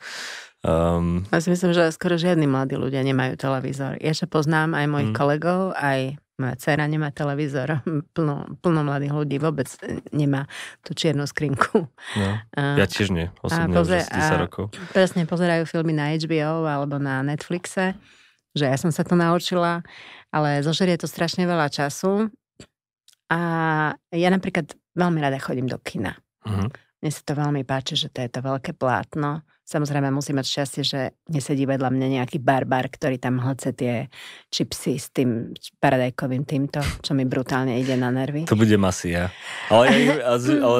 Um, 0.67 1.23
ja 1.32 1.39
si 1.39 1.47
myslím, 1.47 1.71
že 1.71 1.95
skoro 1.95 2.19
žiadni 2.19 2.43
mladí 2.43 2.75
ľudia 2.75 2.99
nemajú 2.99 3.39
televízor. 3.39 3.95
Ja 4.03 4.12
sa 4.12 4.27
poznám 4.27 4.75
aj 4.75 4.86
mojich 4.91 5.12
mm. 5.15 5.17
kolegov, 5.17 5.71
aj 5.80 6.19
moja 6.36 6.56
dcera 6.60 6.86
nemá 6.91 7.10
televízor, 7.15 7.80
plno, 8.15 8.60
plno 8.60 8.82
mladých 8.84 9.13
ľudí 9.15 9.38
vôbec 9.39 9.71
nemá 10.12 10.43
tú 10.84 10.91
čiernu 10.91 11.23
skrinku. 11.23 11.88
No, 12.19 12.30
ja 12.53 12.84
tiež 12.84 13.15
nie, 13.15 13.32
osobne 13.39 13.71
a 13.71 13.80
pozer- 13.80 14.03
už 14.03 14.12
10 14.12 14.43
rokov. 14.43 14.65
Presne 14.91 15.23
pozerajú 15.23 15.63
filmy 15.63 15.95
na 15.95 16.12
HBO 16.19 16.67
alebo 16.67 16.99
na 16.99 17.23
Netflixe, 17.23 17.95
že 18.51 18.67
ja 18.67 18.75
som 18.75 18.91
sa 18.91 19.08
to 19.08 19.15
naučila, 19.15 19.88
ale 20.36 20.60
zožerie 20.67 20.99
to 20.99 21.08
strašne 21.08 21.47
veľa 21.47 21.71
času 21.71 22.27
a 23.32 23.39
ja 24.12 24.30
napríklad 24.30 24.75
veľmi 24.99 25.19
rada 25.23 25.39
chodím 25.39 25.71
do 25.71 25.80
kina. 25.80 26.19
Uh-huh. 26.43 26.67
Mne 26.99 27.12
sa 27.12 27.23
to 27.23 27.34
veľmi 27.39 27.63
páči, 27.63 27.95
že 27.95 28.12
to 28.12 28.19
je 28.19 28.30
to 28.30 28.43
veľké 28.43 28.75
plátno 28.75 29.47
Samozrejme 29.67 30.08
musí 30.15 30.32
mať 30.32 30.47
šťastie, 30.47 30.84
že 30.88 30.99
nesedí 31.27 31.67
vedľa 31.67 31.91
mňa 31.91 32.08
nejaký 32.15 32.39
barbar, 32.39 32.88
ktorý 32.88 33.19
tam 33.19 33.43
hlce 33.43 33.75
tie 33.75 34.08
čipsy 34.47 34.95
s 34.95 35.12
tým 35.12 35.51
paradajkovým 35.84 36.47
týmto, 36.47 36.80
čo 37.03 37.12
mi 37.12 37.27
brutálne 37.27 37.75
ide 37.75 37.99
na 37.99 38.08
nervy. 38.08 38.47
To 38.47 38.56
bude 38.56 38.80
masia. 38.80 39.27
Ale, 39.67 39.91
ale, 40.23 40.39
ale 40.71 40.80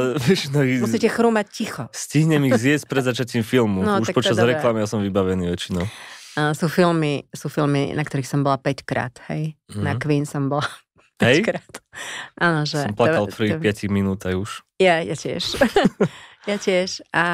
no, 0.56 0.60
Musíte 0.88 1.12
chrúmať 1.12 1.46
ticho. 1.52 1.84
Stihnem 1.92 2.48
ich 2.48 2.56
zjesť 2.56 2.88
pred 2.88 3.04
začatím 3.04 3.44
filmu. 3.44 3.84
No, 3.84 4.00
Už 4.00 4.16
počas 4.16 4.40
reklamy 4.40 4.80
ja 4.80 4.88
som 4.88 5.04
vybavený 5.04 5.52
väčšinou. 5.52 5.84
Uh, 6.40 6.56
sú 6.56 6.72
filmy, 6.72 7.28
sú 7.36 7.52
filmy, 7.52 7.92
na 7.92 8.08
ktorých 8.08 8.30
som 8.30 8.40
bola 8.40 8.56
5 8.56 8.88
krát, 8.88 9.20
hej. 9.28 9.60
Mm-hmm. 9.68 9.84
Na 9.84 10.00
Queen 10.00 10.24
som 10.24 10.48
bola 10.48 10.64
5 11.20 11.28
hej? 11.28 11.44
krát. 11.44 11.74
Áno, 12.40 12.64
že... 12.64 12.88
Som 12.88 12.96
plakal 12.96 13.28
v 13.28 13.36
prvých 13.36 13.60
5 13.84 13.92
minútach 13.92 14.32
už. 14.32 14.64
Ja, 14.80 15.04
ja 15.04 15.18
tiež. 15.18 15.60
ja 16.50 16.56
tiež. 16.56 17.04
A, 17.12 17.26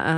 a 0.00 0.12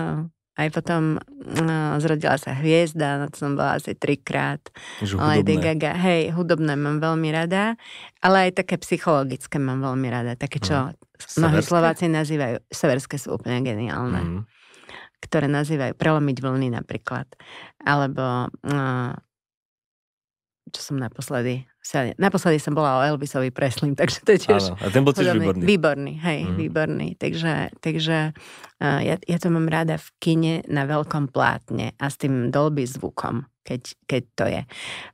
aj 0.54 0.68
potom 0.70 1.18
no, 1.42 1.76
zrodila 1.98 2.38
sa 2.38 2.54
hviezda, 2.54 3.18
na 3.18 3.26
to 3.26 3.42
som 3.42 3.58
bola 3.58 3.74
asi 3.82 3.98
trikrát. 3.98 4.62
Lady 5.02 5.58
Gaga, 5.58 5.98
hej, 5.98 6.30
hudobné 6.30 6.78
mám 6.78 7.02
veľmi 7.02 7.34
rada, 7.34 7.74
ale 8.22 8.48
aj 8.50 8.62
také 8.62 8.78
psychologické 8.78 9.58
mám 9.58 9.82
veľmi 9.82 10.06
rada. 10.06 10.38
Také, 10.38 10.62
čo 10.62 10.94
hmm. 10.94 11.42
mnohí 11.42 11.58
Slováci 11.58 12.06
nazývajú, 12.06 12.70
severské 12.70 13.18
sú 13.18 13.34
úplne 13.34 13.66
geniálne. 13.66 14.22
Hmm. 14.22 14.42
Ktoré 15.18 15.50
nazývajú 15.50 15.98
prelomiť 15.98 16.36
vlny 16.38 16.68
napríklad. 16.70 17.26
Alebo 17.82 18.46
no, 18.62 19.18
čo 20.70 20.80
som 20.80 21.02
naposledy 21.02 21.66
sa, 21.84 22.08
naposledy 22.16 22.56
som 22.56 22.72
bola 22.72 22.98
o 22.98 23.04
Elvisovi 23.04 23.52
Presley, 23.52 23.92
takže 24.00 24.24
to 24.24 24.30
je 24.34 24.40
tiež... 24.48 24.62
Áno, 24.72 24.80
a 24.80 24.86
ten 24.88 25.04
bol 25.04 25.12
tiež 25.12 25.36
výborný. 25.36 25.62
Výborný, 25.62 26.12
hej, 26.24 26.40
mm. 26.48 26.56
výborný. 26.56 27.08
Takže, 27.20 27.52
takže 27.84 28.32
uh, 28.80 29.00
ja, 29.04 29.20
ja 29.20 29.36
to 29.36 29.52
mám 29.52 29.68
rada 29.68 30.00
v 30.00 30.08
kine 30.16 30.54
na 30.66 30.88
veľkom 30.88 31.28
plátne 31.28 31.92
a 32.00 32.04
s 32.08 32.16
tým 32.16 32.48
Dolby 32.48 32.88
zvukom, 32.88 33.44
keď, 33.62 33.82
keď 34.08 34.22
to 34.32 34.44
je. 34.48 34.62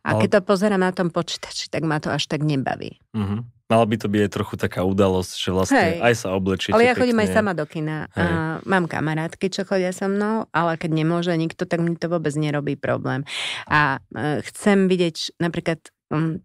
A 0.06 0.08
Ale... 0.14 0.20
keď 0.24 0.38
to 0.38 0.40
pozerám 0.46 0.80
na 0.80 0.94
tom 0.94 1.10
počítači, 1.10 1.66
tak 1.68 1.82
ma 1.82 1.98
to 1.98 2.14
až 2.14 2.30
tak 2.30 2.46
nebaví. 2.46 3.02
Mm-hmm. 3.18 3.60
Mala 3.70 3.86
by 3.86 3.96
to 4.02 4.10
byť 4.10 4.20
aj 4.26 4.32
trochu 4.34 4.54
taká 4.58 4.82
udalosť, 4.82 5.32
že 5.38 5.50
vlastne 5.54 5.78
hej. 5.94 5.98
aj 6.02 6.14
sa 6.18 6.34
oblečíte 6.34 6.74
Ale 6.74 6.90
ja 6.90 6.94
chodím 6.98 7.22
pekne. 7.22 7.30
aj 7.30 7.36
sama 7.38 7.54
do 7.54 7.62
kina. 7.70 8.10
A 8.18 8.58
mám 8.66 8.90
kamarátky, 8.90 9.46
čo 9.46 9.62
chodia 9.62 9.94
so 9.94 10.10
mnou, 10.10 10.50
ale 10.50 10.74
keď 10.74 10.90
nemôže 10.90 11.30
nikto, 11.38 11.70
tak 11.70 11.78
mi 11.78 11.94
to 11.94 12.10
vôbec 12.10 12.34
nerobí 12.34 12.74
problém. 12.74 13.22
A 13.70 14.02
uh, 14.02 14.42
chcem 14.42 14.90
vidieť 14.90 15.38
napríklad 15.38 15.86
um, 16.10 16.42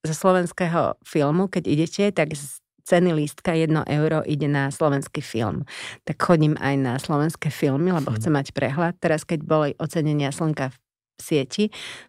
zo 0.00 0.14
slovenského 0.16 0.96
filmu, 1.04 1.48
keď 1.48 1.64
idete, 1.68 2.04
tak 2.12 2.32
z 2.32 2.60
ceny 2.84 3.14
lístka 3.14 3.54
1 3.54 3.70
euro 3.86 4.24
ide 4.26 4.48
na 4.48 4.72
slovenský 4.72 5.22
film. 5.22 5.68
Tak 6.08 6.18
chodím 6.18 6.56
aj 6.58 6.74
na 6.80 6.94
slovenské 6.98 7.52
filmy, 7.52 7.92
lebo 7.94 8.10
hm. 8.10 8.16
chcem 8.18 8.32
mať 8.32 8.46
prehľad. 8.56 8.98
Teraz, 8.98 9.22
keď 9.22 9.40
boli 9.46 9.70
ocenenia 9.78 10.34
Slnka 10.34 10.72
v 10.72 10.76
sieti, 11.20 11.64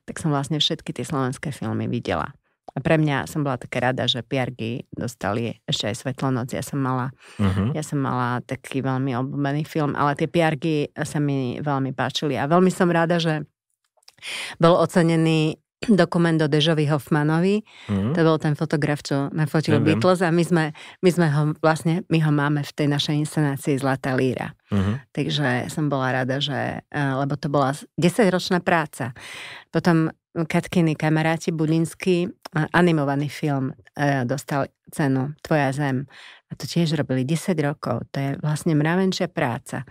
tak 0.08 0.18
som 0.18 0.32
vlastne 0.32 0.58
všetky 0.58 0.96
tie 0.96 1.06
slovenské 1.06 1.52
filmy 1.52 1.86
videla. 1.92 2.32
A 2.72 2.80
pre 2.80 2.96
mňa 2.96 3.28
som 3.28 3.44
bola 3.44 3.60
taká 3.60 3.92
rada, 3.92 4.08
že 4.08 4.24
Piargy 4.24 4.88
dostali 4.96 5.60
ešte 5.68 5.92
aj 5.92 5.96
Svetlonoc. 6.00 6.48
Ja 6.56 6.64
som 6.64 6.80
mala, 6.80 7.12
uh-huh. 7.36 7.76
ja 7.76 7.84
som 7.84 8.00
mala 8.00 8.40
taký 8.48 8.80
veľmi 8.80 9.12
obľúbený 9.12 9.68
film, 9.68 9.92
ale 9.92 10.16
tie 10.16 10.32
Piargy 10.32 10.88
sa 11.04 11.20
mi 11.20 11.60
veľmi 11.60 11.92
páčili. 11.92 12.40
A 12.40 12.48
veľmi 12.48 12.72
som 12.72 12.88
rada, 12.88 13.20
že 13.20 13.44
bol 14.56 14.80
ocenený 14.80 15.60
dokument 15.90 16.38
o 16.38 16.48
Dežovi 16.48 16.86
Hoffmanovi. 16.86 17.66
Mm. 17.90 18.14
To 18.14 18.20
bol 18.22 18.38
ten 18.38 18.54
fotograf, 18.54 19.02
čo 19.02 19.34
nafotil 19.34 19.82
Neviem. 19.82 19.98
Beatles 19.98 20.22
a 20.22 20.30
my 20.30 20.44
sme, 20.46 20.66
my 21.02 21.10
sme 21.10 21.28
ho 21.34 21.58
vlastne, 21.58 22.06
my 22.06 22.20
ho 22.22 22.30
máme 22.30 22.62
v 22.62 22.72
tej 22.72 22.88
našej 22.92 23.16
inscenácii 23.26 23.82
Zlatá 23.82 24.14
líra. 24.14 24.54
Mm-hmm. 24.70 24.96
Takže 25.10 25.48
som 25.74 25.90
bola 25.90 26.22
rada, 26.22 26.38
že, 26.38 26.86
eh, 26.86 27.14
lebo 27.18 27.34
to 27.34 27.50
bola 27.50 27.74
10-ročná 27.98 28.62
práca. 28.62 29.18
Potom 29.74 30.14
Katkiny 30.32 30.96
kamaráti 30.96 31.52
Budinsky, 31.52 32.30
eh, 32.30 32.68
animovaný 32.72 33.28
film, 33.28 33.74
eh, 33.98 34.24
dostal 34.24 34.70
cenu 34.94 35.34
Tvoja 35.42 35.74
zem. 35.74 36.06
A 36.48 36.56
to 36.56 36.70
tiež 36.70 36.94
robili 36.94 37.26
10 37.26 37.58
rokov. 37.58 38.06
To 38.14 38.18
je 38.22 38.30
vlastne 38.38 38.78
mravenčia 38.78 39.32
práca. 39.32 39.84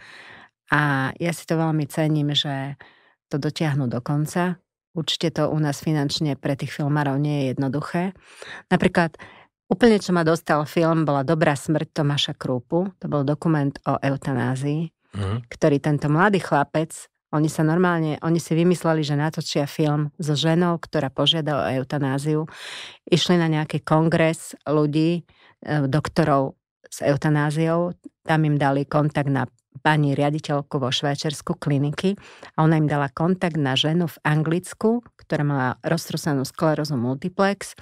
A 0.71 1.11
ja 1.19 1.33
si 1.35 1.43
to 1.51 1.59
veľmi 1.59 1.83
cením, 1.91 2.31
že 2.31 2.79
to 3.27 3.43
dotiahnu 3.43 3.91
do 3.91 3.99
konca 3.99 4.61
Určite 4.91 5.31
to 5.31 5.51
u 5.51 5.59
nás 5.63 5.79
finančne 5.79 6.35
pre 6.35 6.59
tých 6.59 6.75
filmárov 6.75 7.15
nie 7.19 7.45
je 7.45 7.45
jednoduché. 7.55 8.03
Napríklad 8.69 9.15
úplne, 9.71 10.03
čo 10.03 10.11
ma 10.11 10.27
dostal 10.27 10.67
film, 10.67 11.07
bola 11.07 11.23
Dobrá 11.23 11.55
smrť 11.55 12.03
Tomáša 12.03 12.35
Krúpu. 12.35 12.91
To 12.99 13.07
bol 13.07 13.23
dokument 13.23 13.71
o 13.87 13.99
eutanázii, 14.03 14.91
mm. 15.15 15.47
ktorý 15.47 15.79
tento 15.79 16.11
mladý 16.11 16.43
chlapec, 16.43 17.11
oni 17.31 17.47
sa 17.47 17.63
normálne, 17.63 18.19
oni 18.27 18.43
si 18.43 18.59
vymysleli, 18.59 19.07
že 19.07 19.15
natočia 19.15 19.63
film 19.71 20.11
so 20.19 20.35
ženou, 20.35 20.83
ktorá 20.83 21.15
požiada 21.15 21.63
o 21.63 21.67
eutanáziu. 21.71 22.51
Išli 23.07 23.39
na 23.39 23.47
nejaký 23.47 23.87
kongres 23.87 24.59
ľudí, 24.67 25.23
e, 25.63 25.87
doktorov 25.87 26.59
s 26.91 27.07
eutanáziou, 27.07 27.95
tam 28.27 28.41
im 28.43 28.59
dali 28.59 28.83
kontakt 28.83 29.31
na 29.31 29.47
pani 29.81 30.13
riaditeľku 30.13 30.77
vo 30.77 30.93
Švajčiarsku 30.93 31.57
kliniky 31.57 32.15
a 32.55 32.69
ona 32.69 32.77
im 32.77 32.87
dala 32.87 33.09
kontakt 33.09 33.57
na 33.57 33.75
ženu 33.75 34.07
v 34.07 34.17
Anglicku, 34.23 35.01
ktorá 35.25 35.43
mala 35.43 35.69
roztrusenú 35.83 36.45
sklerózu 36.45 37.01
multiplex 37.01 37.75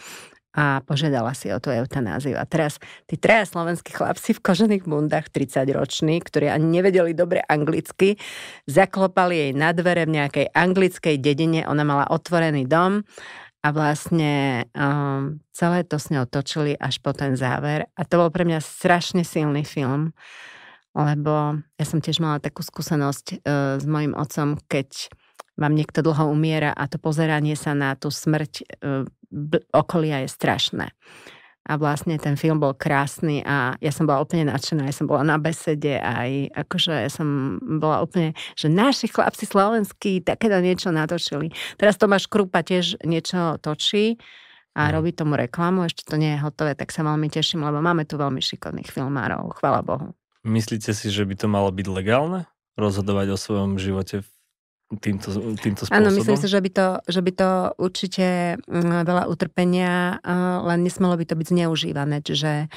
a 0.59 0.82
požiadala 0.82 1.36
si 1.38 1.53
o 1.55 1.62
tú 1.62 1.70
eutanáziu. 1.70 2.34
A 2.34 2.42
teraz 2.49 2.82
tí 3.07 3.14
traja 3.14 3.46
slovenskí 3.46 3.94
chlapci 3.94 4.34
v 4.34 4.42
kožených 4.42 4.84
bundách, 4.88 5.30
30-roční, 5.30 6.18
ktorí 6.24 6.51
ani 6.51 6.82
nevedeli 6.82 7.14
dobre 7.14 7.44
anglicky, 7.46 8.18
zaklopali 8.66 9.38
jej 9.38 9.53
na 9.55 9.70
dvere 9.70 10.09
v 10.09 10.18
nejakej 10.18 10.46
anglickej 10.51 11.16
dedine. 11.22 11.62
Ona 11.68 11.84
mala 11.86 12.11
otvorený 12.11 12.66
dom 12.66 13.07
a 13.62 13.68
vlastne 13.70 14.66
um, 14.74 15.38
celé 15.55 15.86
to 15.86 16.01
s 16.01 16.11
ňou 16.11 16.26
točili 16.26 16.74
až 16.74 16.99
po 17.05 17.14
ten 17.14 17.38
záver. 17.38 17.86
A 17.94 18.03
to 18.03 18.18
bol 18.18 18.30
pre 18.34 18.42
mňa 18.42 18.59
strašne 18.59 19.22
silný 19.22 19.62
film 19.62 20.16
lebo 20.99 21.62
ja 21.78 21.84
som 21.86 22.03
tiež 22.03 22.18
mala 22.18 22.42
takú 22.42 22.66
skúsenosť 22.66 23.26
e, 23.30 23.36
s 23.78 23.86
mojim 23.86 24.18
otcom, 24.18 24.59
keď 24.66 25.07
vám 25.55 25.74
niekto 25.74 26.03
dlho 26.03 26.26
umiera 26.26 26.74
a 26.74 26.90
to 26.90 26.99
pozeranie 26.99 27.55
sa 27.55 27.70
na 27.70 27.94
tú 27.94 28.11
smrť 28.11 28.53
e, 28.59 28.64
okolia 29.70 30.26
je 30.26 30.28
strašné. 30.30 30.86
A 31.68 31.76
vlastne 31.76 32.16
ten 32.16 32.32
film 32.34 32.64
bol 32.64 32.72
krásny 32.72 33.44
a 33.44 33.76
ja 33.78 33.92
som 33.92 34.09
bola 34.09 34.24
úplne 34.24 34.49
nadšená, 34.49 34.88
ja 34.88 34.94
som 34.94 35.05
bola 35.05 35.20
na 35.20 35.36
besede 35.36 36.01
aj 36.01 36.49
akože 36.64 36.94
ja 36.96 37.11
som 37.12 37.61
bola 37.61 38.01
úplne, 38.03 38.32
že 38.57 38.72
naši 38.72 39.07
chlapci 39.12 39.44
slovenskí 39.44 40.24
takéto 40.24 40.59
niečo 40.64 40.88
natočili. 40.88 41.53
Teraz 41.76 42.01
Tomáš 42.01 42.26
Krupa 42.26 42.64
tiež 42.64 43.05
niečo 43.05 43.61
točí 43.61 44.16
a 44.74 44.88
mhm. 44.88 44.92
robí 44.96 45.11
tomu 45.14 45.38
reklamu, 45.38 45.86
ešte 45.86 46.09
to 46.09 46.18
nie 46.18 46.34
je 46.34 46.42
hotové, 46.42 46.74
tak 46.74 46.90
sa 46.90 47.07
veľmi 47.07 47.28
teším, 47.30 47.62
lebo 47.62 47.78
máme 47.78 48.03
tu 48.09 48.18
veľmi 48.18 48.40
šikovných 48.42 48.88
filmárov, 48.88 49.55
chvala 49.61 49.84
Bohu. 49.84 50.17
Myslíte 50.47 50.95
si, 50.95 51.11
že 51.11 51.26
by 51.26 51.34
to 51.34 51.47
malo 51.51 51.70
byť 51.74 51.86
legálne? 51.91 52.47
Rozhodovať 52.78 53.34
o 53.34 53.39
svojom 53.39 53.74
živote 53.78 54.22
týmto, 54.97 55.28
týmto 55.61 55.84
spôsobom? 55.84 56.01
Áno, 56.01 56.09
myslím 56.16 56.39
si, 56.41 56.49
že 56.49 56.61
by 56.64 56.70
to, 56.72 56.86
že 57.05 57.20
by 57.20 57.32
to 57.36 57.51
určite 57.76 58.26
mm, 58.64 59.05
veľa 59.05 59.28
utrpenia, 59.28 60.22
len 60.64 60.80
nesmelo 60.80 61.12
by 61.20 61.28
to 61.28 61.36
byť 61.36 61.47
zneužívané. 61.53 62.24
Čiže 62.24 62.72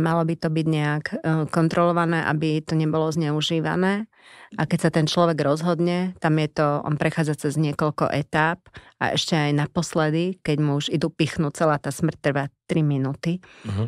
malo 0.00 0.22
by 0.26 0.34
to 0.34 0.48
byť 0.50 0.66
nejak 0.66 1.04
e, 1.06 1.16
kontrolované, 1.46 2.26
aby 2.26 2.58
to 2.64 2.74
nebolo 2.74 3.06
zneužívané. 3.14 4.10
A 4.58 4.62
keď 4.66 4.78
sa 4.82 4.90
ten 4.90 5.06
človek 5.06 5.38
rozhodne, 5.38 6.18
tam 6.18 6.42
je 6.42 6.48
to, 6.50 6.82
on 6.82 6.98
prechádza 6.98 7.46
cez 7.46 7.54
niekoľko 7.54 8.10
etáp 8.10 8.58
a 8.98 9.14
ešte 9.14 9.38
aj 9.38 9.54
naposledy, 9.54 10.42
keď 10.42 10.56
mu 10.58 10.82
už 10.82 10.90
idú 10.90 11.14
pichnúť, 11.14 11.62
celá 11.62 11.78
tá 11.78 11.94
smrť 11.94 12.18
trvá 12.18 12.44
3 12.66 12.82
minúty 12.82 13.38
uh-huh. 13.66 13.86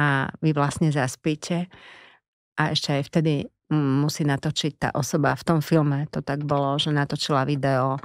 a 0.00 0.32
vy 0.40 0.56
vlastne 0.56 0.88
zaspíte 0.88 1.68
a 2.54 2.70
ešte 2.70 2.94
aj 2.94 3.02
vtedy 3.10 3.34
musí 3.74 4.22
natočiť 4.22 4.72
tá 4.76 4.88
osoba. 4.94 5.34
V 5.34 5.46
tom 5.46 5.60
filme 5.64 6.06
to 6.12 6.20
tak 6.20 6.44
bolo, 6.44 6.76
že 6.76 6.92
natočila 6.92 7.48
video, 7.48 7.96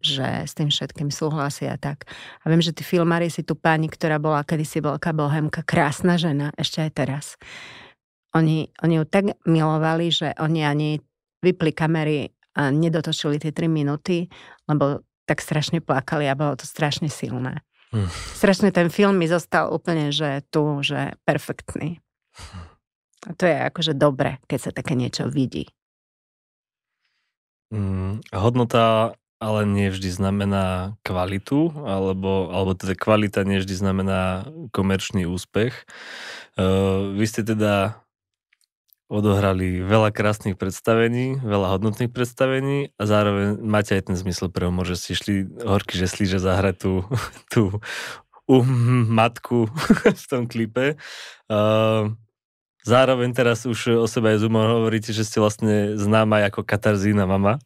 že 0.00 0.48
s 0.48 0.52
tým 0.56 0.72
všetkým 0.72 1.12
súhlasia 1.12 1.76
tak. 1.76 2.08
A 2.44 2.48
viem, 2.48 2.64
že 2.64 2.72
tí 2.72 2.84
filmári 2.84 3.28
si 3.28 3.44
tu 3.44 3.56
pani, 3.56 3.88
ktorá 3.88 4.16
bola 4.16 4.44
kedysi 4.44 4.80
veľká 4.80 5.12
bohemka, 5.12 5.64
krásna 5.64 6.16
žena, 6.16 6.52
ešte 6.56 6.80
aj 6.80 6.90
teraz. 6.96 7.26
Oni, 8.32 8.70
oni 8.80 8.94
ju 9.02 9.04
tak 9.04 9.34
milovali, 9.44 10.08
že 10.08 10.32
oni 10.38 10.60
ani 10.62 10.90
vypli 11.42 11.72
kamery 11.74 12.30
a 12.54 12.70
nedotočili 12.70 13.40
tie 13.42 13.50
3 13.50 13.66
minúty, 13.66 14.30
lebo 14.68 15.02
tak 15.26 15.42
strašne 15.42 15.78
plakali 15.82 16.26
a 16.26 16.38
bolo 16.38 16.58
to 16.58 16.66
strašne 16.66 17.10
silné. 17.10 17.62
Hm. 17.90 18.06
Strašne 18.38 18.70
ten 18.70 18.86
film 18.86 19.18
mi 19.18 19.26
zostal 19.26 19.70
úplne, 19.70 20.14
že 20.14 20.46
tu, 20.48 20.62
že 20.82 21.18
perfektný. 21.26 21.98
A 23.28 23.36
to 23.36 23.44
je 23.44 23.56
akože 23.56 23.92
dobre, 23.92 24.40
keď 24.48 24.58
sa 24.58 24.70
také 24.72 24.96
niečo 24.96 25.28
vidí. 25.28 25.68
Mm, 27.70 28.24
hodnota 28.32 29.14
ale 29.40 29.64
nie 29.64 29.88
vždy 29.88 30.12
znamená 30.12 30.94
kvalitu, 31.00 31.72
alebo, 31.88 32.52
alebo 32.52 32.76
teda 32.76 32.92
kvalita 32.92 33.40
nie 33.48 33.56
vždy 33.64 33.72
znamená 33.72 34.44
komerčný 34.68 35.24
úspech. 35.24 35.72
Uh, 36.60 37.16
vy 37.16 37.24
ste 37.24 37.40
teda 37.40 37.96
odohrali 39.10 39.80
veľa 39.80 40.12
krásnych 40.12 40.60
predstavení, 40.60 41.40
veľa 41.40 41.72
hodnotných 41.72 42.12
predstavení 42.12 42.94
a 42.94 43.02
zároveň 43.08 43.58
máte 43.58 43.96
aj 43.96 44.12
ten 44.12 44.16
zmysel 44.20 44.52
pre 44.52 44.68
humor, 44.68 44.86
že 44.86 45.00
ste 45.00 45.18
šli 45.18 45.34
horky, 45.64 45.98
že 45.98 46.06
slíže 46.06 46.38
zahrať 46.38 46.76
tú, 46.76 46.92
tú 47.52 47.62
um, 48.44 49.08
matku 49.08 49.72
v 50.20 50.24
tom 50.28 50.44
klipe. 50.46 51.00
Uh, 51.48 52.12
Zároveň 52.80 53.36
teraz 53.36 53.68
už 53.68 54.00
o 54.00 54.08
sebe 54.08 54.32
aj 54.32 54.40
z 54.40 54.46
hovoríte, 54.48 55.10
že 55.12 55.28
ste 55.28 55.36
vlastne 55.36 56.00
známa 56.00 56.48
ako 56.48 56.64
katarzína 56.64 57.28
mama. 57.28 57.60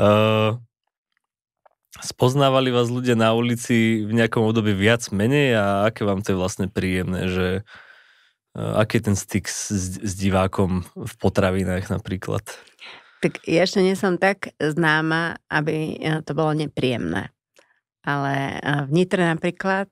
uh, 0.00 0.56
spoznávali 2.12 2.72
vás 2.72 2.88
ľudia 2.88 3.12
na 3.12 3.36
ulici 3.36 4.00
v 4.08 4.12
nejakom 4.16 4.48
období 4.48 4.72
viac 4.72 5.12
menej 5.12 5.60
a 5.60 5.64
aké 5.92 6.08
vám 6.08 6.24
to 6.24 6.32
je 6.32 6.40
vlastne 6.40 6.66
príjemné, 6.72 7.28
že 7.28 7.46
uh, 8.56 8.80
aký 8.80 9.00
je 9.00 9.12
ten 9.12 9.16
styk 9.16 9.44
s, 9.44 9.68
s 10.00 10.12
divákom 10.16 10.88
v 10.96 11.14
potravinách 11.20 11.92
napríklad? 11.92 12.42
Tak 13.20 13.44
ja 13.44 13.68
ešte 13.68 13.84
nie 13.84 13.94
som 13.94 14.16
tak 14.16 14.56
známa, 14.58 15.38
aby 15.46 16.00
to 16.26 16.32
bolo 16.34 16.56
nepríjemné. 16.58 17.30
Ale 18.02 18.58
v 18.82 18.90
Nitre 18.90 19.22
napríklad 19.22 19.86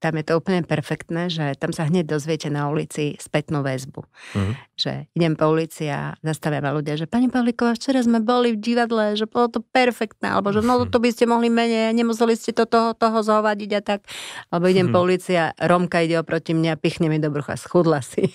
tam 0.00 0.20
je 0.20 0.24
to 0.28 0.36
úplne 0.36 0.60
perfektné, 0.62 1.32
že 1.32 1.56
tam 1.56 1.72
sa 1.72 1.88
hneď 1.88 2.04
dozviete 2.04 2.52
na 2.52 2.68
ulici 2.68 3.16
spätnú 3.16 3.64
väzbu. 3.64 4.00
Uh-huh. 4.04 4.52
Že 4.76 5.08
idem 5.16 5.32
po 5.40 5.48
ulici 5.48 5.88
a 5.88 6.12
zastavia 6.20 6.60
ma 6.60 6.76
ľudia, 6.76 7.00
že 7.00 7.08
pani 7.08 7.32
Pavlíková, 7.32 7.72
včera 7.80 8.04
sme 8.04 8.20
boli 8.20 8.52
v 8.52 8.60
divadle, 8.60 9.16
že 9.16 9.24
bolo 9.24 9.48
to 9.48 9.64
perfektné, 9.64 10.28
alebo 10.28 10.52
že 10.52 10.60
no 10.60 10.84
to 10.84 11.00
by 11.00 11.08
ste 11.08 11.24
mohli 11.24 11.48
menej, 11.48 11.96
nemuseli 11.96 12.36
ste 12.36 12.52
to 12.52 12.68
toho, 12.68 12.92
toho 12.92 13.24
zhovadiť 13.24 13.70
a 13.72 13.80
tak. 13.80 14.04
Alebo 14.52 14.68
idem 14.68 14.92
uh-huh. 14.92 15.00
po 15.00 15.08
ulici 15.08 15.32
a 15.32 15.56
Romka 15.56 16.04
ide 16.04 16.20
oproti 16.20 16.52
mňa 16.52 16.76
a 16.76 16.80
pichne 16.80 17.08
mi 17.08 17.16
do 17.16 17.32
brucha, 17.32 17.56
schudla 17.56 18.04
si. 18.04 18.28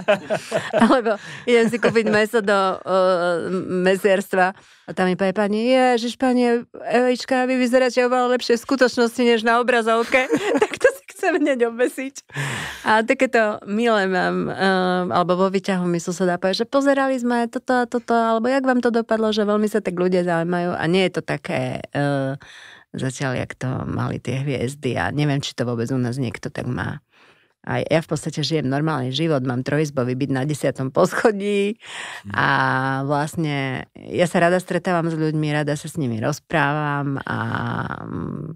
alebo 0.88 1.20
idem 1.44 1.66
si 1.68 1.76
kúpiť 1.76 2.06
meso 2.08 2.40
do 2.40 2.56
uh, 2.80 3.52
mesierstva 3.84 4.56
a 4.82 4.90
tam 4.90 5.06
mi 5.06 5.14
povie 5.14 5.30
pani, 5.30 5.70
ježiš 5.70 6.18
pani 6.18 6.66
Evička, 6.90 7.46
vy 7.46 7.54
vyzeráte 7.54 8.02
oveľa 8.02 8.34
lepšie 8.34 8.58
v 8.58 8.64
skutočnosti, 8.66 9.22
než 9.22 9.46
na 9.46 9.62
obrazovke. 9.62 10.26
tak 10.62 10.81
chcem 11.22 11.38
hneď 11.38 11.70
obesiť. 11.70 12.26
A 12.82 13.06
takéto 13.06 13.62
milé 13.70 14.10
mám, 14.10 14.50
um, 14.50 15.06
alebo 15.14 15.38
vo 15.38 15.48
výťahu 15.54 15.86
mi 15.86 16.02
suseda 16.02 16.42
povie, 16.42 16.58
že 16.58 16.66
pozerali 16.66 17.14
sme 17.14 17.46
toto 17.46 17.78
a 17.78 17.86
toto, 17.86 18.10
alebo 18.10 18.50
jak 18.50 18.66
vám 18.66 18.82
to 18.82 18.90
dopadlo, 18.90 19.30
že 19.30 19.46
veľmi 19.46 19.70
sa 19.70 19.78
tak 19.78 19.94
ľudia 19.94 20.26
zaujímajú 20.26 20.74
a 20.74 20.84
nie 20.90 21.06
je 21.06 21.12
to 21.14 21.22
také... 21.22 21.78
Uh, 21.94 22.34
zatiaľ, 22.92 23.40
jak 23.40 23.56
to 23.56 23.68
mali 23.88 24.20
tie 24.20 24.44
hviezdy 24.44 25.00
a 25.00 25.08
neviem, 25.08 25.40
či 25.40 25.56
to 25.56 25.64
vôbec 25.64 25.88
u 25.88 25.96
nás 25.96 26.20
niekto 26.20 26.52
tak 26.52 26.68
má. 26.68 27.00
A 27.62 27.78
ja 27.78 28.02
v 28.02 28.10
podstate 28.10 28.42
žijem 28.42 28.66
normálny 28.66 29.14
život, 29.14 29.46
mám 29.46 29.62
trojizbový 29.62 30.18
byt 30.18 30.34
na 30.34 30.42
desiatom 30.42 30.90
poschodí 30.90 31.78
hm. 32.26 32.30
a 32.34 32.48
vlastne 33.06 33.86
ja 33.94 34.26
sa 34.26 34.42
rada 34.42 34.58
stretávam 34.58 35.06
s 35.06 35.16
ľuďmi, 35.16 35.46
rada 35.54 35.78
sa 35.78 35.86
s 35.86 35.94
nimi 35.94 36.18
rozprávam 36.18 37.22
a 37.22 37.38
mm, 38.02 38.50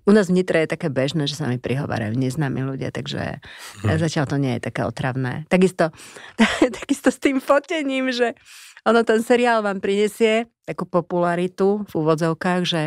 u 0.00 0.12
nás 0.12 0.32
v 0.32 0.40
Nitre 0.40 0.64
je 0.64 0.72
také 0.72 0.88
bežné, 0.88 1.28
že 1.28 1.36
sa 1.36 1.44
mi 1.44 1.60
prihovárajú 1.60 2.16
neznámi 2.16 2.64
ľudia, 2.64 2.88
takže 2.94 3.44
hm. 3.84 3.98
zatiaľ 4.00 4.24
to 4.30 4.36
nie 4.40 4.56
je 4.56 4.64
také 4.64 4.88
otravné. 4.88 5.44
Takisto, 5.52 5.92
takisto 6.80 7.12
s 7.12 7.18
tým 7.20 7.42
fotením, 7.42 8.08
že 8.14 8.32
ono 8.82 9.06
ten 9.06 9.22
seriál 9.22 9.62
vám 9.62 9.78
prinesie 9.78 10.50
takú 10.66 10.86
popularitu 10.86 11.86
v 11.86 11.92
úvodzovkách, 11.92 12.62
že 12.66 12.82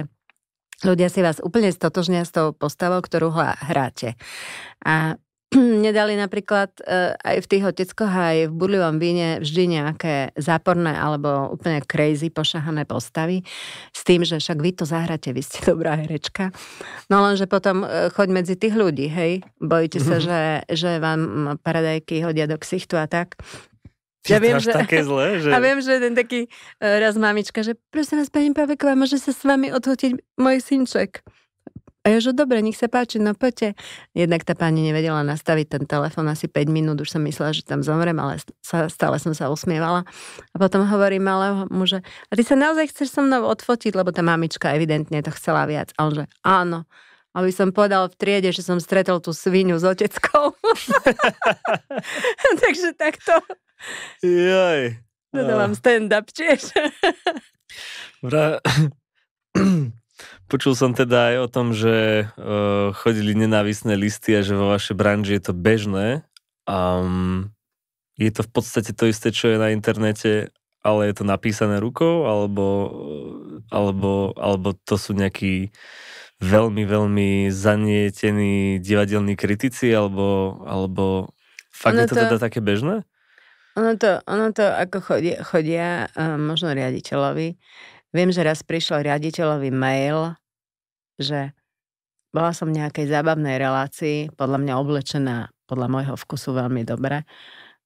ľudia 0.84 1.08
si 1.08 1.24
vás 1.24 1.39
úplne 1.39 1.72
stotožnia 1.72 2.28
s 2.28 2.36
tou 2.36 2.51
postavou, 2.51 2.99
ktorú 2.99 3.32
hráte. 3.39 4.20
A 4.84 5.16
nedali 5.86 6.20
napríklad 6.20 6.72
uh, 6.84 7.16
aj 7.20 7.38
v 7.43 7.49
tých 7.49 7.64
oteckoch, 7.64 8.12
aj 8.12 8.51
v 8.51 8.53
burlivom 8.53 8.99
víne 8.99 9.39
vždy 9.39 9.80
nejaké 9.80 10.16
záporné 10.36 10.93
alebo 10.95 11.51
úplne 11.51 11.80
crazy 11.84 12.30
pošahané 12.30 12.84
postavy 12.84 13.41
s 13.95 14.01
tým, 14.03 14.28
že 14.28 14.39
však 14.39 14.58
vy 14.60 14.72
to 14.76 14.84
zahráte, 14.84 15.32
vy 15.32 15.41
ste 15.41 15.64
dobrá 15.72 15.95
herečka. 15.95 16.51
No 17.08 17.24
lenže 17.24 17.47
potom 17.47 17.84
uh, 17.84 18.12
choď 18.12 18.28
medzi 18.32 18.56
tých 18.60 18.76
ľudí, 18.76 19.08
hej, 19.08 19.43
bojíte 19.58 19.99
sa, 20.03 20.20
že, 20.20 20.68
že 20.70 20.99
vám 20.99 21.56
paradajky 21.64 22.22
hodia 22.22 22.45
do 22.45 22.60
ksichtu 22.60 22.99
a 22.99 23.08
tak. 23.08 23.39
Ja 24.26 24.41
viem, 24.41 24.58
že, 24.58 24.74
také 24.74 25.06
zlé, 25.06 25.38
že... 25.38 25.53
A 25.53 25.62
viem, 25.62 25.78
že 25.86 26.01
ten 26.01 26.18
taký 26.18 26.49
uh, 26.49 26.97
raz 26.97 27.14
mamička, 27.14 27.62
že 27.62 27.78
prosím 27.93 28.26
vás, 28.26 28.34
pani 28.34 28.49
Paveková, 28.58 28.97
môže 28.97 29.22
sa 29.22 29.30
s 29.30 29.45
vami 29.45 29.70
odhotiť 29.70 30.41
môj 30.41 30.66
synček. 30.66 31.22
A 32.06 32.14
ja, 32.14 32.22
že 32.22 32.38
dobre, 32.38 32.62
nech 32.62 32.78
sa 32.78 32.86
páči, 32.86 33.18
no 33.18 33.34
poďte. 33.34 33.74
Jednak 34.14 34.45
tá 34.45 34.53
pani 34.53 34.86
nevedela 34.86 35.26
nastaviť 35.26 35.66
ten 35.74 35.84
telefon 35.89 36.30
asi 36.30 36.45
5 36.45 36.70
minút, 36.70 37.01
už 37.01 37.18
som 37.18 37.22
myslela, 37.26 37.49
že 37.49 37.66
tam 37.66 37.82
zomrem, 37.82 38.14
ale 38.22 38.38
stále 38.62 39.18
som 39.18 39.34
sa 39.34 39.49
usmievala. 39.49 40.06
A 40.53 40.56
potom 40.62 40.86
hovorí 40.86 41.18
malého 41.18 41.66
muže, 41.74 42.06
a 42.06 42.32
ty 42.38 42.45
sa 42.45 42.53
naozaj 42.53 42.93
chceš 42.93 43.10
so 43.10 43.26
mnou 43.26 43.49
odfotiť, 43.49 43.97
lebo 43.97 44.14
tá 44.14 44.22
mamička 44.22 44.78
evidentne 44.78 45.18
to 45.26 45.34
chcela 45.34 45.66
viac. 45.66 45.97
A 45.97 46.06
on 46.06 46.14
že 46.14 46.30
áno. 46.45 46.86
Aby 47.34 47.49
som 47.49 47.74
povedal 47.74 48.08
v 48.14 48.16
triede, 48.22 48.53
že 48.53 48.62
som 48.62 48.78
stretol 48.78 49.18
tú 49.18 49.34
svinu 49.34 49.76
s 49.76 49.84
oteckou. 49.84 50.53
Takže 52.62 52.95
takto. 52.95 53.34
Jaj. 54.22 55.01
Dodávam 55.34 55.74
stand-up 55.74 56.30
tiež. 56.30 56.70
Bra... 58.22 58.62
Počul 60.46 60.78
som 60.78 60.93
teda 60.93 61.34
aj 61.34 61.36
o 61.41 61.48
tom, 61.50 61.74
že 61.74 62.30
uh, 62.30 62.93
chodili 62.93 63.34
nenávisné 63.34 63.98
listy 63.98 64.38
a 64.38 64.46
že 64.46 64.54
vo 64.54 64.70
vašej 64.70 64.93
branži 64.93 65.41
je 65.41 65.43
to 65.50 65.54
bežné. 65.58 66.22
Um, 66.70 67.50
je 68.16 68.30
to 68.30 68.46
v 68.46 68.52
podstate 68.54 68.93
to 68.93 69.10
isté, 69.10 69.34
čo 69.34 69.50
je 69.50 69.58
na 69.58 69.74
internete, 69.74 70.54
ale 70.86 71.10
je 71.10 71.14
to 71.18 71.26
napísané 71.26 71.82
rukou, 71.82 72.30
alebo, 72.30 72.66
alebo, 73.74 74.38
alebo 74.38 74.78
to 74.86 75.02
sú 75.02 75.18
nejakí 75.18 75.74
veľmi, 76.38 76.86
veľmi 76.86 77.50
zanietení 77.50 78.78
divadelní 78.78 79.34
kritici, 79.34 79.89
alebo, 79.89 80.62
alebo 80.62 81.34
fakt 81.74 81.98
ono 81.98 82.06
je 82.06 82.10
to, 82.14 82.16
to 82.16 82.22
teda 82.22 82.38
také 82.38 82.62
bežné? 82.62 83.02
Ono 83.76 83.98
to, 83.98 84.22
ono 84.30 84.54
to 84.54 84.64
ako 84.64 85.02
chodia, 85.02 85.41
chodia 85.41 86.06
uh, 86.14 86.38
možno 86.38 86.72
riaditeľovi, 86.72 87.58
Viem, 88.16 88.32
že 88.32 88.47
raz 88.47 88.63
prišiel 88.63 89.03
riaditeľový 89.03 89.76
mail, 89.76 90.39
že 91.20 91.51
bola 92.32 92.55
som 92.55 92.72
v 92.72 92.80
nejakej 92.80 93.11
zábavnej 93.11 93.59
relácii, 93.59 94.32
podľa 94.39 94.63
mňa 94.63 94.74
oblečená, 94.80 95.51
podľa 95.68 95.88
môjho 95.91 96.16
vkusu 96.16 96.55
veľmi 96.55 96.88
dobre 96.88 97.28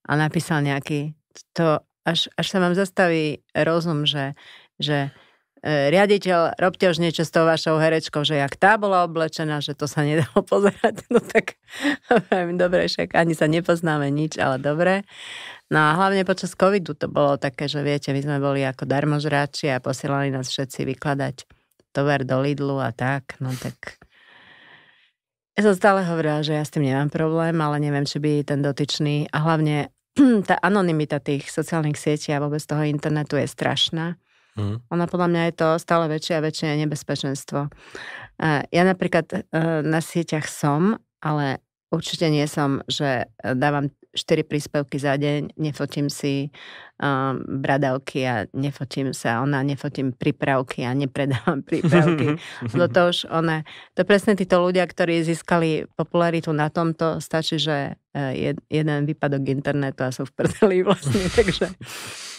a 0.06 0.12
napísal 0.14 0.62
nejaký, 0.62 1.18
to 1.58 1.82
až, 2.06 2.30
až 2.38 2.46
sa 2.46 2.62
vám 2.62 2.78
zastaví 2.78 3.42
rozum, 3.58 4.06
že, 4.06 4.38
že 4.78 5.10
riaditeľ, 5.64 6.56
robte 6.56 6.88
už 6.88 7.04
niečo 7.04 7.28
s 7.28 7.32
tou 7.36 7.44
vašou 7.44 7.76
herečkou, 7.76 8.24
že 8.24 8.40
jak 8.40 8.56
tá 8.56 8.80
bola 8.80 9.04
oblečená, 9.04 9.60
že 9.60 9.76
to 9.76 9.92
sa 9.92 10.08
nedalo 10.08 10.40
pozerať. 10.52 11.04
No 11.12 11.20
tak, 11.20 11.60
dobre, 12.56 12.88
však 12.88 13.12
ani 13.16 13.36
sa 13.36 13.52
nepoznáme 13.52 14.08
nič, 14.08 14.40
ale 14.40 14.60
dobre. 14.60 15.04
No 15.70 15.84
a 15.84 15.90
hlavne 16.00 16.24
počas 16.24 16.56
covidu 16.56 16.96
to 16.96 17.12
bolo 17.12 17.36
také, 17.38 17.68
že 17.68 17.84
viete, 17.84 18.10
my 18.16 18.22
sme 18.24 18.38
boli 18.42 18.66
ako 18.66 18.88
darmožráči 18.88 19.70
a 19.70 19.84
posielali 19.84 20.34
nás 20.34 20.50
všetci 20.50 20.88
vykladať 20.96 21.36
tovar 21.94 22.24
do 22.24 22.40
Lidlu 22.40 22.80
a 22.80 22.96
tak, 22.96 23.38
no 23.44 23.54
tak... 23.54 24.00
Ja 25.60 25.68
som 25.68 25.76
stále 25.76 26.08
hovorila, 26.08 26.40
že 26.40 26.56
ja 26.56 26.64
s 26.64 26.72
tým 26.72 26.88
nemám 26.88 27.12
problém, 27.12 27.60
ale 27.60 27.84
neviem, 27.84 28.08
či 28.08 28.16
by 28.16 28.48
ten 28.48 28.64
dotyčný 28.64 29.28
a 29.28 29.44
hlavne 29.44 29.92
tá 30.50 30.56
anonimita 30.64 31.20
tých 31.20 31.52
sociálnych 31.52 32.00
sietí 32.00 32.32
a 32.32 32.40
vôbec 32.40 32.64
toho 32.64 32.88
internetu 32.88 33.36
je 33.36 33.44
strašná. 33.44 34.16
Mm. 34.60 34.76
Ona 34.92 35.06
podľa 35.08 35.28
mňa 35.32 35.42
je 35.48 35.54
to 35.56 35.70
stále 35.80 36.12
väčšie 36.12 36.36
a 36.36 36.44
väčšie 36.44 36.76
nebezpečenstvo. 36.84 37.72
Ja 38.72 38.84
napríklad 38.88 39.28
e, 39.32 39.40
na 39.84 40.00
sieťach 40.00 40.48
som, 40.48 41.00
ale 41.20 41.64
určite 41.92 42.32
nie 42.32 42.48
som, 42.48 42.84
že 42.88 43.28
dávam 43.40 43.92
4 44.14 44.42
príspevky 44.42 44.98
za 44.98 45.14
deň, 45.16 45.54
nefotím 45.62 46.10
si 46.10 46.50
um, 46.98 47.42
bradavky 47.62 48.26
a 48.26 48.50
nefotím 48.58 49.14
sa, 49.14 49.46
ona 49.46 49.62
nefotím 49.62 50.12
prípravky 50.12 50.82
a 50.86 50.98
nepredávam 50.98 51.62
prípravky. 51.70 52.42
no 52.74 52.86
to 52.90 53.14
už 53.14 53.30
one, 53.30 53.64
to 53.94 54.02
presne 54.04 54.34
títo 54.34 54.66
ľudia, 54.66 54.86
ktorí 54.90 55.22
získali 55.22 55.86
popularitu 55.94 56.50
na 56.50 56.74
tomto, 56.74 57.22
stačí, 57.22 57.62
že 57.62 57.96
uh, 57.96 58.34
jed, 58.34 58.58
jeden 58.70 59.06
výpadok 59.06 59.46
internetu 59.50 60.06
a 60.06 60.14
sú 60.14 60.26
v 60.26 60.34
prdeli 60.34 60.78
vlastne, 60.88 61.30
takže, 61.30 61.68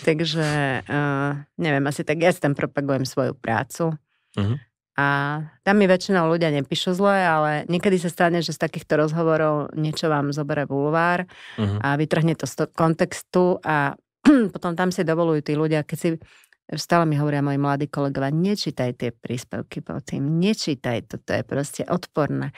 takže 0.03 0.47
uh, 0.87 1.39
neviem, 1.55 1.85
asi 1.87 2.03
tak 2.03 2.19
ja 2.19 2.35
si 2.35 2.43
tam 2.43 2.59
propagujem 2.59 3.07
svoju 3.07 3.39
prácu. 3.39 3.95
Uh-huh. 4.39 4.59
A 4.99 5.39
tam 5.63 5.79
mi 5.79 5.87
väčšinou 5.87 6.27
ľudia 6.27 6.51
nepíšu 6.51 6.93
zle, 6.99 7.15
ale 7.25 7.51
niekedy 7.71 7.97
sa 7.97 8.11
stane, 8.11 8.43
že 8.43 8.53
z 8.53 8.61
takýchto 8.61 8.99
rozhovorov 8.99 9.73
niečo 9.79 10.11
vám 10.11 10.35
zoberie 10.35 10.67
bulvár 10.67 11.25
uh-huh. 11.57 11.79
a 11.81 11.95
vytrhne 11.95 12.35
to 12.35 12.45
z 12.45 12.69
kontextu 12.75 13.63
a 13.63 13.95
potom 14.55 14.75
tam 14.77 14.91
si 14.91 15.07
dovolujú 15.07 15.41
tí 15.47 15.55
ľudia, 15.57 15.87
keď 15.87 15.99
si 15.99 16.09
stále 16.79 17.07
mi 17.09 17.19
hovoria 17.19 17.43
moji 17.43 17.59
mladí 17.59 17.87
kolegovia, 17.91 18.31
nečítaj 18.31 18.91
tie 18.95 19.11
príspevky 19.11 19.83
po 19.83 19.99
tým, 19.99 20.39
nečítaj 20.39 21.11
to, 21.11 21.17
to 21.19 21.33
je 21.41 21.43
proste 21.43 21.83
odporné. 21.89 22.55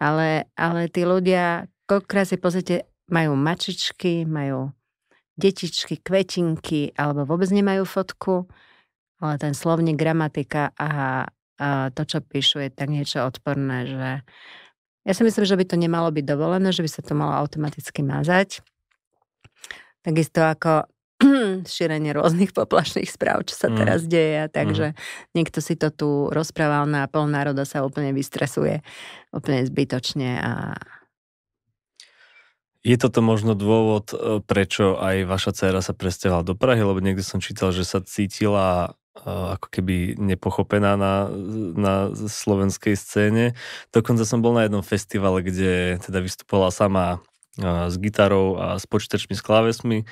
Ale, 0.00 0.48
ale 0.56 0.88
tí 0.88 1.04
ľudia, 1.04 1.68
koľkokrát 1.84 2.28
si 2.28 2.36
pozrite, 2.40 2.88
majú 3.12 3.36
mačičky, 3.36 4.24
majú 4.24 4.72
detičky, 5.36 6.00
kvetinky, 6.00 6.94
alebo 6.96 7.28
vôbec 7.28 7.50
nemajú 7.50 7.84
fotku, 7.84 8.48
ale 9.20 9.34
ten 9.36 9.52
slovník, 9.52 9.98
gramatika 9.98 10.72
a 10.78 11.24
to, 11.94 12.02
čo 12.02 12.18
píšu, 12.20 12.66
je 12.66 12.70
tak 12.70 12.90
niečo 12.90 13.22
odporné, 13.22 13.86
že 13.86 14.08
ja 15.04 15.12
si 15.12 15.22
myslím, 15.22 15.44
že 15.44 15.58
by 15.60 15.64
to 15.68 15.76
nemalo 15.76 16.08
byť 16.08 16.24
dovolené, 16.24 16.72
že 16.72 16.80
by 16.80 16.90
sa 16.90 17.04
to 17.04 17.12
malo 17.12 17.36
automaticky 17.36 18.00
mazať. 18.00 18.64
Takisto 20.00 20.40
ako 20.40 20.88
šírenie 21.76 22.16
rôznych 22.16 22.56
poplašných 22.56 23.08
správ, 23.08 23.44
čo 23.44 23.54
sa 23.54 23.68
mm. 23.68 23.76
teraz 23.76 24.00
deje. 24.08 24.48
Takže 24.48 24.86
mm. 24.92 24.96
niekto 25.36 25.60
si 25.60 25.76
to 25.76 25.92
tu 25.92 26.08
rozprával 26.32 26.88
na 26.88 27.04
pol 27.04 27.28
národa 27.28 27.68
sa 27.68 27.84
úplne 27.84 28.16
vystresuje, 28.16 28.80
úplne 29.30 29.64
zbytočne 29.68 30.40
a 30.40 30.52
je 32.84 33.00
toto 33.00 33.24
možno 33.24 33.56
dôvod, 33.56 34.12
e, 34.12 34.44
prečo 34.44 35.00
aj 35.00 35.24
vaša 35.24 35.56
dcera 35.56 35.80
sa 35.80 35.96
presťahovala 35.96 36.44
do 36.44 36.52
Prahy, 36.52 36.84
lebo 36.84 37.00
niekde 37.00 37.24
som 37.24 37.40
čítal, 37.40 37.72
že 37.72 37.80
sa 37.80 38.04
cítila 38.04 38.92
ako 39.22 39.70
keby 39.70 40.18
nepochopená 40.18 40.98
na, 40.98 41.30
na 41.78 41.94
slovenskej 42.14 42.98
scéne. 42.98 43.54
Dokonca 43.94 44.26
som 44.26 44.42
bol 44.42 44.58
na 44.58 44.66
jednom 44.66 44.82
festivale, 44.82 45.46
kde 45.46 46.02
teda 46.02 46.18
vystupovala 46.18 46.74
sama 46.74 47.22
s 47.62 47.94
gitarou 48.02 48.58
a 48.58 48.66
s 48.74 48.84
počítačmi, 48.90 49.38
s 49.38 49.42
klávesmi 49.46 50.02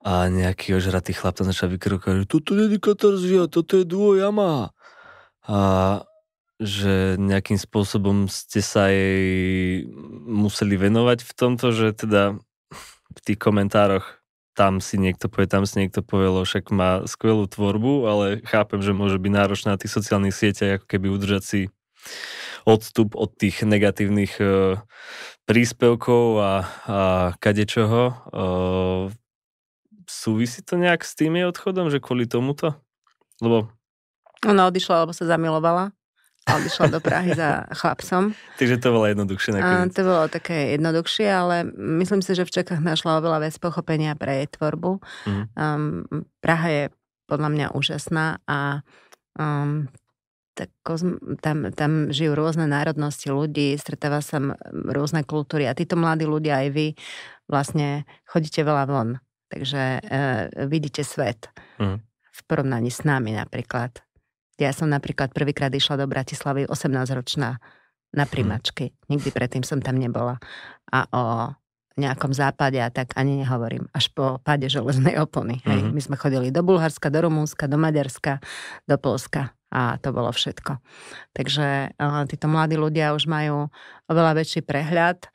a 0.00 0.30
nejaký 0.30 0.78
ožratý 0.78 1.12
chlap 1.12 1.36
tam 1.36 1.50
začal 1.50 1.68
vykrokovať, 1.74 2.24
že 2.24 2.30
toto 2.30 2.56
je 2.56 2.78
katarzia, 2.78 3.50
toto 3.50 3.76
je 3.76 3.84
duo 3.84 4.16
Yamaha. 4.16 4.72
A 5.44 5.58
že 6.60 7.16
nejakým 7.16 7.56
spôsobom 7.56 8.28
ste 8.28 8.60
sa 8.60 8.92
jej 8.92 9.88
museli 10.28 10.76
venovať 10.76 11.24
v 11.24 11.32
tomto, 11.32 11.72
že 11.72 11.96
teda 11.96 12.36
v 13.10 13.20
tých 13.24 13.40
komentároch 13.40 14.19
tam 14.60 14.84
si 14.84 15.00
niekto 15.00 15.32
povie, 15.32 15.48
tam 15.48 15.64
si 15.64 15.80
niekto 15.80 16.04
povie, 16.04 16.28
však 16.28 16.68
má 16.68 17.08
skvelú 17.08 17.48
tvorbu, 17.48 18.04
ale 18.04 18.24
chápem, 18.44 18.84
že 18.84 18.92
môže 18.92 19.16
byť 19.16 19.32
náročná 19.32 19.72
na 19.72 19.80
tých 19.80 19.96
sociálnych 19.96 20.36
sieťach, 20.36 20.84
ako 20.84 20.84
keby 20.84 21.08
udržať 21.08 21.42
si 21.48 21.60
odstup 22.68 23.16
od 23.16 23.32
tých 23.40 23.64
negatívnych 23.64 24.36
uh, 24.36 24.76
príspevkov 25.48 26.24
a, 26.36 26.52
a 26.84 26.98
kadečoho. 27.40 28.12
Uh, 28.28 29.08
súvisí 30.04 30.60
to 30.60 30.76
nejak 30.76 31.08
s 31.08 31.16
tým 31.16 31.40
jej 31.40 31.48
odchodom, 31.48 31.88
že 31.88 32.04
kvôli 32.04 32.28
tomuto? 32.28 32.76
Lebo... 33.40 33.72
Ona 34.44 34.68
odišla, 34.68 35.08
lebo 35.08 35.16
sa 35.16 35.24
zamilovala 35.24 35.96
a 36.48 36.56
odišla 36.56 36.86
do 36.88 37.00
Prahy 37.04 37.36
za 37.36 37.68
chlapcom. 37.76 38.32
Takže 38.56 38.80
to 38.80 38.88
bolo 38.96 39.06
jednoduchšie 39.06 39.50
nakoniec. 39.60 39.92
A 39.92 39.94
to 39.94 40.02
bolo 40.02 40.24
také 40.32 40.56
jednoduchšie, 40.74 41.28
ale 41.28 41.56
myslím 42.00 42.24
si, 42.24 42.32
že 42.32 42.48
v 42.48 42.54
Čechách 42.60 42.80
našla 42.80 43.20
oveľa 43.20 43.44
viac 43.44 43.56
pochopenia 43.60 44.16
pre 44.16 44.44
jej 44.44 44.48
tvorbu. 44.56 45.04
Mm. 45.28 45.44
Um, 45.54 46.24
Praha 46.40 46.68
je 46.72 46.84
podľa 47.28 47.48
mňa 47.52 47.66
úžasná 47.76 48.40
a 48.48 48.80
um, 49.36 49.86
tak, 50.56 50.72
tam, 51.44 51.70
tam 51.72 51.92
žijú 52.10 52.34
rôzne 52.34 52.66
národnosti 52.66 53.30
ľudí, 53.30 53.76
stretáva 53.78 54.20
sa 54.24 54.40
rôzne 54.72 55.22
kultúry 55.24 55.68
a 55.68 55.76
títo 55.76 55.94
mladí 55.94 56.26
ľudia 56.26 56.66
aj 56.66 56.68
vy 56.74 56.86
vlastne 57.46 58.08
chodíte 58.26 58.64
veľa 58.64 58.84
von. 58.88 59.08
Takže 59.50 59.82
uh, 60.02 60.42
vidíte 60.66 61.04
svet. 61.04 61.52
Mm. 61.76 62.00
V 62.30 62.40
porovnaní 62.48 62.88
s 62.88 63.04
nami 63.04 63.36
napríklad. 63.36 64.00
Ja 64.60 64.76
som 64.76 64.92
napríklad 64.92 65.32
prvýkrát 65.32 65.72
išla 65.72 65.96
do 65.96 66.06
Bratislavy 66.06 66.68
18-ročná 66.68 67.56
na 68.12 68.24
primačky. 68.28 68.92
Hmm. 68.92 69.16
Nikdy 69.16 69.28
predtým 69.32 69.64
som 69.64 69.80
tam 69.80 69.96
nebola. 69.96 70.36
A 70.92 71.08
o 71.10 71.24
nejakom 71.98 72.32
západe 72.32 72.80
a 72.80 72.88
tak 72.88 73.12
ani 73.18 73.42
nehovorím. 73.44 73.88
Až 73.92 74.12
po 74.14 74.38
páde 74.40 74.70
železnej 74.70 75.18
opony. 75.20 75.60
Hej. 75.66 75.84
Mm-hmm. 75.84 75.92
My 75.96 76.00
sme 76.00 76.16
chodili 76.16 76.48
do 76.48 76.64
Bulharska, 76.64 77.12
do 77.12 77.26
Rumúnska, 77.26 77.68
do 77.68 77.76
Maďarska, 77.76 78.40
do 78.88 78.96
Polska 78.96 79.52
a 79.70 80.00
to 80.02 80.10
bolo 80.10 80.34
všetko. 80.34 80.82
Takže 81.30 81.94
uh, 81.94 82.24
títo 82.26 82.50
mladí 82.50 82.74
ľudia 82.74 83.14
už 83.14 83.30
majú 83.30 83.70
oveľa 84.10 84.42
väčší 84.42 84.66
prehľad 84.66 85.30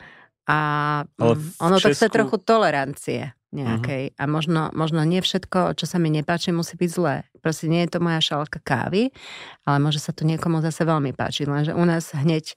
a 0.45 0.59
mm, 1.07 1.59
ono 1.63 1.77
Česku... 1.79 1.89
to 1.89 1.95
chce 1.95 2.07
trochu 2.11 2.37
tolerancie 2.43 3.21
nejakej. 3.55 4.03
Uh-huh. 4.11 4.19
A 4.19 4.23
možno, 4.27 4.61
možno 4.75 5.07
nie 5.07 5.23
všetko, 5.23 5.79
čo 5.79 5.87
sa 5.87 5.95
mi 5.95 6.11
nepáči, 6.11 6.51
musí 6.51 6.75
byť 6.75 6.89
zlé. 6.91 7.23
Proste 7.39 7.71
nie 7.71 7.87
je 7.87 7.95
to 7.95 8.03
moja 8.03 8.19
šálka 8.19 8.59
kávy, 8.59 9.15
ale 9.63 9.77
môže 9.79 10.03
sa 10.03 10.11
to 10.11 10.27
niekomu 10.27 10.59
zase 10.59 10.83
veľmi 10.83 11.15
páčiť. 11.15 11.47
Lenže 11.47 11.71
u 11.71 11.83
nás 11.87 12.11
hneď 12.11 12.53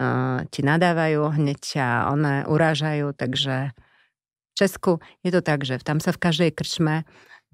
uh, 0.00 0.48
ti 0.48 0.64
nadávajú, 0.64 1.36
hneď 1.36 1.58
ťa 1.60 1.86
one 2.08 2.48
urážajú, 2.48 3.12
takže 3.12 3.76
v 3.76 4.54
Česku 4.56 5.04
je 5.20 5.30
to 5.30 5.44
tak, 5.44 5.68
že 5.68 5.78
tam 5.84 6.00
sa 6.00 6.16
v 6.16 6.22
každej 6.24 6.50
krčme, 6.56 7.04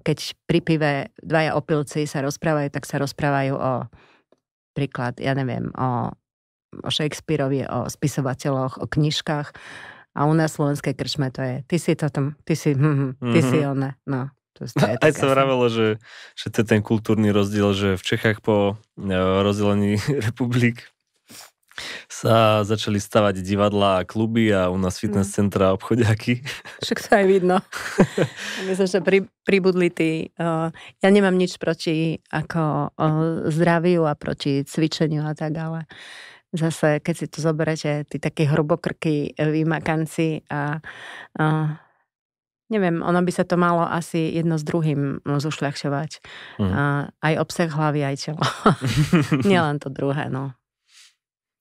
keď 0.07 0.17
pri 0.47 0.59
pive 0.63 0.91
dvaja 1.19 1.59
opilci 1.59 2.07
sa 2.07 2.23
rozprávajú, 2.23 2.71
tak 2.71 2.87
sa 2.87 2.95
rozprávajú 3.03 3.53
o 3.59 3.73
príklad, 4.71 5.19
ja 5.19 5.33
neviem, 5.33 5.73
o, 5.75 6.13
o 6.85 6.89
Shakespeareovi, 6.93 7.65
o 7.67 7.89
spisovateľoch, 7.89 8.79
o 8.79 8.85
knižkách 8.85 9.51
a 10.17 10.25
u 10.25 10.33
nás 10.33 10.57
v 10.57 10.65
slovenskej 10.65 10.97
krčme 10.97 11.29
to 11.29 11.45
je, 11.45 11.55
ty 11.69 11.77
si 11.77 11.93
to 11.93 12.09
tam, 12.09 12.33
ty 12.41 12.57
si, 12.57 12.73
hm, 12.73 13.21
ty 13.21 13.39
mm-hmm. 13.39 13.49
si 13.53 13.57
one, 13.61 13.89
no. 14.09 14.33
To 14.57 14.65
je 14.65 14.73
Aj 15.05 15.11
sa 15.13 15.29
vravelo, 15.29 15.69
že, 15.69 16.01
že 16.33 16.49
to 16.49 16.65
je 16.65 16.67
ten 16.73 16.81
kultúrny 16.81 17.29
rozdiel, 17.29 17.77
že 17.77 17.89
v 17.93 18.03
Čechách 18.03 18.41
po 18.41 18.81
e, 18.97 19.13
rozdelení 19.45 20.01
republik 20.27 20.89
sa 22.09 22.65
začali 22.65 22.97
stavať 22.97 23.45
divadlá 23.45 24.01
a 24.01 24.07
kluby 24.07 24.49
a 24.49 24.73
u 24.73 24.81
nás 24.81 24.97
fitness 24.97 25.29
mm. 25.29 25.35
centra 25.37 25.69
a 25.69 25.75
obchodiaky. 25.77 26.41
Však 26.83 26.97
to 27.05 27.09
aj 27.13 27.25
vidno. 27.29 27.61
Myslím, 28.65 28.87
že 28.89 28.99
pri, 29.05 29.19
pribudli 29.45 29.93
tí. 29.93 30.33
Uh, 30.41 30.73
ja 31.05 31.09
nemám 31.13 31.37
nič 31.37 31.61
proti 31.61 32.17
ako 32.33 32.89
uh, 32.97 33.45
zdraviu 33.53 34.09
a 34.09 34.17
proti 34.17 34.65
cvičeniu 34.65 35.21
a 35.29 35.37
tak, 35.37 35.53
ale 35.53 35.85
zase, 36.57 36.99
keď 36.99 37.15
si 37.15 37.25
to 37.29 37.39
zoberete, 37.39 38.05
tí 38.09 38.17
takí 38.17 38.49
hrubokrky 38.49 39.31
e, 39.31 39.43
vymakanci 39.53 40.43
a, 40.49 40.81
a 41.37 41.45
neviem, 42.67 42.99
ono 42.99 43.19
by 43.23 43.31
sa 43.31 43.47
to 43.47 43.55
malo 43.55 43.85
asi 43.85 44.35
jedno 44.35 44.59
s 44.59 44.63
druhým 44.67 45.23
zušľahčovať. 45.23 46.11
Mm. 46.59 46.71
A, 46.73 46.83
aj 47.23 47.33
obsah 47.39 47.69
hlavy, 47.71 48.01
aj 48.03 48.15
telo. 48.17 48.43
Nielen 49.49 49.79
to 49.79 49.87
druhé, 49.87 50.27
no. 50.27 50.57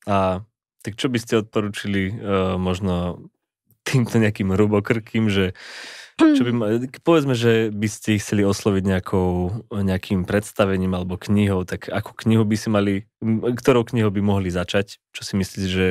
A 0.07 0.43
tak 0.87 0.95
čo 0.95 1.11
by 1.11 1.19
ste 1.19 1.43
odporučili 1.43 2.15
uh, 2.15 2.55
možno 2.55 3.27
týmto 3.83 4.23
nejakým 4.23 4.55
hrubokrkým, 4.55 5.27
že 5.31 5.55
čo 6.17 6.43
by, 6.49 6.53
povedzme, 7.05 7.37
že 7.37 7.69
by 7.69 7.89
ste 7.93 8.17
ich 8.17 8.25
chceli 8.25 8.41
osloviť 8.41 8.83
nejakou, 8.89 9.63
nejakým 9.69 10.25
predstavením 10.25 10.97
alebo 10.97 11.21
knihou, 11.21 11.69
tak 11.69 11.93
ako 11.93 12.17
knihu 12.25 12.45
by 12.49 12.57
si 12.57 12.69
mali, 12.73 12.95
ktorou 13.53 13.85
knihou 13.85 14.09
by 14.09 14.25
mohli 14.25 14.49
začať? 14.49 14.97
Čo 15.13 15.23
si 15.29 15.33
myslíte, 15.37 15.69
že 15.69 15.87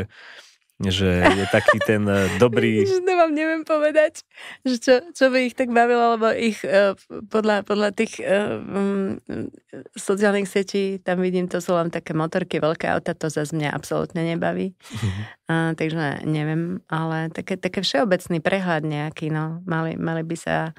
že 0.76 1.24
je 1.24 1.46
taký 1.56 1.80
ten 1.80 2.04
eh, 2.04 2.36
dobrý... 2.36 2.84
to 3.08 3.14
vám 3.16 3.32
neviem 3.32 3.64
povedať, 3.64 4.28
že 4.68 4.76
čo, 4.80 4.94
čo 5.16 5.32
by 5.32 5.48
ich 5.48 5.56
tak 5.56 5.72
bavilo, 5.72 6.20
lebo 6.20 6.36
ich 6.36 6.60
uh, 6.68 7.00
podľa, 7.32 7.64
podľa 7.64 7.96
tých 7.96 8.20
um, 8.20 9.16
sociálnych 9.96 10.52
sietí, 10.52 11.00
tam 11.00 11.24
vidím, 11.24 11.48
to 11.48 11.64
sú 11.64 11.80
len 11.80 11.88
také 11.88 12.12
motorky, 12.12 12.60
veľké 12.60 12.92
auta, 12.92 13.16
to 13.16 13.32
zase 13.32 13.56
mňa 13.56 13.72
absolútne 13.72 14.20
nebaví. 14.20 14.76
uh, 15.52 15.72
takže 15.80 16.28
neviem, 16.28 16.84
ale 16.92 17.32
také, 17.32 17.56
také 17.56 17.80
všeobecný 17.80 18.44
prehľad 18.44 18.84
nejaký, 18.84 19.32
no, 19.32 19.64
mali, 19.64 19.96
mali 19.96 20.28
by 20.28 20.36
sa... 20.36 20.76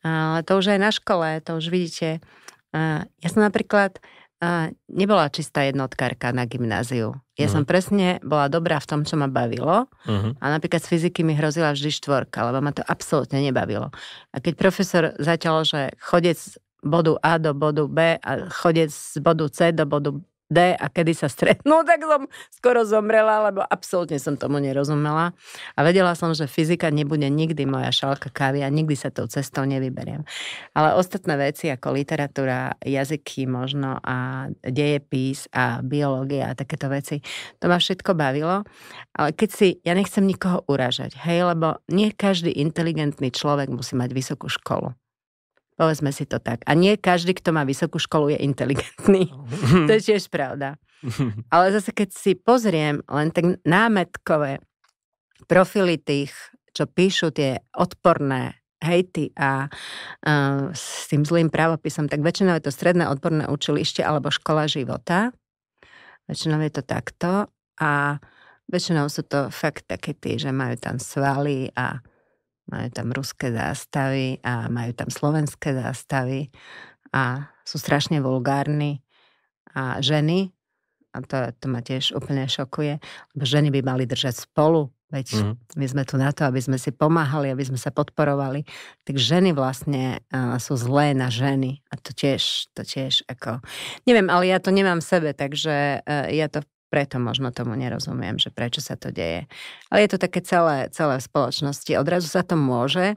Ale 0.00 0.40
to 0.48 0.56
už 0.56 0.76
aj 0.76 0.80
na 0.80 0.88
škole, 0.92 1.28
to 1.44 1.60
už 1.60 1.68
vidíte. 1.68 2.24
Uh, 2.72 3.04
ja 3.20 3.28
som 3.28 3.44
napríklad 3.44 4.00
a 4.40 4.72
nebola 4.88 5.28
čistá 5.28 5.68
jednotkárka 5.68 6.32
na 6.32 6.48
gymnáziu. 6.48 7.12
Ja 7.40 7.48
uh-huh. 7.48 7.56
som 7.56 7.62
presne 7.64 8.20
bola 8.20 8.52
dobrá 8.52 8.76
v 8.76 8.86
tom, 8.86 9.00
čo 9.08 9.16
ma 9.16 9.24
bavilo 9.24 9.88
uh-huh. 9.88 10.36
a 10.36 10.44
napríklad 10.52 10.84
z 10.84 10.92
fyziky 10.92 11.24
mi 11.24 11.32
hrozila 11.32 11.72
vždy 11.72 11.88
štvorka, 11.88 12.44
lebo 12.44 12.60
ma 12.60 12.76
to 12.76 12.84
absolútne 12.84 13.40
nebavilo. 13.40 13.88
A 14.30 14.36
keď 14.44 14.52
profesor 14.60 15.02
začal, 15.16 15.64
že 15.64 15.96
chodec 15.96 16.36
z 16.36 16.60
bodu 16.84 17.16
A 17.24 17.40
do 17.40 17.56
bodu 17.56 17.88
B 17.88 18.20
a 18.20 18.30
chodec 18.52 18.92
z 18.92 19.16
bodu 19.24 19.48
C 19.48 19.72
do 19.72 19.88
bodu 19.88 20.20
D 20.50 20.74
a 20.74 20.86
kedy 20.90 21.14
sa 21.14 21.30
stretnú, 21.30 21.82
tak 21.88 22.02
som 22.02 22.26
skoro 22.50 22.82
zomrela, 22.82 23.46
lebo 23.48 23.62
absolútne 23.62 24.18
som 24.18 24.34
tomu 24.34 24.58
nerozumela. 24.58 25.30
A 25.78 25.80
vedela 25.86 26.18
som, 26.18 26.34
že 26.34 26.50
fyzika 26.50 26.90
nebude 26.90 27.30
nikdy 27.30 27.64
moja 27.70 27.94
šálka 27.94 28.34
kávy 28.34 28.66
a 28.66 28.68
nikdy 28.68 28.98
sa 28.98 29.14
tou 29.14 29.30
cestou 29.30 29.62
nevyberiem. 29.62 30.26
Ale 30.74 30.98
ostatné 30.98 31.38
veci 31.38 31.70
ako 31.70 31.94
literatúra, 31.94 32.74
jazyky 32.82 33.46
možno 33.46 34.02
a 34.02 34.50
dejepís 34.66 35.46
a 35.54 35.78
biológia 35.86 36.50
a 36.50 36.58
takéto 36.58 36.90
veci, 36.90 37.22
to 37.62 37.70
ma 37.70 37.78
všetko 37.78 38.18
bavilo. 38.18 38.66
Ale 39.14 39.30
keď 39.30 39.50
si, 39.54 39.68
ja 39.86 39.94
nechcem 39.94 40.26
nikoho 40.26 40.66
uražať, 40.66 41.14
hej, 41.22 41.46
lebo 41.46 41.78
nie 41.86 42.10
každý 42.10 42.50
inteligentný 42.50 43.30
človek 43.30 43.70
musí 43.70 43.94
mať 43.94 44.10
vysokú 44.10 44.50
školu. 44.50 44.90
Povedzme 45.80 46.12
si 46.12 46.28
to 46.28 46.36
tak. 46.36 46.60
A 46.68 46.76
nie 46.76 47.00
každý, 47.00 47.32
kto 47.32 47.56
má 47.56 47.64
vysokú 47.64 47.96
školu, 47.96 48.36
je 48.36 48.44
inteligentný. 48.44 49.32
to 49.88 49.92
je 49.96 50.12
tiež 50.12 50.28
pravda. 50.28 50.76
Ale 51.48 51.72
zase, 51.72 51.96
keď 51.96 52.12
si 52.12 52.36
pozriem 52.36 53.00
len 53.08 53.32
tak 53.32 53.56
námetkové 53.64 54.60
profily 55.48 55.96
tých, 55.96 56.36
čo 56.76 56.84
píšu 56.84 57.32
tie 57.32 57.64
odporné 57.72 58.60
hejty 58.84 59.32
a 59.40 59.72
uh, 59.72 60.68
s 60.76 61.08
tým 61.08 61.24
zlým 61.24 61.48
právopisom, 61.48 62.12
tak 62.12 62.20
väčšinou 62.20 62.60
je 62.60 62.68
to 62.68 62.76
stredné 62.76 63.08
odborné 63.08 63.48
učilište 63.48 64.04
alebo 64.04 64.28
škola 64.28 64.68
života. 64.68 65.32
Väčšinou 66.28 66.60
je 66.60 66.72
to 66.76 66.82
takto 66.84 67.48
a 67.80 68.20
väčšinou 68.68 69.08
sú 69.08 69.24
to 69.24 69.48
fakt 69.48 69.88
také 69.88 70.12
tí, 70.12 70.36
že 70.36 70.52
majú 70.52 70.76
tam 70.76 71.00
svaly 71.00 71.72
a 71.72 72.04
majú 72.70 72.88
tam 72.94 73.10
ruské 73.10 73.50
zástavy 73.50 74.38
a 74.46 74.70
majú 74.70 74.94
tam 74.94 75.10
slovenské 75.10 75.74
zástavy 75.74 76.54
a 77.10 77.50
sú 77.66 77.76
strašne 77.76 78.22
vulgárni 78.22 79.02
a 79.74 79.98
ženy, 79.98 80.54
a 81.10 81.26
to, 81.26 81.50
to 81.58 81.66
ma 81.66 81.82
tiež 81.82 82.14
úplne 82.14 82.46
šokuje, 82.46 83.02
lebo 83.34 83.44
ženy 83.44 83.74
by 83.74 83.80
mali 83.82 84.06
držať 84.06 84.46
spolu 84.46 84.94
Veď 85.10 85.42
mm. 85.42 85.54
my 85.74 85.86
sme 85.90 86.02
tu 86.06 86.14
na 86.14 86.30
to, 86.30 86.46
aby 86.46 86.62
sme 86.62 86.78
si 86.78 86.94
pomáhali, 86.94 87.50
aby 87.50 87.66
sme 87.66 87.76
sa 87.76 87.90
podporovali. 87.90 88.62
Tak 89.02 89.18
ženy 89.18 89.50
vlastne 89.50 90.22
uh, 90.30 90.54
sú 90.62 90.78
zlé 90.78 91.18
na 91.18 91.26
ženy. 91.28 91.82
A 91.90 91.98
to 91.98 92.14
tiež, 92.14 92.70
to 92.72 92.86
tiež 92.86 93.26
ako... 93.26 93.58
Neviem, 94.06 94.30
ale 94.30 94.46
ja 94.46 94.62
to 94.62 94.70
nemám 94.70 95.02
v 95.02 95.10
sebe, 95.10 95.30
takže 95.34 96.06
uh, 96.06 96.30
ja 96.30 96.46
to 96.46 96.62
preto 96.90 97.22
možno 97.22 97.54
tomu 97.54 97.78
nerozumiem, 97.78 98.36
že 98.36 98.50
prečo 98.50 98.82
sa 98.82 98.98
to 98.98 99.14
deje. 99.14 99.46
Ale 99.88 100.04
je 100.04 100.10
to 100.10 100.18
také 100.18 100.42
celé, 100.42 100.90
celé 100.90 101.22
v 101.22 101.26
spoločnosti. 101.30 101.92
Odrazu 101.94 102.26
sa 102.26 102.42
to 102.42 102.58
môže, 102.58 103.14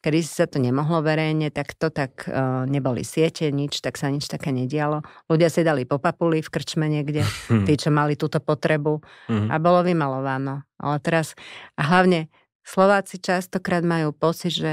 kedy 0.00 0.24
si 0.24 0.32
sa 0.32 0.48
to 0.48 0.56
nemohlo 0.56 1.04
verejne, 1.04 1.52
tak 1.52 1.76
to 1.76 1.92
tak 1.92 2.24
uh, 2.24 2.64
neboli 2.64 3.04
siete, 3.04 3.50
nič, 3.52 3.84
tak 3.84 4.00
sa 4.00 4.08
nič 4.08 4.30
také 4.30 4.54
nedialo. 4.54 5.04
Ľudia 5.28 5.52
si 5.52 5.60
dali 5.60 5.84
po 5.84 6.00
papuli 6.00 6.40
v 6.40 6.48
krčme 6.48 6.88
niekde, 6.88 7.26
tí, 7.68 7.74
čo 7.76 7.92
mali 7.92 8.16
túto 8.16 8.40
potrebu 8.40 9.02
mhm. 9.28 9.52
a 9.52 9.56
bolo 9.60 9.84
vymalováno. 9.84 10.64
Ale 10.80 10.96
teraz, 11.04 11.36
a 11.76 11.84
hlavne 11.84 12.32
Slováci 12.64 13.18
častokrát 13.18 13.82
majú 13.82 14.14
pocit, 14.14 14.54
že 14.54 14.72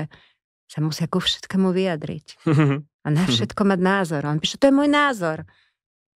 sa 0.67 0.83
musia 0.83 1.07
ku 1.07 1.23
všetkému 1.23 1.71
vyjadriť. 1.71 2.27
A 3.07 3.07
na 3.07 3.23
všetko 3.23 3.63
mať 3.63 3.79
názor. 3.79 4.21
On 4.27 4.35
píše, 4.35 4.59
to 4.59 4.67
je 4.67 4.75
môj 4.75 4.91
názor. 4.91 5.47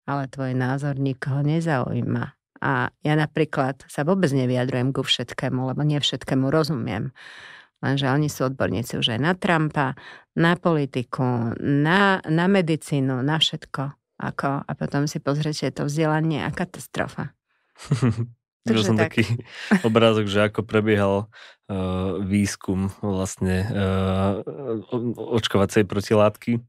Ale 0.10 0.28
tvoj 0.28 0.58
názor 0.58 0.98
nikoho 0.98 1.46
nezaujíma. 1.46 2.34
A 2.62 2.94
ja 3.02 3.14
napríklad 3.18 3.82
sa 3.90 4.06
vôbec 4.06 4.30
nevyjadrujem 4.30 4.94
ku 4.94 5.02
všetkému, 5.02 5.74
lebo 5.74 5.82
nie 5.82 5.98
všetkému 5.98 6.54
rozumiem. 6.54 7.10
Lenže 7.82 8.14
oni 8.14 8.30
sú 8.30 8.46
odborníci 8.46 9.02
už 9.02 9.18
aj 9.18 9.20
na 9.20 9.34
Trumpa, 9.34 9.98
na 10.38 10.54
politiku, 10.54 11.58
na, 11.58 12.22
na 12.30 12.46
medicínu, 12.46 13.26
na 13.26 13.42
všetko. 13.42 13.98
Ako, 14.22 14.62
a 14.70 14.72
potom 14.78 15.10
si 15.10 15.18
pozrite 15.18 15.74
to 15.74 15.90
vzdelanie 15.90 16.46
a 16.46 16.54
katastrofa. 16.54 17.34
Takže 18.62 18.94
som 18.94 18.98
tak. 18.98 19.18
taký 19.18 19.26
obrázok, 19.90 20.30
že 20.30 20.46
ako 20.46 20.62
prebiehal 20.62 21.26
uh, 21.26 22.22
výskum 22.22 22.94
vlastne 23.02 23.66
uh, 23.66 24.46
očkovacej 25.18 25.90
protilátky 25.90 26.62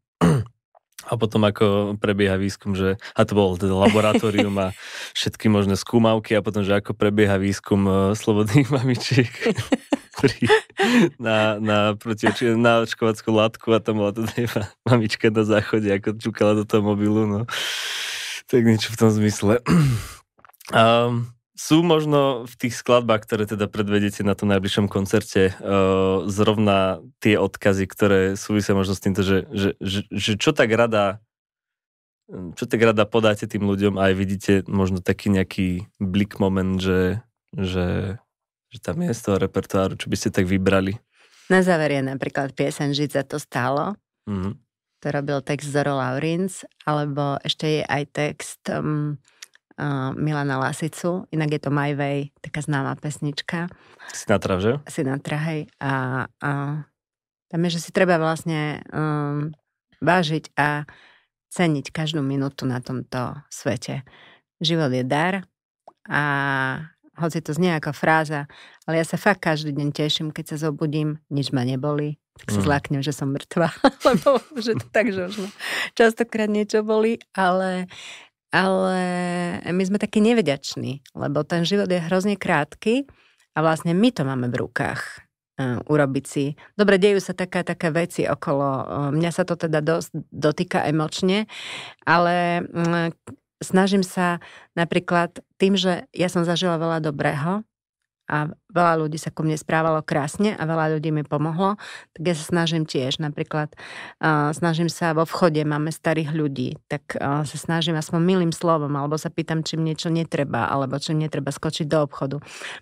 a 1.06 1.18
potom 1.18 1.42
ako 1.42 1.96
prebieha 1.98 2.38
výskum, 2.38 2.78
že, 2.78 3.00
a 3.16 3.20
to 3.26 3.32
bolo 3.34 3.58
teda 3.58 3.74
laboratórium 3.74 4.54
a 4.62 4.76
všetky 5.18 5.50
možné 5.50 5.74
skúmavky 5.74 6.38
a 6.38 6.44
potom, 6.44 6.62
že 6.62 6.78
ako 6.78 6.94
prebieha 6.94 7.38
výskum 7.38 7.80
uh, 7.86 7.94
slobodných 8.14 8.70
mamičiek 8.76 9.30
na, 11.18 11.58
na, 11.58 11.78
proti, 11.98 12.30
na 12.54 12.86
očkovackú 12.86 13.30
látku 13.34 13.68
a 13.74 13.82
tam 13.82 14.04
bola 14.04 14.14
teda 14.14 14.32
iba 14.38 14.62
mamička 14.86 15.32
na 15.34 15.42
záchode, 15.42 15.90
ako 15.90 16.18
čukala 16.20 16.52
do 16.54 16.62
toho 16.62 16.84
mobilu, 16.84 17.26
no. 17.26 17.40
Tak 18.46 18.62
niečo 18.62 18.92
v 18.92 18.98
tom 18.98 19.10
zmysle. 19.10 19.62
Um, 20.70 21.34
sú 21.52 21.84
možno 21.84 22.48
v 22.48 22.54
tých 22.56 22.74
skladbách, 22.80 23.28
ktoré 23.28 23.44
teda 23.44 23.68
predvedete 23.68 24.24
na 24.24 24.32
tom 24.32 24.48
najbližšom 24.48 24.88
koncerte, 24.88 25.52
uh, 25.52 26.24
zrovna 26.26 27.04
tie 27.20 27.36
odkazy, 27.36 27.84
ktoré 27.84 28.20
súvisia 28.40 28.72
možno 28.72 28.96
s 28.96 29.04
týmto, 29.04 29.20
že, 29.20 29.44
že, 29.52 29.76
že, 29.78 30.00
že 30.08 30.32
čo 30.40 30.56
tak 30.56 30.72
rada 30.72 31.20
čo 32.32 32.64
tak 32.64 32.80
rada 32.80 33.04
podáte 33.04 33.44
tým 33.44 33.68
ľuďom 33.68 34.00
a 34.00 34.08
aj 34.08 34.14
vidíte 34.16 34.52
možno 34.64 35.04
taký 35.04 35.28
nejaký 35.28 35.84
blik 36.00 36.40
moment, 36.40 36.80
že, 36.80 37.20
že 37.52 38.16
že 38.72 38.78
tam 38.80 39.04
je 39.04 39.12
z 39.12 39.20
toho 39.20 39.36
repertoáru, 39.36 40.00
čo 40.00 40.08
by 40.08 40.16
ste 40.16 40.32
tak 40.32 40.48
vybrali? 40.48 40.96
Na 41.52 41.60
záver 41.60 42.00
je 42.00 42.02
napríklad 42.08 42.56
piesen 42.56 42.96
Žiť 42.96 43.10
za 43.12 43.22
to 43.28 43.36
stálo. 43.36 44.00
Mm-hmm. 44.24 44.54
To 45.04 45.06
robil 45.12 45.38
text 45.44 45.68
Zoro 45.68 46.00
Laurins, 46.00 46.64
alebo 46.88 47.36
ešte 47.44 47.66
je 47.68 47.82
aj 47.84 48.02
text 48.16 48.62
um, 48.72 49.20
uh, 49.82 50.14
Milana 50.14 50.62
Lasicu, 50.62 51.26
inak 51.34 51.58
je 51.58 51.60
to 51.66 51.74
My 51.74 51.90
Way, 51.98 52.30
taká 52.38 52.62
známa 52.62 52.94
pesnička. 52.94 53.66
Sinatra, 54.14 54.62
že? 54.62 54.78
Sinatra, 54.86 55.38
hej. 55.50 55.66
A, 55.82 56.24
a 56.38 56.50
tam 57.50 57.60
je, 57.66 57.70
že 57.74 57.82
si 57.82 57.90
treba 57.90 58.16
vlastne 58.22 58.86
um, 58.94 59.50
vážiť 59.98 60.54
a 60.54 60.86
ceniť 61.52 61.92
každú 61.92 62.22
minútu 62.24 62.64
na 62.64 62.80
tomto 62.80 63.36
svete. 63.52 64.06
Život 64.62 64.94
je 64.94 65.04
dar 65.04 65.44
a 66.08 66.22
hoci 67.20 67.44
to 67.44 67.52
znie 67.52 67.76
ako 67.76 67.92
fráza, 67.92 68.48
ale 68.88 69.04
ja 69.04 69.04
sa 69.04 69.20
fakt 69.20 69.44
každý 69.44 69.76
deň 69.76 69.88
teším, 69.92 70.28
keď 70.32 70.56
sa 70.56 70.70
zobudím, 70.70 71.20
nič 71.28 71.52
ma 71.52 71.60
neboli, 71.60 72.16
tak 72.40 72.56
sa 72.56 72.60
mm. 72.64 72.66
zláknem, 72.66 73.02
že 73.04 73.12
som 73.12 73.28
mŕtva, 73.28 73.68
lebo 74.08 74.40
že 74.56 74.72
to 74.80 74.86
tak, 74.88 75.12
že 75.12 75.28
už 75.28 75.36
ma 75.44 75.50
častokrát 75.92 76.48
niečo 76.48 76.80
boli, 76.80 77.20
ale, 77.36 77.84
ale 78.52 79.00
my 79.64 79.82
sme 79.82 79.96
takí 79.96 80.20
nevedační, 80.20 81.00
lebo 81.16 81.40
ten 81.42 81.64
život 81.64 81.88
je 81.88 82.04
hrozne 82.04 82.36
krátky 82.36 83.08
a 83.56 83.58
vlastne 83.64 83.96
my 83.96 84.12
to 84.12 84.28
máme 84.28 84.52
v 84.52 84.60
rukách 84.60 85.00
uh, 85.58 85.80
urobiť 85.88 86.24
si. 86.28 86.44
Dobre, 86.76 87.00
dejú 87.00 87.18
sa 87.18 87.32
také, 87.32 87.64
také 87.64 87.88
veci 87.88 88.28
okolo, 88.28 88.68
uh, 88.68 88.84
mňa 89.10 89.30
sa 89.32 89.48
to 89.48 89.56
teda 89.56 89.80
dosť 89.80 90.12
dotýka 90.28 90.84
emočne, 90.84 91.48
ale 92.04 92.64
uh, 92.68 93.08
snažím 93.64 94.04
sa 94.04 94.38
napríklad 94.76 95.40
tým, 95.56 95.76
že 95.80 96.04
ja 96.12 96.28
som 96.28 96.44
zažila 96.44 96.76
veľa 96.76 97.00
dobrého 97.00 97.64
a 98.30 98.50
veľa 98.70 99.06
ľudí 99.06 99.18
sa 99.18 99.34
ku 99.34 99.42
mne 99.44 99.58
správalo 99.58 100.00
krásne 100.00 100.54
a 100.56 100.62
veľa 100.62 100.96
ľudí 100.98 101.10
mi 101.10 101.26
pomohlo, 101.26 101.76
tak 102.16 102.22
ja 102.22 102.34
sa 102.38 102.44
snažím 102.48 102.88
tiež. 102.88 103.20
Napríklad 103.20 103.74
uh, 104.22 104.54
snažím 104.54 104.88
sa 104.88 105.12
vo 105.12 105.26
vchode, 105.26 105.60
máme 105.66 105.92
starých 105.92 106.30
ľudí, 106.32 106.78
tak 106.86 107.18
uh, 107.18 107.42
sa 107.42 107.56
snažím 107.58 107.98
aspoň 107.98 108.20
milým 108.22 108.52
slovom, 108.54 108.94
alebo 108.94 109.18
sa 109.18 109.28
pýtam, 109.28 109.66
či 109.66 109.76
niečo 109.76 110.08
netreba, 110.08 110.70
alebo 110.70 110.96
či 110.96 111.12
netreba 111.12 111.52
skočiť 111.52 111.86
do 111.86 112.04
obchodu. 112.04 112.36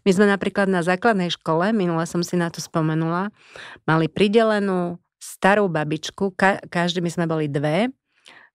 My 0.07 0.11
sme 0.15 0.27
napríklad 0.31 0.71
na 0.71 0.85
základnej 0.85 1.33
škole, 1.35 1.73
minule 1.75 2.05
som 2.07 2.23
si 2.23 2.39
na 2.39 2.53
to 2.53 2.63
spomenula, 2.63 3.35
mali 3.89 4.07
pridelenú 4.07 5.01
starú 5.21 5.69
babičku, 5.69 6.33
ka- 6.33 6.65
každý 6.73 7.05
my 7.05 7.11
sme 7.13 7.27
boli 7.29 7.47
dve, 7.47 7.93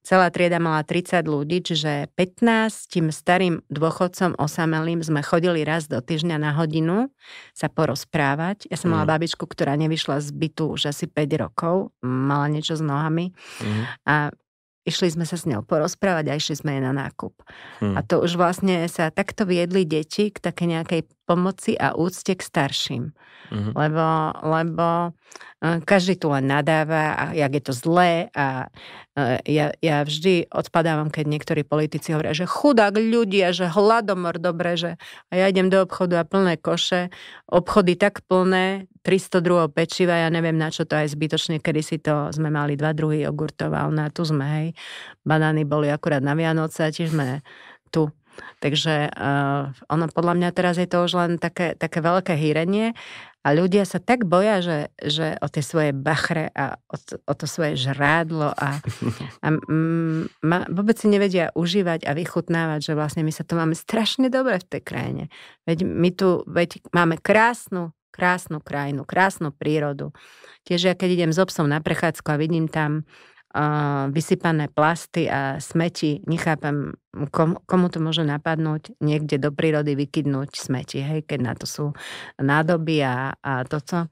Celá 0.05 0.29
trieda 0.29 0.61
mala 0.61 0.85
30 0.85 1.25
ľudí, 1.25 1.65
čiže 1.65 2.13
15 2.13 2.93
tým 2.93 3.09
starým 3.09 3.65
dôchodcom 3.73 4.37
osamelým 4.37 5.01
sme 5.01 5.25
chodili 5.25 5.65
raz 5.65 5.89
do 5.89 5.97
týždňa 5.97 6.37
na 6.37 6.53
hodinu 6.53 7.09
sa 7.57 7.73
porozprávať. 7.73 8.69
Ja 8.69 8.77
som 8.77 8.93
mm. 8.93 9.01
mala 9.01 9.05
mhm. 9.09 9.11
babičku, 9.17 9.43
ktorá 9.49 9.73
nevyšla 9.73 10.21
z 10.21 10.29
bytu 10.29 10.77
už 10.77 10.93
asi 10.93 11.09
5 11.09 11.41
rokov, 11.41 11.89
mala 12.05 12.45
niečo 12.53 12.77
s 12.77 12.85
nohami 12.85 13.33
mm. 13.33 14.05
a 14.05 14.29
išli 14.85 15.09
sme 15.09 15.25
sa 15.25 15.35
s 15.35 15.49
ňou 15.49 15.65
porozprávať 15.65 16.29
a 16.29 16.37
išli 16.37 16.61
sme 16.61 16.77
jej 16.77 16.83
na 16.85 16.93
nákup. 16.93 17.33
Mm. 17.81 17.97
A 17.97 17.99
to 18.05 18.21
už 18.21 18.37
vlastne 18.37 18.85
sa 18.85 19.09
takto 19.09 19.49
viedli 19.49 19.83
deti 19.83 20.29
k 20.29 20.37
také 20.37 20.69
nejakej 20.69 21.09
pomoci 21.25 21.73
a 21.75 21.97
úcte 21.97 22.37
k 22.37 22.41
starším. 22.41 23.03
Mm-hmm. 23.45 23.73
Lebo, 23.77 24.05
lebo 24.41 24.87
e, 25.61 25.81
každý 25.85 26.17
tu 26.17 26.33
len 26.33 26.49
nadáva, 26.49 27.13
a 27.13 27.23
jak 27.37 27.51
je 27.53 27.63
to 27.65 27.73
zlé 27.77 28.33
a 28.33 28.73
e, 29.13 29.41
ja, 29.45 29.69
ja 29.85 30.01
vždy 30.01 30.49
odpadávam, 30.49 31.13
keď 31.13 31.25
niektorí 31.29 31.61
politici 31.61 32.13
hovoria, 32.13 32.33
že 32.33 32.49
chudák 32.49 32.97
ľudia, 32.97 33.53
že 33.53 33.69
hladomor, 33.69 34.41
dobre, 34.41 34.77
že 34.77 34.91
a 35.29 35.33
ja 35.37 35.45
idem 35.49 35.69
do 35.69 35.85
obchodu 35.85 36.21
a 36.21 36.25
plné 36.25 36.57
koše, 36.57 37.13
obchody 37.45 37.93
tak 37.97 38.25
plné, 38.25 38.89
300 39.05 39.45
druhov 39.45 39.69
pečiva, 39.77 40.25
ja 40.25 40.29
neviem 40.33 40.57
na 40.57 40.73
čo 40.73 40.81
to 40.81 40.97
aj 40.97 41.13
zbytočne, 41.13 41.61
kedy 41.61 41.81
si 41.85 42.01
to 42.01 42.33
sme 42.33 42.49
mali 42.49 42.73
dva 42.73 42.97
druhy 42.97 43.21
jogurtov 43.21 43.69
a 43.77 43.85
ona 43.85 44.09
tu 44.09 44.25
sme, 44.25 44.45
hej. 44.45 44.67
Banány 45.21 45.69
boli 45.69 45.93
akurát 45.93 46.25
na 46.25 46.33
Vianoce 46.33 46.81
a 46.81 46.89
tiež 46.89 47.13
sme 47.13 47.45
tu 47.93 48.09
Takže 48.59 49.11
uh, 49.11 49.71
ono 49.91 50.05
podľa 50.09 50.33
mňa 50.39 50.49
teraz 50.55 50.79
je 50.79 50.87
to 50.89 51.05
už 51.05 51.11
len 51.15 51.31
také, 51.37 51.75
také 51.75 51.99
veľké 51.99 52.33
hýrenie 52.33 52.97
a 53.45 53.53
ľudia 53.53 53.85
sa 53.85 54.01
tak 54.01 54.25
boja, 54.25 54.57
že, 54.65 54.89
že 54.97 55.37
o 55.37 55.45
tie 55.45 55.61
svoje 55.61 55.93
bachre 55.93 56.49
a 56.57 56.81
o 56.89 56.97
to, 56.97 57.21
o 57.29 57.33
to 57.37 57.45
svoje 57.45 57.77
žrádlo 57.77 58.49
a, 58.49 58.81
a 59.45 59.47
m, 59.53 60.25
ma, 60.41 60.65
vôbec 60.65 60.97
si 60.97 61.05
nevedia 61.05 61.53
užívať 61.53 62.09
a 62.09 62.17
vychutnávať, 62.17 62.79
že 62.89 62.93
vlastne 62.97 63.21
my 63.21 63.29
sa 63.29 63.45
to 63.45 63.53
máme 63.53 63.77
strašne 63.77 64.33
dobre 64.33 64.57
v 64.57 64.65
tej 64.65 64.81
krajine. 64.81 65.23
Veď 65.69 65.85
my 65.85 66.09
tu 66.09 66.41
veď 66.49 66.81
máme 66.89 67.21
krásnu, 67.21 67.93
krásnu 68.09 68.65
krajinu, 68.65 69.05
krásnu 69.05 69.53
prírodu. 69.53 70.09
Tiež 70.65 70.81
ja 70.81 70.93
keď 70.97 71.09
idem 71.13 71.31
s 71.35 71.37
obsom 71.37 71.69
na 71.69 71.85
prechádzku 71.85 72.25
a 72.25 72.41
vidím 72.41 72.65
tam 72.65 73.05
vysypané 74.11 74.67
plasty 74.67 75.31
a 75.31 75.63
smeti. 75.63 76.19
Nechápem, 76.27 76.91
kom, 77.31 77.55
komu 77.63 77.87
to 77.87 78.03
môže 78.03 78.27
napadnúť 78.27 78.99
niekde 78.99 79.39
do 79.39 79.55
prírody 79.55 79.95
vykydnúť 79.95 80.59
smeti, 80.59 80.99
hej, 80.99 81.23
keď 81.23 81.39
na 81.39 81.53
to 81.55 81.63
sú 81.63 81.85
nádoby 82.35 82.99
a, 83.05 83.31
a 83.39 83.63
toto. 83.63 84.11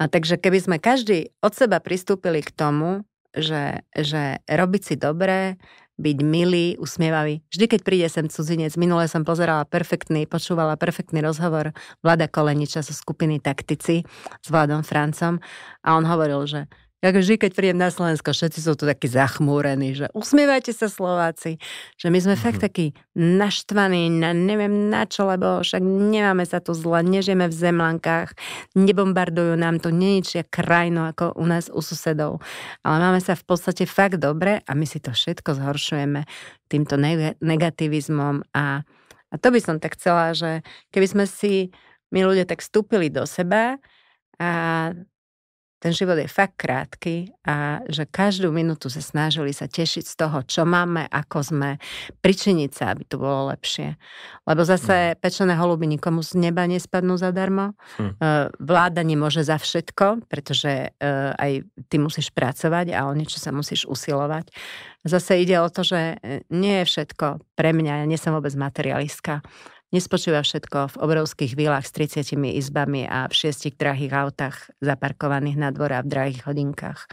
A 0.00 0.02
takže 0.08 0.40
keby 0.40 0.58
sme 0.58 0.76
každý 0.82 1.30
od 1.44 1.54
seba 1.54 1.78
pristúpili 1.78 2.42
k 2.42 2.50
tomu, 2.50 3.06
že, 3.30 3.86
že 3.94 4.42
robiť 4.50 4.82
si 4.82 4.94
dobré, 4.98 5.54
byť 6.00 6.18
milý, 6.24 6.80
usmievavý. 6.80 7.44
Vždy, 7.52 7.64
keď 7.76 7.80
príde 7.84 8.08
sem 8.08 8.26
cudzinec, 8.26 8.72
minule 8.80 9.04
som 9.04 9.22
pozerala 9.22 9.68
perfektný, 9.68 10.24
počúvala 10.24 10.80
perfektný 10.80 11.20
rozhovor 11.20 11.76
Vlada 12.00 12.26
Koleniča 12.26 12.80
zo 12.80 12.96
skupiny 12.96 13.36
Taktici 13.38 14.00
s 14.40 14.46
Vladom 14.48 14.80
Francom 14.80 15.36
a 15.84 15.88
on 15.94 16.08
hovoril, 16.08 16.48
že 16.48 16.60
Ja 17.00 17.16
vždy, 17.16 17.40
keď 17.40 17.56
príjem 17.56 17.80
na 17.80 17.88
Slovensko, 17.88 18.36
všetci 18.36 18.60
sú 18.60 18.76
tu 18.76 18.84
takí 18.84 19.08
zachmúrení, 19.08 19.96
že 19.96 20.12
usmievajte 20.12 20.76
sa 20.76 20.84
Slováci, 20.84 21.56
že 21.96 22.12
my 22.12 22.20
sme 22.20 22.36
mm-hmm. 22.36 22.44
fakt 22.44 22.60
takí 22.60 22.92
naštvaní 23.16 24.12
na 24.12 24.36
neviem 24.36 24.92
na 24.92 25.08
čo, 25.08 25.24
lebo 25.24 25.64
však 25.64 25.80
nemáme 25.80 26.44
sa 26.44 26.60
tu 26.60 26.76
zle, 26.76 27.00
nežijeme 27.00 27.48
v 27.48 27.56
zemlankách, 27.56 28.36
nebombardujú 28.76 29.56
nám 29.56 29.80
tu 29.80 29.88
neničia 29.88 30.44
krajinu 30.44 31.08
ako 31.08 31.40
u 31.40 31.44
nás 31.48 31.72
u 31.72 31.80
susedov, 31.80 32.44
ale 32.84 32.96
máme 33.00 33.20
sa 33.24 33.32
v 33.32 33.48
podstate 33.48 33.88
fakt 33.88 34.20
dobre 34.20 34.60
a 34.60 34.70
my 34.76 34.84
si 34.84 35.00
to 35.00 35.16
všetko 35.16 35.56
zhoršujeme 35.56 36.28
týmto 36.68 37.00
negativizmom 37.40 38.44
a, 38.52 38.84
a 39.32 39.34
to 39.40 39.48
by 39.48 39.60
som 39.64 39.80
tak 39.80 39.96
chcela, 39.96 40.36
že 40.36 40.60
keby 40.92 41.06
sme 41.08 41.24
si 41.24 41.72
my 42.12 42.28
ľudia 42.28 42.44
tak 42.44 42.60
vstúpili 42.60 43.08
do 43.08 43.24
seba 43.24 43.80
a 44.36 44.50
ten 45.80 45.96
život 45.96 46.20
je 46.20 46.28
fakt 46.28 46.60
krátky 46.60 47.32
a 47.48 47.80
že 47.88 48.04
každú 48.04 48.52
minútu 48.52 48.92
sa 48.92 49.00
snažili 49.00 49.56
sa 49.56 49.64
tešiť 49.64 50.04
z 50.04 50.14
toho, 50.14 50.44
čo 50.44 50.68
máme, 50.68 51.08
ako 51.08 51.40
sme, 51.40 51.70
pričiniť 52.20 52.70
sa, 52.70 52.92
aby 52.92 53.08
to 53.08 53.16
bolo 53.16 53.48
lepšie. 53.48 53.96
Lebo 54.44 54.60
zase 54.60 55.16
mm. 55.16 55.24
pečené 55.24 55.56
holuby 55.56 55.88
nikomu 55.88 56.20
z 56.20 56.36
neba 56.36 56.68
nespadnú 56.68 57.16
zadarmo. 57.16 57.72
Hm. 57.96 58.12
Vláda 58.60 59.00
nemôže 59.00 59.40
za 59.40 59.56
všetko, 59.56 60.28
pretože 60.28 60.92
e, 60.92 61.08
aj 61.32 61.64
ty 61.88 61.96
musíš 61.96 62.28
pracovať 62.28 62.92
a 62.92 63.08
o 63.08 63.16
niečo 63.16 63.40
sa 63.40 63.48
musíš 63.48 63.88
usilovať. 63.88 64.52
Zase 65.08 65.40
ide 65.40 65.56
o 65.64 65.72
to, 65.72 65.80
že 65.80 66.20
e, 66.20 66.44
nie 66.52 66.84
je 66.84 66.88
všetko 66.92 67.40
pre 67.56 67.72
mňa, 67.72 68.04
ja 68.04 68.06
nie 68.06 68.20
som 68.20 68.36
vôbec 68.36 68.52
materialistka 68.52 69.40
Nespočíva 69.90 70.46
všetko 70.46 70.94
v 70.94 71.00
obrovských 71.02 71.58
vilách 71.58 71.82
s 71.82 71.92
30 72.22 72.38
izbami 72.54 73.10
a 73.10 73.26
v 73.26 73.34
šiestich 73.34 73.74
drahých 73.74 74.14
autách 74.14 74.70
zaparkovaných 74.78 75.58
na 75.58 75.74
dvore 75.74 75.98
a 75.98 76.04
v 76.06 76.10
drahých 76.10 76.46
hodinkách 76.46 77.10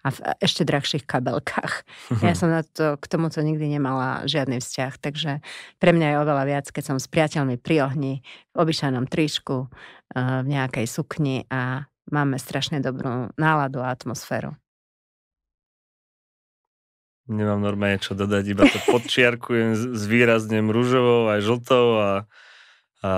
a 0.00 0.08
v 0.08 0.18
ešte 0.40 0.64
drahších 0.64 1.04
kabelkách. 1.04 1.84
Ja 2.24 2.32
som 2.32 2.48
na 2.48 2.64
to, 2.64 2.96
k 2.96 3.04
tomuto 3.04 3.44
nikdy 3.44 3.68
nemala 3.68 4.24
žiadny 4.24 4.60
vzťah, 4.60 4.92
takže 4.96 5.44
pre 5.76 5.90
mňa 5.92 6.06
je 6.12 6.20
oveľa 6.20 6.44
viac, 6.48 6.66
keď 6.72 6.84
som 6.92 6.96
s 6.96 7.08
priateľmi 7.08 7.60
pri 7.60 7.84
ohni, 7.84 8.24
v 8.52 8.56
obyčajnom 8.56 9.04
tričku, 9.08 9.68
eh, 9.68 10.44
v 10.44 10.46
nejakej 10.48 10.86
sukni 10.88 11.44
a 11.52 11.84
máme 12.08 12.40
strašne 12.40 12.80
dobrú 12.80 13.30
náladu 13.36 13.84
a 13.84 13.92
atmosféru. 13.92 14.56
Nemám 17.30 17.62
normálne 17.62 18.02
čo 18.02 18.18
dodať, 18.18 18.44
iba 18.50 18.66
to 18.66 18.78
podčiarkujem, 18.90 19.94
zvýraznem 19.94 20.66
rúžovou 20.66 21.30
aj 21.30 21.46
žltou 21.46 21.86
a, 22.02 22.10
a 23.06 23.12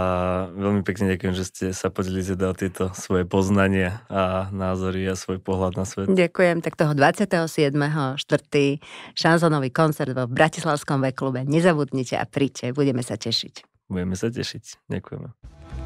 veľmi 0.53 0.85
pekne 0.85 1.17
ďakujem, 1.17 1.33
že 1.33 1.45
ste 1.49 1.67
sa 1.73 1.89
podelili 1.89 2.21
teda 2.21 2.53
o 2.53 2.55
tieto 2.55 2.93
svoje 2.93 3.25
poznania 3.25 4.05
a 4.13 4.53
názory 4.53 5.09
a 5.09 5.17
svoj 5.17 5.41
pohľad 5.41 5.81
na 5.81 5.89
svet. 5.89 6.13
Ďakujem, 6.13 6.61
tak 6.61 6.77
toho 6.77 6.93
27. 6.93 7.73
4. 7.73 8.21
šanzonový 9.17 9.73
koncert 9.73 10.13
vo 10.13 10.29
Bratislavskom 10.29 11.01
veklube. 11.09 11.49
Nezabudnite 11.49 12.21
a 12.21 12.29
príďte, 12.29 12.77
budeme 12.77 13.01
sa 13.01 13.17
tešiť. 13.17 13.89
Budeme 13.89 14.13
sa 14.13 14.29
tešiť. 14.29 14.93
Ďakujeme. 14.93 15.82